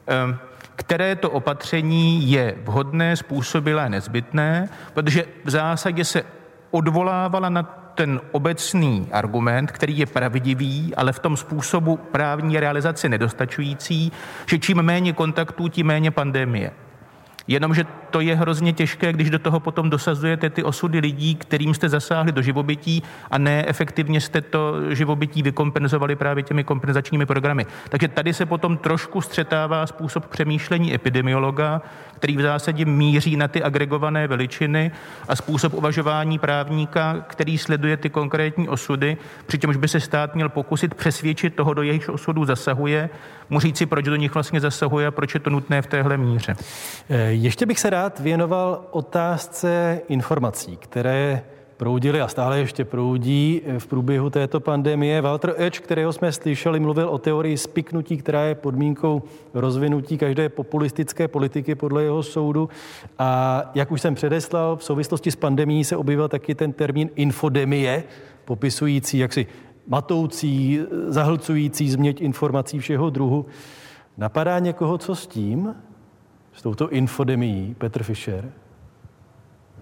[0.07, 0.37] ehm,
[0.75, 6.23] které to opatření je vhodné, způsobilé, nezbytné, protože v zásadě se
[6.71, 14.11] odvolávala na ten obecný argument, který je pravdivý, ale v tom způsobu právní realizace nedostačující,
[14.45, 16.84] že čím méně kontaktů, tím méně pandemie.
[17.47, 21.89] Jenomže to je hrozně těžké, když do toho potom dosazujete ty osudy lidí, kterým jste
[21.89, 27.65] zasáhli do živobytí a ne efektivně jste to živobytí vykompenzovali právě těmi kompenzačními programy.
[27.89, 31.81] Takže tady se potom trošku střetává způsob přemýšlení epidemiologa,
[32.15, 34.91] který v zásadě míří na ty agregované veličiny
[35.27, 40.93] a způsob uvažování právníka, který sleduje ty konkrétní osudy, přičemž by se stát měl pokusit
[40.93, 43.09] přesvědčit toho, do jejich osudů zasahuje,
[43.49, 46.55] mu říci, proč do nich vlastně zasahuje a proč je to nutné v téhle míře.
[47.35, 51.43] Ještě bych se rád věnoval otázce informací, které
[51.77, 55.21] proudili a stále ještě proudí v průběhu této pandemie.
[55.21, 61.27] Walter Edge, kterého jsme slyšeli, mluvil o teorii spiknutí, která je podmínkou rozvinutí každé populistické
[61.27, 62.69] politiky podle jeho soudu.
[63.19, 68.03] A jak už jsem předeslal, v souvislosti s pandemí se objevil taky ten termín infodemie,
[68.45, 69.47] popisující jaksi
[69.87, 73.45] matoucí, zahlcující změť informací všeho druhu.
[74.17, 75.75] Napadá někoho, co s tím?
[76.55, 78.51] S touto infodemií, Petr Fischer?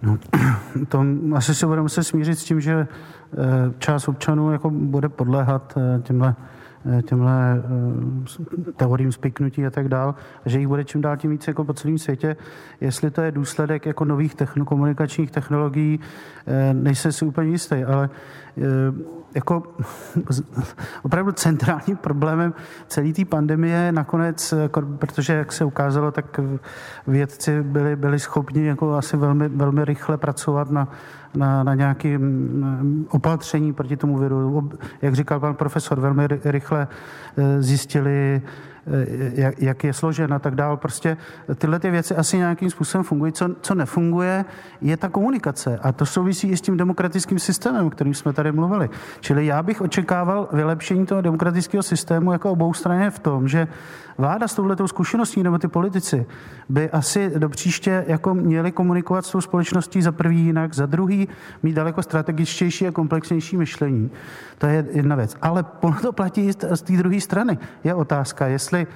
[0.02, 0.18] No,
[0.90, 1.06] to
[1.36, 3.38] asi se bude muset smířit s tím, že eh,
[3.80, 6.36] část občanů jako bude podléhat eh, těmhle
[6.86, 7.64] Eh, těmhle
[8.76, 11.98] teoriím spiknutí a tak dál, že jich bude čím dál tím více jako po celém
[11.98, 12.36] světě.
[12.82, 16.00] Jestli to je důsledek jako nových techno, komunikačních technologií,
[16.74, 18.10] nejsem si úplně jistý, ale
[19.36, 19.64] jako
[21.04, 22.54] opravdu centrálním problémem
[22.88, 26.40] celé té pandemie nakonec, jako, protože jak se ukázalo, tak
[27.08, 30.88] vědci byli, byli schopni jako asi velmi, velmi rychle pracovat na
[31.36, 34.70] na, na nějaké mm, opatření proti tomu viru.
[35.02, 36.88] Jak říkal pan profesor, velmi rychle
[37.38, 38.50] eh, zjistili, eh,
[39.34, 40.78] jak, jak je složen a tak dále.
[40.78, 41.18] Prostě
[41.56, 43.32] tyhle ty věci asi nějakým způsobem fungují.
[43.32, 44.46] Co, co nefunguje,
[44.82, 45.80] je ta komunikace.
[45.82, 48.90] A to souvisí i s tím demokratickým systémem, o kterým jsme tady mluvili.
[49.20, 53.68] Čili já bych očekával vylepšení toho demokratického systému jako obou straně v tom, že
[54.18, 56.26] vláda s touhletou zkušeností nebo ty politici
[56.70, 61.28] by asi do příště jako měli komunikovat s tou společností za prvý jinak, za druhý
[61.64, 64.12] mít daleko strategičtější a komplexnější myšlení.
[64.58, 65.38] To je jedna věc.
[65.42, 65.66] Ale
[66.02, 67.58] to platí z té druhé strany.
[67.84, 68.88] Je otázka, jestli jestli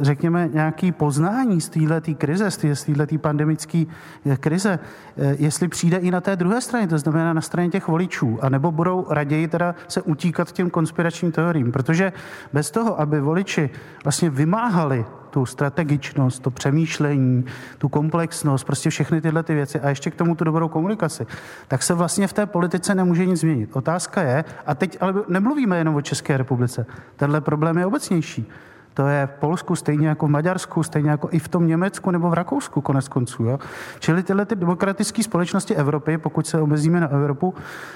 [0.00, 3.84] řekněme, nějaký poznání z této krize, z této pandemické
[4.26, 4.78] eh, krize,
[5.16, 8.72] eh, jestli přijde i na té druhé straně, to znamená na straně těch voličů, anebo
[8.72, 12.12] budou raději teda se utíkat těm konspiračním teoriím, protože
[12.52, 13.70] bez toho, aby voliči
[14.04, 17.44] vlastně vymáhali tu strategičnost, to přemýšlení,
[17.78, 21.26] tu komplexnost, prostě všechny tyhle ty věci a ještě k tomu tu dobrou komunikaci,
[21.68, 23.70] tak se vlastně v té politice nemůže nic změnit.
[23.72, 26.86] Otázka je, a teď ale nemluvíme jenom o České republice,
[27.16, 28.52] tenhle problém je obecnější.
[28.94, 32.30] To je v Polsku stejně jako v Maďarsku, stejně jako i v tom Německu nebo
[32.30, 33.44] v Rakousku konec konců.
[33.44, 33.58] Jo?
[33.98, 37.54] Čili tyhle ty demokratické společnosti Evropy, pokud se omezíme na Evropu,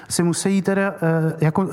[0.09, 1.69] si musí teda, eh, jako,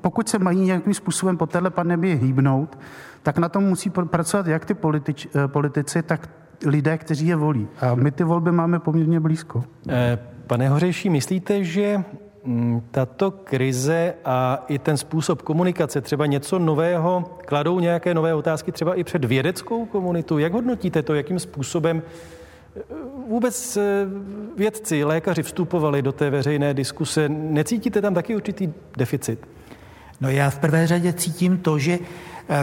[0.00, 2.78] pokud se mají nějakým způsobem po téhle pandemii hýbnout,
[3.22, 6.28] tak na tom musí pracovat jak ty politič, eh, politici, tak
[6.66, 7.68] lidé, kteří je volí.
[7.80, 9.64] A my ty volby máme poměrně blízko.
[9.88, 12.04] Eh, pane Hořejší, myslíte, že
[12.90, 18.94] tato krize a i ten způsob komunikace, třeba něco nového, kladou nějaké nové otázky třeba
[18.94, 20.38] i před vědeckou komunitu.
[20.38, 22.02] Jak hodnotíte to, jakým způsobem
[22.76, 22.80] eh,
[23.28, 24.06] vůbec eh,
[24.56, 27.28] vědci, lékaři vstupovali do té veřejné diskuse?
[27.28, 29.46] Necítíte tam taky určitý deficit?
[30.20, 31.98] No já v prvé řadě cítím to, že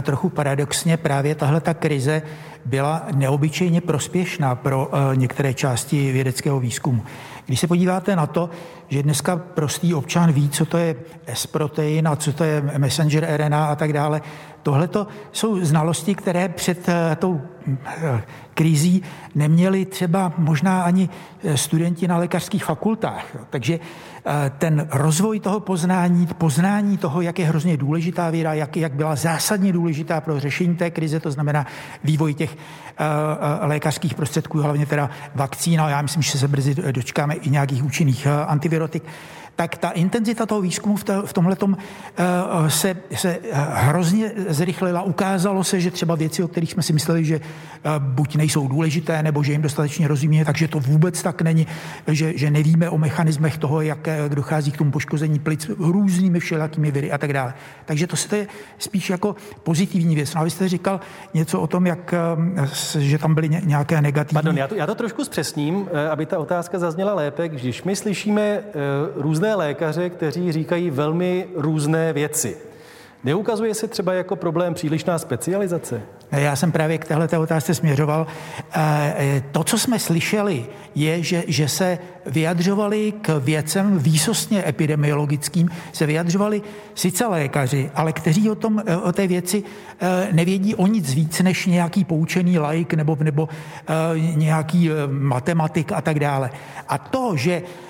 [0.01, 2.21] trochu paradoxně právě tahle ta krize
[2.65, 7.03] byla neobyčejně prospěšná pro některé části vědeckého výzkumu.
[7.45, 8.49] Když se podíváte na to,
[8.89, 10.95] že dneska prostý občan ví, co to je
[11.33, 14.21] S-protein a co to je messenger RNA a tak dále,
[14.63, 14.89] tohle
[15.31, 17.52] jsou znalosti, které před eh, tou eh,
[18.53, 19.03] krizí
[19.35, 21.09] neměli třeba možná ani
[21.43, 23.25] eh, studenti na lékařských fakultách.
[23.49, 23.79] Takže
[24.57, 29.73] ten rozvoj toho poznání, poznání toho, jak je hrozně důležitá věda, jak, jak byla zásadně
[29.73, 31.65] důležitá pro řešení té krize, to znamená
[32.03, 32.57] vývoj těch
[33.61, 38.27] lékařských prostředků, hlavně teda vakcín, a já myslím, že se brzy dočkáme i nějakých účinných
[38.47, 39.03] antivirotik,
[39.55, 41.75] tak ta intenzita toho výzkumu v, to, v tomhle uh,
[42.67, 43.37] se, se
[43.73, 45.01] hrozně zrychlila.
[45.01, 47.43] Ukázalo se, že třeba věci, o kterých jsme si mysleli, že uh,
[47.99, 51.67] buď nejsou důležité, nebo že jim dostatečně rozumíme, takže to vůbec tak není,
[52.07, 57.11] že, že nevíme o mechanismech toho, jak dochází k tomu poškození plic různými všelakými viry
[57.11, 57.53] a tak dále.
[57.85, 58.47] Takže to, to je
[58.77, 60.33] spíš jako pozitivní věc.
[60.33, 60.99] No a vy jste říkal
[61.33, 62.13] něco o tom, jak,
[62.99, 64.33] že tam byly nějaké negativní...
[64.33, 67.49] Pardon, já to, já to trošku zpřesním, aby ta otázka zazněla lépe.
[67.49, 68.63] Když my slyšíme
[69.15, 72.57] různé různé lékaře, kteří říkají velmi různé věci.
[73.23, 76.01] Neukazuje se třeba jako problém přílišná specializace?
[76.31, 78.27] Já jsem právě k téhle otázce směřoval.
[78.75, 80.65] E, to, co jsme slyšeli,
[80.95, 86.61] je, že, že se vyjadřovali k věcem výsostně epidemiologickým, se vyjadřovali
[86.95, 89.63] sice lékaři, ale kteří o, tom, o té věci
[90.31, 93.49] nevědí o nic víc než nějaký poučený laik nebo, nebo
[94.35, 96.51] nějaký matematik a tak dále.
[96.87, 97.82] A to, že Eh,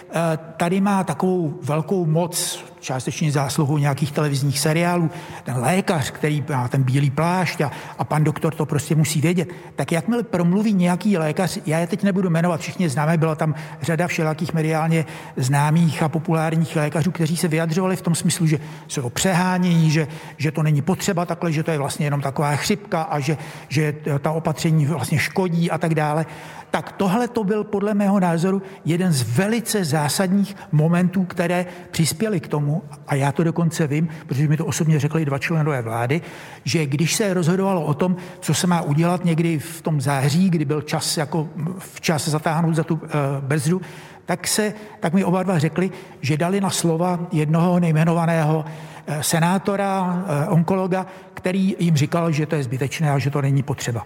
[0.57, 5.11] tady má takovou velkou moc, částečně zásluhu nějakých televizních seriálů,
[5.43, 9.49] ten lékař, který má ten bílý plášť a, a pan doktor to prostě musí vědět,
[9.75, 14.07] tak jakmile promluví nějaký lékař, já je teď nebudu jmenovat, všichni známe, byla tam řada
[14.07, 15.05] všelakých mediálně
[15.37, 18.59] známých a populárních lékařů, kteří se vyjadřovali v tom smyslu, že
[19.01, 20.07] o přehánění, že,
[20.37, 23.37] že to není potřeba takhle, že to je vlastně jenom taková chřipka a že,
[23.69, 26.25] že ta opatření vlastně škodí a tak dále
[26.73, 32.47] tak tohle to byl podle mého názoru jeden z velice zásadních momentů, které přispěly k
[32.47, 36.21] tomu, a já to dokonce vím, protože mi to osobně řekli dva členové vlády,
[36.63, 40.65] že když se rozhodovalo o tom, co se má udělat někdy v tom září, kdy
[40.65, 43.01] byl čas jako včas zatáhnout za tu uh,
[43.39, 43.81] brzdu,
[44.25, 45.91] tak, se, tak mi oba dva řekli,
[46.21, 48.65] že dali na slova jednoho nejmenovaného
[49.07, 53.63] eh, senátora, eh, onkologa, který jim říkal, že to je zbytečné a že to není
[53.63, 54.03] potřeba.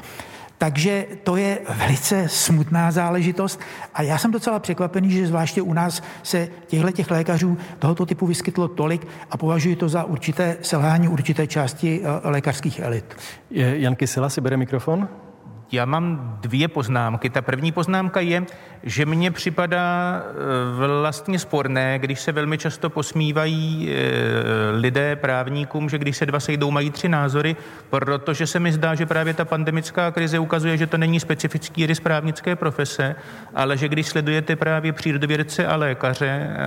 [0.58, 3.60] Takže to je velice smutná záležitost
[3.94, 8.28] a já jsem docela překvapený, že zvláště u nás se těchto těch lékařů tohoto typu
[8.28, 13.16] vyskytlo tolik a považuji to za určité selhání určité části eh, lékařských elit.
[13.52, 15.08] Jan Kysela si bere mikrofon.
[15.72, 17.30] Já mám dvě poznámky.
[17.30, 18.44] Ta první poznámka je,
[18.84, 25.98] že mně připadá eh, vlastně sporné, když se velmi často posmívají eh, lidé právníkům, že
[25.98, 27.56] když se dva sejdou, mají tři názory,
[27.90, 32.00] protože se mi zdá, že právě ta pandemická krize ukazuje, že to není specifický rys
[32.00, 33.16] právnické profese,
[33.56, 36.58] ale že když sledujete právě přírodovědce a lékaře, eh,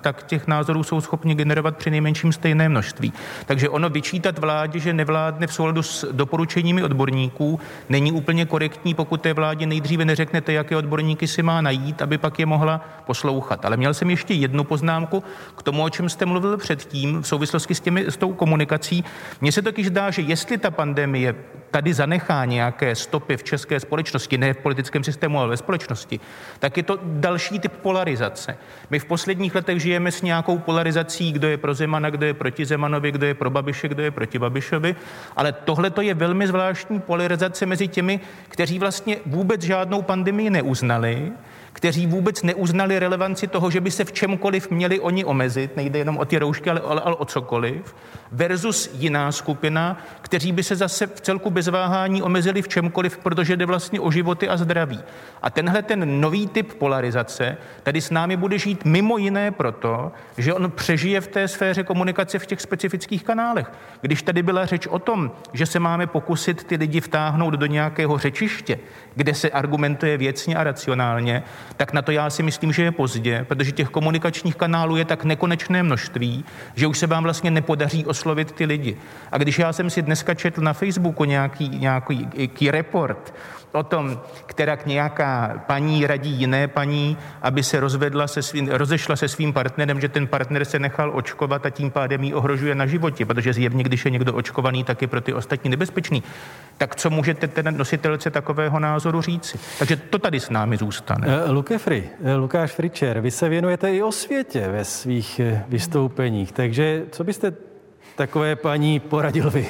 [0.00, 3.12] tak těch názorů jsou schopni generovat při nejmenším stejné množství.
[3.46, 8.94] Takže ono vyčítat vládě, že nevládne v souladu s doporučeními odborníků, není úplně úplně korektní,
[8.94, 13.64] pokud té vládě nejdříve neřeknete, jaké odborníky si má najít, aby pak je mohla poslouchat.
[13.64, 15.22] Ale měl jsem ještě jednu poznámku
[15.56, 19.04] k tomu, o čem jste mluvil předtím v souvislosti s, těmi, s tou komunikací.
[19.40, 21.34] Mně se totiž zdá, že jestli ta pandemie
[21.70, 26.20] tady zanechá nějaké stopy v české společnosti, ne v politickém systému, ale ve společnosti,
[26.58, 28.56] tak je to další typ polarizace.
[28.90, 32.64] My v posledních letech žijeme s nějakou polarizací, kdo je pro Zemana, kdo je proti
[32.66, 34.96] Zemanovi, kdo je pro Babiše, kdo je proti Babišovi,
[35.36, 41.32] ale tohle to je velmi zvláštní polarizace mezi těmi, kteří vlastně vůbec žádnou pandemii neuznali,
[41.74, 46.18] kteří vůbec neuznali relevanci toho, že by se v čemkoliv měli oni omezit, nejde jenom
[46.18, 47.94] o ty roušky, ale, ale, ale o cokoliv,
[48.32, 53.56] versus jiná skupina, kteří by se zase v celku bez váhání omezili v čemkoliv, protože
[53.56, 55.00] jde vlastně o životy a zdraví.
[55.42, 60.54] A tenhle ten nový typ polarizace tady s námi bude žít mimo jiné proto, že
[60.54, 63.72] on přežije v té sféře komunikace v těch specifických kanálech.
[64.00, 68.18] Když tady byla řeč o tom, že se máme pokusit ty lidi vtáhnout do nějakého
[68.18, 68.78] řečiště,
[69.14, 71.42] kde se argumentuje věcně a racionálně,
[71.76, 75.24] tak na to já si myslím, že je pozdě, protože těch komunikačních kanálů je tak
[75.24, 78.96] nekonečné množství, že už se vám vlastně nepodaří oslovit ty lidi.
[79.32, 83.34] A když já jsem si dneska četl na Facebooku nějaký, nějaký, nějaký report
[83.74, 89.28] o tom, která nějaká paní radí jiné paní, aby se rozvedla se svým, rozešla se
[89.28, 93.26] svým partnerem, že ten partner se nechal očkovat a tím pádem ji ohrožuje na životě,
[93.26, 96.22] protože zjevně, když je někdo očkovaný, tak je pro ty ostatní nebezpečný.
[96.78, 99.58] Tak co můžete ten nositelce takového názoru říci?
[99.78, 101.26] Takže to tady s námi zůstane.
[101.54, 106.52] Luke Fri, uh, Lukáš Fričer, vy se věnujete i o světě ve svých uh, vystoupeních,
[106.52, 107.52] takže co byste
[108.16, 109.68] takové paní poradil vy?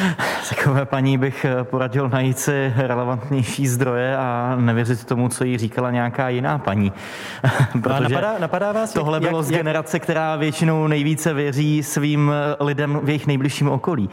[0.48, 5.90] Takové paní bych eh, poradil najít si relevantnější zdroje a nevěřit tomu, co jí říkala
[5.90, 6.92] nějaká jiná paní.
[7.82, 12.32] Protože napadá, napadá vás, tohle jak, bylo jak, z generace, která většinou nejvíce věří svým
[12.32, 14.10] eh, lidem v jejich nejbližším okolí.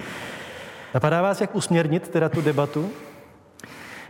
[0.93, 2.91] Napadá vás, jak usměrnit teda tu debatu?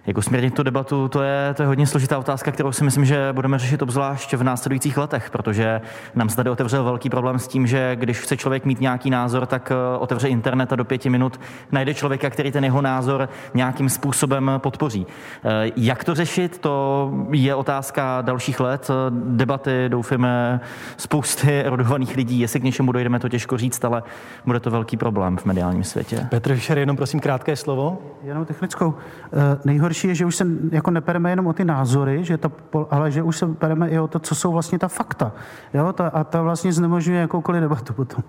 [0.08, 3.34] Jak usměrnit tu debatu, to je, to je hodně složitá otázka, kterou si myslím, že
[3.34, 5.82] budeme řešit obzvlášť v následujících letech, protože
[6.16, 9.72] nám tady otevřel velký problém s tím, že když chce člověk mít nějaký názor, tak
[9.72, 11.40] eh, otevře internet a do pěti minut
[11.72, 15.08] najde člověka, který ten jeho názor nějakým způsobem podpoří.
[15.44, 20.60] Eh, jak to řešit, to je otázka dalších let, debaty, doufáme,
[20.98, 22.40] spousty erudovaných lidí.
[22.40, 24.04] Jestli k něčemu dojdeme, to těžko říct, ale
[24.46, 26.28] bude to velký problém v mediálním světě.
[26.30, 27.98] Petr Fischer, jenom prosím krátké slovo.
[28.24, 28.94] Jenom technickou.
[29.34, 32.52] Eh, nejhorší nejhorší je, že už se jako nepereme jenom o ty názory, že to,
[32.90, 35.32] ale že už se pereme i o to, co jsou vlastně ta fakta.
[35.74, 35.94] Jo?
[35.94, 38.24] Ta, a ta vlastně znemožňuje jakoukoliv debatu potom.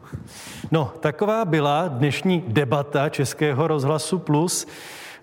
[0.70, 4.66] No, taková byla dnešní debata Českého rozhlasu Plus.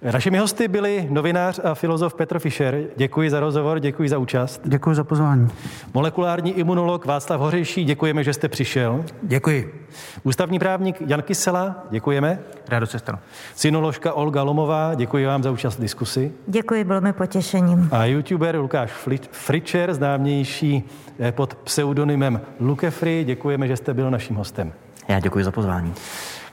[0.02, 2.84] Našimi hosty byli novinář a filozof Petr Fischer.
[2.96, 4.62] Děkuji za rozhovor, děkuji za účast.
[4.66, 5.48] Děkuji za pozvání.
[5.94, 9.06] Molekulární imunolog Václav Hořejší, děkujeme, že jste přišel.
[9.22, 9.88] Děkuji.
[10.24, 12.40] Ústavní právník Jan Kysela, děkujeme.
[12.68, 13.18] Rádo se stanu.
[13.56, 16.32] Synoložka Olga Lomová, děkuji vám za účast v diskusi.
[16.48, 17.90] Děkuji, bylo mi potěšením.
[17.92, 18.92] A youtuber Lukáš
[19.32, 24.74] Fričer, známější eh, pod pseudonymem Lukefri, děkujeme, že jste byl naším hostem.
[25.08, 25.94] Já děkuji za pozvání.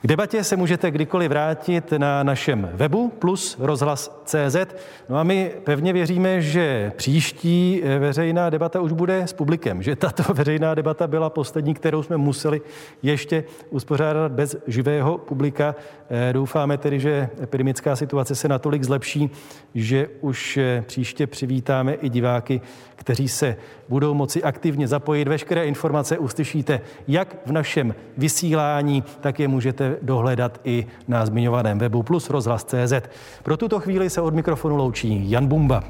[0.05, 4.57] K debatě se můžete kdykoliv vrátit na našem webu plus rozhlas.cz.
[5.09, 9.97] No a my pevně věříme, že příští eh, veřejná debata už bude s publikem, že
[9.97, 12.61] tato veřejná debata byla poslední, kterou jsme museli
[13.03, 15.75] ještě uspořádat bez živého publika.
[16.11, 19.31] Eh, doufáme tedy, že epidemická situace se natolik zlepší,
[19.75, 22.61] že už eh, příště přivítáme i diváky,
[22.97, 23.57] kteří se
[23.89, 25.29] budou moci aktivně zapojit.
[25.29, 32.03] Veškeré informace uslyšíte jak v našem vysílání, tak je můžete dohledat i na zmiňovaném webu
[32.03, 32.93] plus rozhlas.cz.
[33.43, 35.85] Pro tuto chvíli se od mikrofonu loučí Jan Bumba.